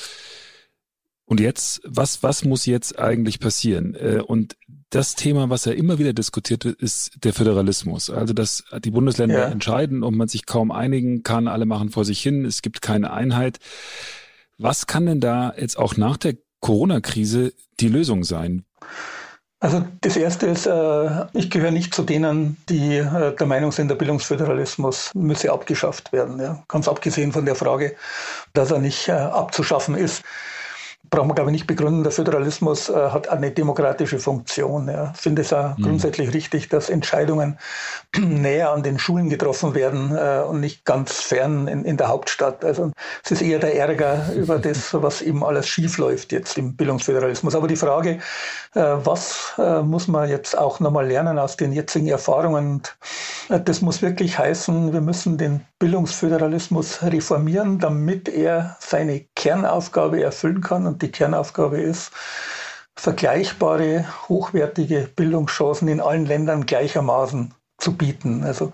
und 1.29 1.41
jetzt, 1.41 1.81
was, 1.83 2.23
was 2.23 2.45
muss 2.45 2.65
jetzt 2.65 2.97
eigentlich 2.97 3.41
passieren? 3.41 3.95
Äh, 3.95 4.21
und 4.25 4.55
das 4.89 5.15
Thema, 5.15 5.49
was 5.49 5.65
ja 5.65 5.73
immer 5.73 5.99
wieder 5.99 6.13
diskutiert 6.13 6.63
wird, 6.63 6.81
ist 6.81 7.21
der 7.21 7.33
Föderalismus. 7.33 8.09
Also, 8.09 8.33
dass 8.33 8.63
die 8.79 8.91
Bundesländer 8.91 9.39
ja. 9.39 9.47
entscheiden 9.49 10.03
und 10.03 10.15
man 10.15 10.29
sich 10.29 10.45
kaum 10.45 10.71
einigen 10.71 11.23
kann, 11.23 11.49
alle 11.49 11.65
machen 11.65 11.89
vor 11.89 12.05
sich 12.05 12.21
hin, 12.21 12.45
es 12.45 12.61
gibt 12.61 12.81
keine 12.81 13.11
Einheit. 13.11 13.59
Was 14.57 14.87
kann 14.87 15.05
denn 15.05 15.19
da 15.19 15.53
jetzt 15.57 15.77
auch 15.77 15.97
nach 15.97 16.15
der 16.15 16.35
Corona-Krise 16.59 17.53
die 17.79 17.89
Lösung 17.89 18.23
sein? 18.23 18.63
Also 19.59 19.83
das 20.01 20.15
Erste 20.15 20.45
ist, 20.45 20.67
äh, 20.67 21.25
ich 21.33 21.49
gehöre 21.49 21.71
nicht 21.71 21.93
zu 21.93 22.03
denen, 22.03 22.57
die 22.69 22.97
äh, 22.97 23.35
der 23.35 23.47
Meinung 23.47 23.71
sind, 23.71 23.87
der 23.87 23.95
Bildungsföderalismus 23.95 25.11
müsse 25.15 25.51
abgeschafft 25.51 26.13
werden. 26.13 26.63
Ganz 26.67 26.87
abgesehen 26.87 27.31
von 27.31 27.45
der 27.45 27.55
Frage, 27.55 27.95
dass 28.53 28.69
er 28.69 28.77
nicht 28.77 29.07
äh, 29.07 29.13
abzuschaffen 29.13 29.95
ist 29.95 30.23
braucht 31.09 31.27
man, 31.27 31.35
glaube 31.35 31.51
ich, 31.51 31.53
nicht 31.53 31.67
begründen. 31.67 32.03
Der 32.03 32.11
Föderalismus 32.11 32.89
äh, 32.89 32.93
hat 32.93 33.29
eine 33.29 33.51
demokratische 33.51 34.19
Funktion. 34.19 34.87
Ja. 34.87 35.11
Ich 35.15 35.21
finde 35.21 35.41
es 35.41 35.53
auch 35.53 35.77
mhm. 35.77 35.83
grundsätzlich 35.83 36.33
richtig, 36.33 36.69
dass 36.69 36.89
Entscheidungen 36.89 37.57
näher 38.17 38.71
an 38.71 38.83
den 38.83 38.99
Schulen 38.99 39.29
getroffen 39.29 39.75
werden 39.75 40.15
äh, 40.15 40.43
und 40.47 40.59
nicht 40.59 40.85
ganz 40.85 41.13
fern 41.21 41.67
in, 41.67 41.85
in, 41.85 41.97
der 41.97 42.07
Hauptstadt. 42.07 42.63
Also 42.65 42.91
es 43.23 43.31
ist 43.31 43.41
eher 43.41 43.59
der 43.59 43.75
Ärger 43.75 44.31
über 44.35 44.59
das, 44.59 44.93
was 44.93 45.21
eben 45.21 45.43
alles 45.43 45.67
schief 45.67 45.97
läuft 45.97 46.31
jetzt 46.31 46.57
im 46.57 46.75
Bildungsföderalismus. 46.75 47.55
Aber 47.55 47.67
die 47.67 47.75
Frage, 47.75 48.19
äh, 48.73 48.81
was 48.81 49.53
äh, 49.57 49.81
muss 49.81 50.07
man 50.07 50.29
jetzt 50.29 50.57
auch 50.57 50.79
nochmal 50.79 51.07
lernen 51.07 51.39
aus 51.39 51.57
den 51.57 51.73
jetzigen 51.73 52.07
Erfahrungen? 52.07 52.75
Und, 52.77 52.97
äh, 53.49 53.59
das 53.59 53.81
muss 53.81 54.01
wirklich 54.01 54.37
heißen, 54.37 54.93
wir 54.93 55.01
müssen 55.01 55.37
den 55.37 55.61
Bildungsföderalismus 55.79 57.03
reformieren, 57.03 57.79
damit 57.79 58.29
er 58.29 58.77
seine 58.79 59.21
Kernaufgabe 59.47 60.21
erfüllen 60.21 60.59
kann. 60.59 60.85
Und 60.85 61.01
die 61.01 61.09
Kernaufgabe 61.09 61.79
ist, 61.79 62.11
vergleichbare, 62.97 64.05
hochwertige 64.27 65.07
Bildungschancen 65.15 65.87
in 65.87 66.01
allen 66.01 66.25
Ländern 66.25 66.65
gleichermaßen 66.65 67.53
zu 67.77 67.95
bieten. 67.95 68.43
Also 68.43 68.73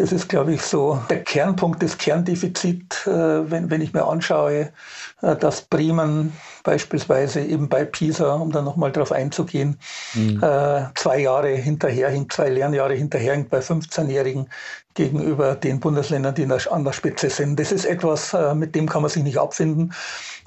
das 0.00 0.12
ist, 0.12 0.30
glaube 0.30 0.54
ich, 0.54 0.62
so 0.62 0.98
der 1.10 1.22
Kernpunkt, 1.22 1.82
das 1.82 1.98
Kerndefizit, 1.98 3.06
äh, 3.06 3.50
wenn, 3.50 3.68
wenn 3.68 3.82
ich 3.82 3.92
mir 3.92 4.06
anschaue, 4.06 4.72
äh, 5.20 5.36
dass 5.36 5.60
Bremen 5.60 6.32
beispielsweise 6.64 7.42
eben 7.42 7.68
bei 7.68 7.84
PISA, 7.84 8.32
um 8.32 8.50
da 8.50 8.62
nochmal 8.62 8.92
drauf 8.92 9.12
einzugehen, 9.12 9.78
mhm. 10.14 10.42
äh, 10.42 10.84
zwei 10.94 11.18
Jahre 11.18 11.50
hinterherhinkt, 11.50 12.32
zwei 12.32 12.48
Lernjahre 12.48 12.94
hinterherhinkt 12.94 13.50
bei 13.50 13.58
15-Jährigen 13.58 14.48
gegenüber 14.94 15.54
den 15.54 15.80
Bundesländern, 15.80 16.34
die 16.34 16.44
an 16.44 16.84
der 16.84 16.92
Spitze 16.92 17.28
sind. 17.28 17.60
Das 17.60 17.70
ist 17.70 17.84
etwas, 17.84 18.36
mit 18.54 18.74
dem 18.74 18.88
kann 18.88 19.02
man 19.02 19.10
sich 19.10 19.22
nicht 19.22 19.38
abfinden. 19.38 19.94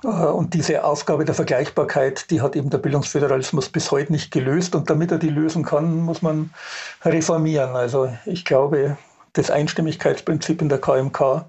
Und 0.03 0.53
diese 0.53 0.83
Aufgabe 0.83 1.23
der 1.23 1.33
Vergleichbarkeit, 1.33 2.29
die 2.29 2.41
hat 2.41 2.57
eben 2.57 2.69
der 2.69 2.77
Bildungsföderalismus 2.79 3.69
bis 3.69 3.89
heute 3.89 4.11
nicht 4.11 4.31
gelöst. 4.31 4.75
Und 4.75 4.89
damit 4.89 5.11
er 5.11 5.17
die 5.17 5.29
lösen 5.29 5.63
kann, 5.63 6.01
muss 6.01 6.21
man 6.21 6.53
reformieren. 7.05 7.77
Also 7.77 8.13
ich 8.25 8.43
glaube, 8.43 8.97
das 9.33 9.49
Einstimmigkeitsprinzip 9.51 10.61
in 10.61 10.69
der 10.69 10.79
KMK 10.79 11.45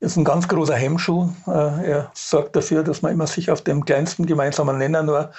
ist 0.00 0.16
ein 0.16 0.24
ganz 0.24 0.46
großer 0.46 0.76
Hemmschuh. 0.76 1.30
Äh, 1.46 1.90
er 1.90 2.10
sorgt 2.14 2.54
dafür, 2.54 2.84
dass 2.84 3.02
man 3.02 3.12
immer 3.12 3.26
sich 3.26 3.50
auf 3.50 3.62
dem 3.62 3.84
kleinsten 3.84 4.26
gemeinsamen 4.26 4.78
Nenner 4.78 5.02
nur 5.02 5.32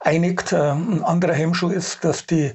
einigt. 0.00 0.52
Äh, 0.52 0.72
ein 0.72 1.02
anderer 1.02 1.32
Hemmschuh 1.32 1.70
ist, 1.70 2.04
dass 2.04 2.26
die 2.26 2.52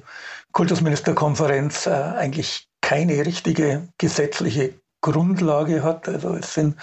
Kultusministerkonferenz 0.52 1.86
äh, 1.86 1.90
eigentlich 1.90 2.68
keine 2.80 3.24
richtige 3.26 3.88
gesetzliche 3.98 4.74
Grundlage 5.00 5.82
hat. 5.82 6.08
Also 6.08 6.34
es 6.34 6.54
sind 6.54 6.76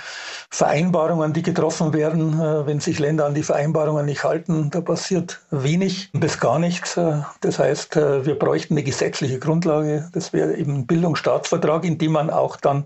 Vereinbarungen, 0.49 1.34
die 1.34 1.43
getroffen 1.43 1.93
werden. 1.93 2.39
Wenn 2.65 2.80
sich 2.80 2.99
Länder 2.99 3.25
an 3.25 3.34
die 3.34 3.43
Vereinbarungen 3.43 4.06
nicht 4.06 4.23
halten, 4.23 4.69
da 4.71 4.82
passiert 4.82 5.41
wenig 5.51 6.10
bis 6.13 6.39
gar 6.39 6.60
nichts. 6.60 6.99
Das 7.41 7.60
heißt, 7.60 7.95
wir 7.95 8.39
bräuchten 8.39 8.73
eine 8.73 8.84
gesetzliche 8.84 9.39
Grundlage. 9.39 10.10
Das 10.13 10.34
wäre 10.34 10.56
eben 10.56 10.75
ein 10.75 10.88
Bildungsstaatsvertrag, 10.88 11.84
in 11.84 11.97
dem 11.97 12.13
man 12.13 12.30
auch 12.30 12.58
dann 12.58 12.86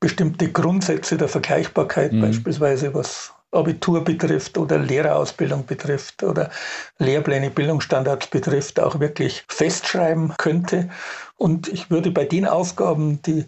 bestimmte 0.00 0.50
Grundsätze 0.50 1.16
der 1.18 1.28
Vergleichbarkeit, 1.28 2.12
mhm. 2.12 2.22
beispielsweise 2.22 2.94
was 2.94 3.34
Abitur 3.52 4.04
betrifft 4.04 4.58
oder 4.58 4.78
Lehrerausbildung 4.78 5.66
betrifft 5.66 6.22
oder 6.22 6.50
Lehrpläne, 6.98 7.50
Bildungsstandards 7.50 8.28
betrifft, 8.28 8.78
auch 8.78 9.00
wirklich 9.00 9.44
festschreiben 9.48 10.34
könnte. 10.38 10.88
Und 11.36 11.68
ich 11.68 11.90
würde 11.90 12.10
bei 12.10 12.26
den 12.26 12.46
Aufgaben, 12.46 13.22
die 13.22 13.46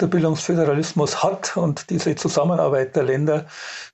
der 0.00 0.06
Bildungsföderalismus 0.06 1.22
hat 1.22 1.56
und 1.56 1.90
diese 1.90 2.14
Zusammenarbeit 2.14 2.96
der 2.96 3.02
Länder, 3.02 3.46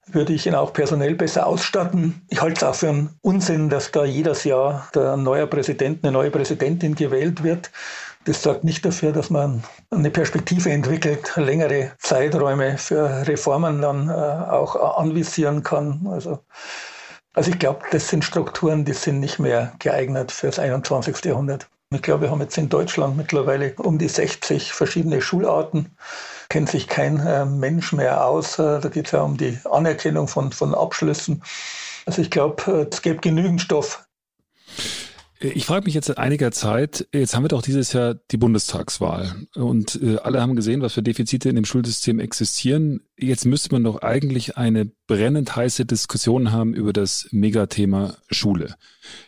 würde 0.06 0.32
ich 0.32 0.46
ihn 0.46 0.54
auch 0.54 0.72
personell 0.72 1.14
besser 1.14 1.46
ausstatten. 1.46 2.22
Ich 2.28 2.40
halte 2.40 2.56
es 2.58 2.62
auch 2.64 2.74
für 2.74 2.88
einen 2.88 3.18
Unsinn, 3.22 3.70
dass 3.70 3.90
da 3.90 4.04
jedes 4.04 4.44
Jahr 4.44 4.88
der 4.94 5.16
neue 5.16 5.46
Präsident, 5.46 6.04
eine 6.04 6.12
neue 6.12 6.30
Präsidentin 6.30 6.94
gewählt 6.94 7.42
wird. 7.42 7.70
Das 8.24 8.42
sorgt 8.42 8.64
nicht 8.64 8.84
dafür, 8.84 9.12
dass 9.12 9.30
man 9.30 9.64
eine 9.90 10.10
Perspektive 10.10 10.70
entwickelt, 10.70 11.32
längere 11.36 11.92
Zeiträume 11.98 12.76
für 12.76 13.26
Reformen 13.26 13.80
dann 13.80 14.10
äh, 14.10 14.12
auch 14.12 14.98
anvisieren 14.98 15.62
kann. 15.62 16.06
Also, 16.06 16.40
also 17.32 17.50
ich 17.50 17.58
glaube, 17.58 17.80
das 17.92 18.08
sind 18.08 18.24
Strukturen, 18.24 18.84
die 18.84 18.92
sind 18.92 19.20
nicht 19.20 19.38
mehr 19.38 19.72
geeignet 19.78 20.32
für 20.32 20.48
das 20.48 20.58
21. 20.58 21.24
Jahrhundert. 21.24 21.68
Ich 21.92 22.02
glaube, 22.02 22.22
wir 22.22 22.30
haben 22.30 22.40
jetzt 22.40 22.56
in 22.56 22.68
Deutschland 22.68 23.16
mittlerweile 23.16 23.74
um 23.76 23.98
die 23.98 24.08
60 24.08 24.72
verschiedene 24.72 25.20
Schularten. 25.20 25.96
Kennt 26.48 26.68
sich 26.68 26.86
kein 26.88 27.18
äh, 27.18 27.44
Mensch 27.44 27.92
mehr 27.92 28.24
aus. 28.24 28.58
Äh, 28.58 28.80
da 28.80 28.88
geht 28.90 29.06
es 29.06 29.12
ja 29.12 29.22
um 29.22 29.38
die 29.38 29.58
Anerkennung 29.68 30.28
von, 30.28 30.52
von 30.52 30.74
Abschlüssen. 30.74 31.42
Also 32.06 32.22
ich 32.22 32.30
glaube, 32.30 32.62
äh, 32.70 32.86
es 32.92 33.02
gibt 33.02 33.22
genügend 33.22 33.60
Stoff. 33.62 34.06
Ich 35.42 35.64
frage 35.64 35.86
mich 35.86 35.94
jetzt 35.94 36.08
seit 36.08 36.18
einiger 36.18 36.52
Zeit, 36.52 37.08
jetzt 37.14 37.34
haben 37.34 37.44
wir 37.44 37.48
doch 37.48 37.62
dieses 37.62 37.94
Jahr 37.94 38.12
die 38.12 38.36
Bundestagswahl 38.36 39.46
und 39.54 39.98
äh, 40.02 40.18
alle 40.18 40.42
haben 40.42 40.54
gesehen, 40.54 40.82
was 40.82 40.92
für 40.92 41.02
Defizite 41.02 41.48
in 41.48 41.56
dem 41.56 41.64
Schulsystem 41.64 42.20
existieren. 42.20 43.00
Jetzt 43.18 43.46
müsste 43.46 43.72
man 43.72 43.82
doch 43.82 44.02
eigentlich 44.02 44.58
eine 44.58 44.92
brennend 45.06 45.56
heiße 45.56 45.86
Diskussion 45.86 46.52
haben 46.52 46.74
über 46.74 46.92
das 46.92 47.26
Megathema 47.30 48.18
Schule. 48.30 48.74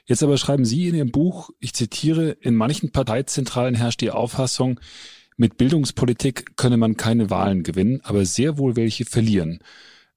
Jetzt 0.05 0.23
aber 0.23 0.37
schreiben 0.37 0.67
Sie 0.67 0.87
in 0.87 0.97
Ihrem 0.97 1.13
Buch, 1.13 1.49
ich 1.61 1.73
zitiere, 1.73 2.29
in 2.29 2.57
manchen 2.57 2.93
Parteizentralen 2.93 3.75
herrscht 3.75 4.03
die 4.03 4.11
Auffassung, 4.11 4.81
mit 5.39 5.57
Bildungspolitik 5.57 6.59
könne 6.59 6.77
man 6.77 6.99
keine 6.99 7.31
Wahlen 7.31 7.63
gewinnen, 7.63 8.03
aber 8.03 8.27
sehr 8.27 8.59
wohl 8.59 8.77
welche 8.77 9.07
verlieren. 9.07 9.61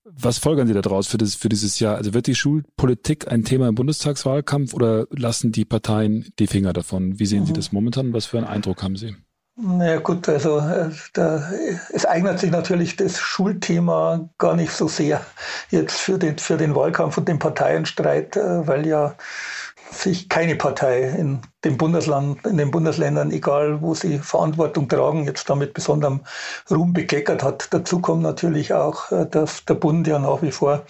Was 0.07 0.37
folgern 0.37 0.67
Sie 0.67 0.73
daraus 0.73 1.07
für, 1.07 1.17
das, 1.17 1.33
für 1.33 1.49
dieses 1.49 1.79
Jahr? 1.79 1.95
Also 1.95 2.13
wird 2.13 2.27
die 2.27 2.35
Schulpolitik 2.35 3.31
ein 3.31 3.43
Thema 3.43 3.67
im 3.67 3.73
Bundestagswahlkampf 3.73 4.75
oder 4.75 5.07
lassen 5.09 5.51
die 5.51 5.65
Parteien 5.65 6.31
die 6.37 6.45
Finger 6.45 6.73
davon? 6.73 7.17
Wie 7.19 7.25
sehen 7.25 7.41
mhm. 7.41 7.45
Sie 7.47 7.53
das 7.53 7.71
momentan? 7.71 8.13
Was 8.13 8.27
für 8.27 8.37
einen 8.37 8.45
Eindruck 8.45 8.83
haben 8.83 8.97
Sie? 8.97 9.15
Naja 9.57 9.99
gut, 9.99 10.27
also 10.27 10.59
äh, 10.59 10.89
da, 11.13 11.49
es 11.93 12.05
eignet 12.05 12.39
sich 12.39 12.51
natürlich 12.51 12.97
das 12.97 13.17
Schulthema 13.17 14.29
gar 14.37 14.55
nicht 14.55 14.73
so 14.73 14.89
sehr 14.89 15.25
jetzt 15.69 15.97
für 15.97 16.19
den, 16.19 16.37
für 16.37 16.57
den 16.57 16.75
Wahlkampf 16.75 17.17
und 17.17 17.27
den 17.27 17.39
Parteienstreit, 17.39 18.35
äh, 18.35 18.67
weil 18.67 18.85
ja 18.85 19.15
sich 19.91 20.29
keine 20.29 20.55
Partei 20.55 21.03
in 21.03 21.41
dem 21.63 21.77
Bundesland, 21.77 22.45
in 22.45 22.57
den 22.57 22.71
Bundesländern, 22.71 23.31
egal 23.31 23.81
wo 23.81 23.93
sie 23.93 24.19
Verantwortung 24.19 24.87
tragen, 24.87 25.25
jetzt 25.25 25.49
damit 25.49 25.73
besonderem 25.73 26.21
Ruhm 26.69 26.93
bekleckert 26.93 27.43
hat. 27.43 27.67
Dazu 27.71 27.99
kommt 27.99 28.23
natürlich 28.23 28.73
auch, 28.73 29.11
äh, 29.11 29.25
dass 29.25 29.65
der 29.65 29.75
Bund 29.75 30.07
ja 30.07 30.19
nach 30.19 30.41
wie 30.41 30.51
vor 30.51 30.83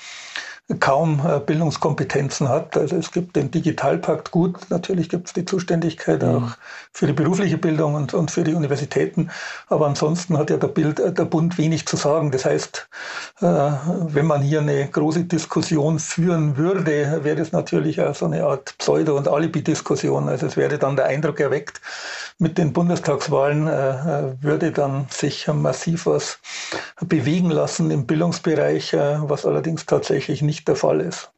kaum 0.79 1.21
äh, 1.23 1.39
Bildungskompetenzen 1.39 2.49
hat. 2.49 2.75
Also 2.75 2.95
es 2.95 3.11
gibt 3.11 3.35
den 3.35 3.51
Digitalpakt 3.51 4.31
gut, 4.31 4.57
natürlich 4.69 5.09
gibt 5.09 5.27
es 5.27 5.33
die 5.33 5.45
Zuständigkeit 5.45 6.23
mhm. 6.23 6.29
auch 6.29 6.51
für 6.91 7.05
die 7.05 7.13
berufliche 7.13 7.57
Bildung 7.57 7.93
und, 7.93 8.15
und 8.15 8.31
für 8.31 8.43
die 8.43 8.55
Universitäten, 8.55 9.29
aber 9.67 9.85
ansonsten 9.85 10.37
hat 10.37 10.49
ja 10.49 10.57
der, 10.57 10.67
Bild, 10.67 10.99
äh, 10.99 11.13
der 11.13 11.25
Bund 11.25 11.59
wenig 11.59 11.85
zu 11.85 11.97
sagen. 11.97 12.31
Das 12.31 12.45
heißt, 12.45 12.87
äh, 13.41 13.45
wenn 13.45 14.25
man 14.25 14.41
hier 14.41 14.61
eine 14.61 14.87
große 14.87 15.25
Diskussion 15.25 15.99
führen 15.99 16.57
würde, 16.57 17.23
wäre 17.23 17.35
das 17.35 17.51
natürlich 17.51 18.01
auch 18.01 18.15
so 18.15 18.25
eine 18.25 18.43
Art 18.45 18.75
Pseudo- 18.79 19.17
und 19.17 19.27
Alibi-Diskussion. 19.27 20.29
Also 20.29 20.47
es 20.47 20.57
wäre 20.57 20.79
dann 20.79 20.95
der 20.95 21.05
Eindruck 21.05 21.39
erweckt, 21.39 21.79
mit 22.39 22.57
den 22.57 22.73
Bundestagswahlen 22.73 23.65
würde 24.41 24.71
dann 24.71 25.07
sich 25.09 25.47
massiv 25.47 26.05
was 26.05 26.39
bewegen 27.01 27.49
lassen 27.49 27.91
im 27.91 28.05
Bildungsbereich, 28.05 28.93
was 28.93 29.45
allerdings 29.45 29.85
tatsächlich 29.85 30.41
nicht 30.41 30.54
nicht 30.55 30.67
der 30.67 30.75
Fall 30.75 31.01
ist. 31.01 31.31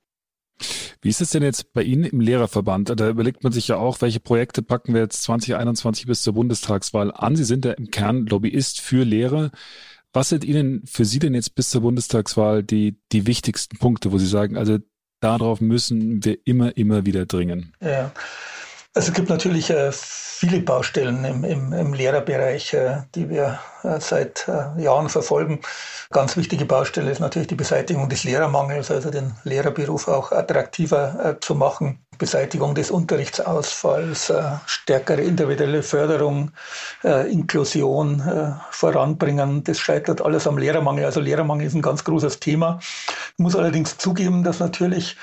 Wie 1.01 1.09
ist 1.09 1.21
es 1.21 1.29
denn 1.29 1.43
jetzt 1.43 1.73
bei 1.73 1.83
Ihnen 1.83 2.03
im 2.03 2.19
Lehrerverband? 2.19 2.99
Da 2.99 3.09
überlegt 3.09 3.43
man 3.43 3.53
sich 3.53 3.67
ja 3.67 3.77
auch, 3.77 4.01
welche 4.01 4.19
Projekte 4.19 4.61
packen 4.61 4.93
wir 4.93 5.01
jetzt 5.01 5.23
2021 5.23 6.07
bis 6.07 6.23
zur 6.23 6.33
Bundestagswahl 6.33 7.11
an? 7.11 7.35
Sie 7.35 7.43
sind 7.43 7.65
ja 7.65 7.73
im 7.73 7.91
Kern 7.91 8.25
Lobbyist 8.25 8.81
für 8.81 9.03
Lehrer. 9.03 9.51
Was 10.13 10.29
sind 10.29 10.43
Ihnen 10.43 10.83
für 10.87 11.05
Sie 11.05 11.19
denn 11.19 11.35
jetzt 11.35 11.53
bis 11.53 11.69
zur 11.69 11.81
Bundestagswahl 11.81 12.63
die, 12.63 12.99
die 13.11 13.27
wichtigsten 13.27 13.77
Punkte, 13.77 14.11
wo 14.11 14.17
Sie 14.17 14.25
sagen, 14.25 14.57
also 14.57 14.79
darauf 15.19 15.61
müssen 15.61 16.25
wir 16.25 16.39
immer, 16.45 16.75
immer 16.75 17.05
wieder 17.05 17.27
dringen? 17.27 17.73
Ja. 17.81 18.11
Also 18.97 19.09
es 19.09 19.13
gibt 19.13 19.29
natürlich 19.29 19.69
äh, 19.69 19.91
viele 19.91 20.59
Baustellen 20.59 21.23
im, 21.23 21.43
im, 21.43 21.71
im 21.71 21.93
Lehrerbereich, 21.93 22.73
äh, 22.73 23.03
die 23.13 23.29
wir 23.29 23.59
äh, 23.83 23.99
seit 23.99 24.47
äh, 24.47 24.81
Jahren 24.81 25.07
verfolgen. 25.07 25.59
Ganz 26.09 26.35
wichtige 26.35 26.65
Baustelle 26.65 27.11
ist 27.11 27.19
natürlich 27.19 27.47
die 27.47 27.53
Beseitigung 27.53 28.09
des 28.09 28.23
Lehrermangels, 28.23 28.89
also 28.89 29.11
den 29.11 29.35
Lehrerberuf 29.43 30.07
auch 30.07 30.31
attraktiver 30.31 31.13
äh, 31.23 31.39
zu 31.39 31.53
machen. 31.53 31.99
Beseitigung 32.17 32.73
des 32.73 32.89
Unterrichtsausfalls, 32.89 34.31
äh, 34.31 34.41
stärkere 34.65 35.21
individuelle 35.21 35.83
Förderung, 35.83 36.51
Inklusion 37.03 38.23
voranbringen. 38.71 39.63
Das 39.63 39.77
scheitert 39.77 40.21
alles 40.21 40.47
am 40.47 40.57
Lehrermangel. 40.57 41.05
Also 41.05 41.19
Lehrermangel 41.19 41.67
ist 41.67 41.75
ein 41.75 41.83
ganz 41.83 42.03
großes 42.03 42.39
Thema. 42.39 42.79
Ich 42.81 43.37
muss 43.37 43.55
allerdings 43.55 43.99
zugeben, 43.99 44.43
dass 44.43 44.57
natürlich 44.57 45.15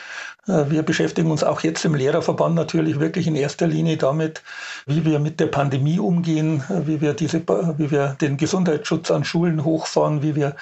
wir 0.47 0.83
beschäftigen 0.83 1.31
uns 1.31 1.43
auch 1.43 1.61
jetzt 1.61 1.85
im 1.85 1.95
Lehrerverband 1.95 2.55
natürlich 2.55 3.01
wirklich 3.01 3.27
in 3.27 3.35
erster 3.35 3.67
Linie 3.67 3.97
damit, 3.97 4.43
wie 4.87 5.05
wir 5.05 5.19
mit 5.19 5.41
der 5.41 5.47
Pandemie 5.47 5.99
umgehen, 5.99 6.63
äh, 6.69 6.87
wie 6.87 7.01
wir, 7.01 7.15
diese, 7.15 7.41
wie 7.79 7.91
wir 7.91 8.17
den 8.21 8.37
Gesundheitsschutz 8.37 9.11
an 9.11 9.25
Schulen 9.25 9.65
hochfahren, 9.65 10.23
wie 10.23 10.35
wir 10.35 10.57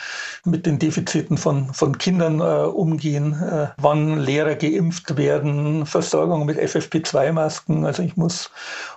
mit 0.44 0.66
den 0.66 0.78
Defiziten 0.78 1.36
von, 1.36 1.72
von 1.74 1.98
Kindern 1.98 2.40
äh, 2.40 2.66
umgehen, 2.66 3.34
äh, 3.42 3.68
wann 3.76 4.18
Lehrer 4.18 4.54
geimpft 4.54 5.16
werden, 5.16 5.86
Versorgung 5.86 6.46
mit 6.46 6.58
FFP2-Masken. 6.58 7.84
Also 7.84 8.02
ich 8.02 8.16
muss 8.16 8.50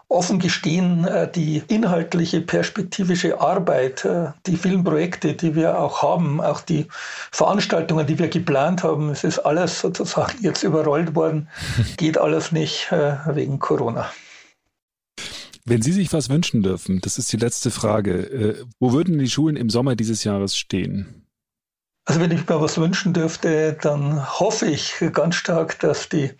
offen 0.08 0.40
gestehen, 0.40 1.06
äh, 1.06 1.30
die 1.32 1.64
inhaltliche, 1.68 2.42
perspektivische 2.42 3.42
Arbeit, 3.42 4.06
äh, 4.06 4.28
die 4.46 4.58
vielen 4.58 4.84
Projekte, 4.84 5.34
die 5.34 5.56
wir 5.56 5.80
auch 5.80 6.02
haben, 6.02 6.42
auch 6.42 6.62
die 6.62 6.88
Veranstaltungen, 7.32 8.06
die 8.06 8.20
wir 8.20 8.28
geplant 8.28 8.84
haben, 8.84 9.10
es 9.10 9.24
ist 9.24 9.40
alles 9.40 9.80
sozusagen 9.80 10.38
jetzt 10.42 10.64
überrollt 10.64 11.16
worden, 11.16 11.50
geht 11.98 12.18
alles 12.18 12.52
nicht 12.52 12.92
äh, 12.92 13.16
wegen 13.34 13.60
Corona. 13.60 14.12
Wenn 15.68 15.82
Sie 15.82 15.94
sich 15.94 16.14
was 16.14 16.30
wünschen 16.30 16.62
dürfen, 16.62 17.02
das 17.02 17.18
ist 17.18 17.34
die 17.34 17.38
letzte 17.38 17.72
Frage, 17.72 18.68
wo 18.80 18.94
würden 18.94 19.18
die 19.18 19.28
Schulen 19.28 19.56
im 19.56 19.72
Sommer 19.72 19.96
dieses 19.96 20.24
Jahres 20.24 20.56
stehen? 20.56 21.25
Also 22.06 22.22
wenn 22.22 22.32
ich 22.32 22.48
mir 22.48 22.62
was 22.62 22.78
wünschen 22.78 23.14
dürfte, 23.14 23.74
dann 23.82 24.24
hoffe 24.40 24.68
ich 24.68 25.04
ganz 25.12 25.36
stark, 25.36 25.80
dass 25.80 26.08
die 26.08 26.32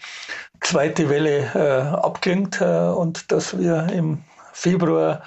zweite 0.62 1.10
Welle 1.10 1.52
äh, 1.56 1.96
abklingt 1.96 2.62
äh, 2.62 2.90
und 2.90 3.32
dass 3.32 3.58
wir 3.58 3.88
im 3.92 4.24
Februar 4.56 5.22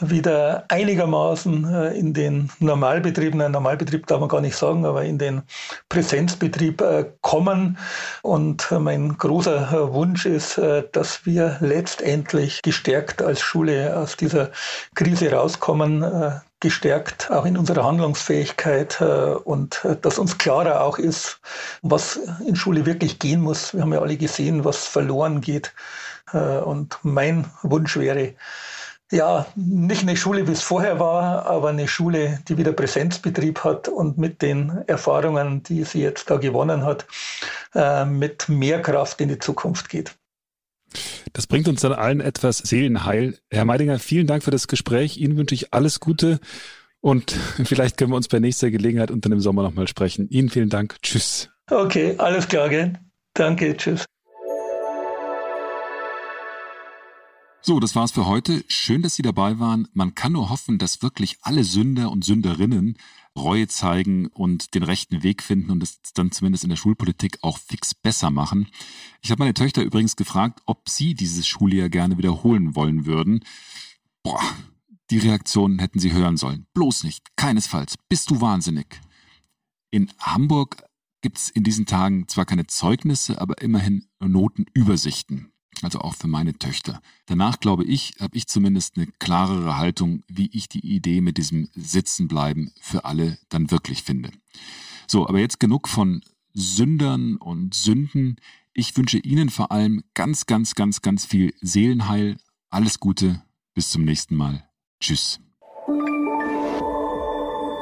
wieder 0.00 0.64
einigermaßen 0.68 1.74
äh, 1.74 1.98
in 1.98 2.14
den 2.14 2.50
Normalbetrieben, 2.60 3.40
ein 3.40 3.50
Normalbetrieb 3.50 4.06
darf 4.06 4.20
man 4.20 4.28
gar 4.28 4.40
nicht 4.40 4.56
sagen, 4.56 4.86
aber 4.86 5.04
in 5.04 5.18
den 5.18 5.42
Präsenzbetrieb 5.88 6.80
äh, 6.80 7.06
kommen. 7.20 7.76
Und 8.22 8.70
mein 8.70 9.18
großer 9.18 9.72
äh, 9.72 9.92
Wunsch 9.92 10.26
ist, 10.26 10.60
dass 10.92 11.26
wir 11.26 11.56
letztendlich 11.60 12.62
gestärkt 12.62 13.20
als 13.20 13.40
Schule 13.40 13.96
aus 13.96 14.16
dieser 14.16 14.50
Krise 14.94 15.32
rauskommen, 15.32 16.04
gestärkt, 16.60 17.30
auch 17.30 17.44
in 17.44 17.56
unserer 17.56 17.84
Handlungsfähigkeit 17.84 19.00
und 19.00 19.86
dass 20.02 20.18
uns 20.18 20.38
klarer 20.38 20.82
auch 20.82 20.98
ist, 20.98 21.40
was 21.82 22.18
in 22.46 22.56
Schule 22.56 22.84
wirklich 22.86 23.18
gehen 23.18 23.40
muss. 23.40 23.74
Wir 23.74 23.82
haben 23.82 23.92
ja 23.92 24.00
alle 24.00 24.16
gesehen, 24.16 24.64
was 24.64 24.86
verloren 24.86 25.40
geht. 25.40 25.72
Und 26.32 26.98
mein 27.02 27.46
Wunsch 27.62 27.96
wäre, 27.96 28.34
ja, 29.10 29.46
nicht 29.56 30.02
eine 30.02 30.16
Schule, 30.16 30.46
wie 30.46 30.52
es 30.52 30.62
vorher 30.62 31.00
war, 31.00 31.46
aber 31.46 31.70
eine 31.70 31.88
Schule, 31.88 32.40
die 32.46 32.58
wieder 32.58 32.72
Präsenzbetrieb 32.72 33.64
hat 33.64 33.88
und 33.88 34.18
mit 34.18 34.42
den 34.42 34.84
Erfahrungen, 34.86 35.62
die 35.62 35.84
sie 35.84 36.02
jetzt 36.02 36.28
da 36.28 36.36
gewonnen 36.36 36.84
hat, 36.84 37.06
äh, 37.74 38.04
mit 38.04 38.48
mehr 38.48 38.82
Kraft 38.82 39.20
in 39.20 39.28
die 39.28 39.38
Zukunft 39.38 39.88
geht. 39.88 40.14
Das 41.32 41.46
bringt 41.46 41.68
uns 41.68 41.80
dann 41.80 41.92
allen 41.92 42.20
etwas 42.20 42.58
Seelenheil. 42.58 43.38
Herr 43.50 43.64
Meidinger, 43.64 43.98
vielen 43.98 44.26
Dank 44.26 44.42
für 44.42 44.50
das 44.50 44.68
Gespräch. 44.68 45.18
Ihnen 45.18 45.36
wünsche 45.36 45.54
ich 45.54 45.72
alles 45.72 46.00
Gute 46.00 46.40
und 47.00 47.30
vielleicht 47.64 47.96
können 47.96 48.12
wir 48.12 48.16
uns 48.16 48.28
bei 48.28 48.40
nächster 48.40 48.70
Gelegenheit 48.70 49.10
dann 49.10 49.32
im 49.32 49.40
Sommer 49.40 49.62
nochmal 49.62 49.88
sprechen. 49.88 50.28
Ihnen 50.28 50.48
vielen 50.48 50.70
Dank. 50.70 50.96
Tschüss. 51.02 51.50
Okay, 51.70 52.14
alles 52.18 52.48
klar, 52.48 52.68
gell? 52.68 52.94
Danke, 53.34 53.76
tschüss. 53.76 54.04
So, 57.60 57.80
das 57.80 57.94
war's 57.94 58.12
für 58.12 58.26
heute. 58.26 58.64
Schön, 58.68 59.02
dass 59.02 59.14
Sie 59.16 59.22
dabei 59.22 59.58
waren. 59.58 59.88
Man 59.92 60.14
kann 60.14 60.32
nur 60.32 60.48
hoffen, 60.48 60.78
dass 60.78 61.02
wirklich 61.02 61.38
alle 61.42 61.64
Sünder 61.64 62.10
und 62.10 62.24
Sünderinnen 62.24 62.96
Reue 63.38 63.68
zeigen 63.68 64.26
und 64.26 64.74
den 64.74 64.82
rechten 64.82 65.22
Weg 65.22 65.42
finden 65.42 65.70
und 65.70 65.82
es 65.82 66.00
dann 66.14 66.30
zumindest 66.32 66.64
in 66.64 66.70
der 66.70 66.76
Schulpolitik 66.76 67.38
auch 67.42 67.58
fix 67.58 67.94
besser 67.94 68.30
machen. 68.30 68.68
Ich 69.22 69.30
habe 69.30 69.42
meine 69.42 69.54
Töchter 69.54 69.82
übrigens 69.82 70.16
gefragt, 70.16 70.60
ob 70.66 70.88
sie 70.88 71.14
dieses 71.14 71.46
Schuljahr 71.46 71.88
gerne 71.88 72.18
wiederholen 72.18 72.74
wollen 72.74 73.06
würden. 73.06 73.44
Boah, 74.22 74.42
die 75.10 75.18
Reaktionen 75.18 75.78
hätten 75.78 76.00
sie 76.00 76.12
hören 76.12 76.36
sollen. 76.36 76.66
Bloß 76.74 77.04
nicht, 77.04 77.36
keinesfalls. 77.36 77.96
Bist 78.08 78.30
du 78.30 78.40
wahnsinnig? 78.40 79.00
In 79.90 80.10
Hamburg 80.18 80.82
gibt's 81.22 81.48
in 81.48 81.64
diesen 81.64 81.86
Tagen 81.86 82.28
zwar 82.28 82.44
keine 82.44 82.66
Zeugnisse, 82.66 83.40
aber 83.40 83.62
immerhin 83.62 84.06
Notenübersichten 84.20 85.52
also 85.84 86.00
auch 86.00 86.14
für 86.14 86.28
meine 86.28 86.58
Töchter. 86.58 87.00
Danach, 87.26 87.60
glaube 87.60 87.84
ich, 87.84 88.14
habe 88.20 88.36
ich 88.36 88.46
zumindest 88.46 88.96
eine 88.96 89.06
klarere 89.18 89.76
Haltung, 89.76 90.22
wie 90.28 90.50
ich 90.52 90.68
die 90.68 90.86
Idee 90.86 91.20
mit 91.20 91.38
diesem 91.38 91.68
Sitzenbleiben 91.74 92.72
für 92.80 93.04
alle 93.04 93.38
dann 93.48 93.70
wirklich 93.70 94.02
finde. 94.02 94.30
So, 95.06 95.28
aber 95.28 95.38
jetzt 95.38 95.60
genug 95.60 95.88
von 95.88 96.22
Sündern 96.52 97.36
und 97.36 97.74
Sünden. 97.74 98.36
Ich 98.72 98.96
wünsche 98.96 99.18
Ihnen 99.18 99.48
vor 99.48 99.72
allem 99.72 100.04
ganz, 100.14 100.46
ganz, 100.46 100.74
ganz, 100.74 101.02
ganz 101.02 101.24
viel 101.24 101.54
Seelenheil. 101.60 102.36
Alles 102.70 103.00
Gute. 103.00 103.42
Bis 103.74 103.90
zum 103.90 104.04
nächsten 104.04 104.34
Mal. 104.34 104.68
Tschüss. 105.00 105.40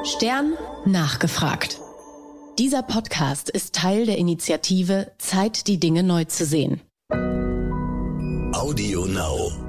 Stern 0.03 0.53
nachgefragt. 0.85 1.81
Dieser 2.59 2.81
Podcast 2.81 3.49
ist 3.49 3.75
Teil 3.75 4.05
der 4.05 4.17
Initiative 4.17 5.11
Zeit, 5.17 5.67
die 5.67 5.79
Dinge 5.79 6.03
neu 6.03 6.23
zu 6.25 6.45
sehen. 6.45 6.81
Audio 8.67 9.05
Now. 9.05 9.66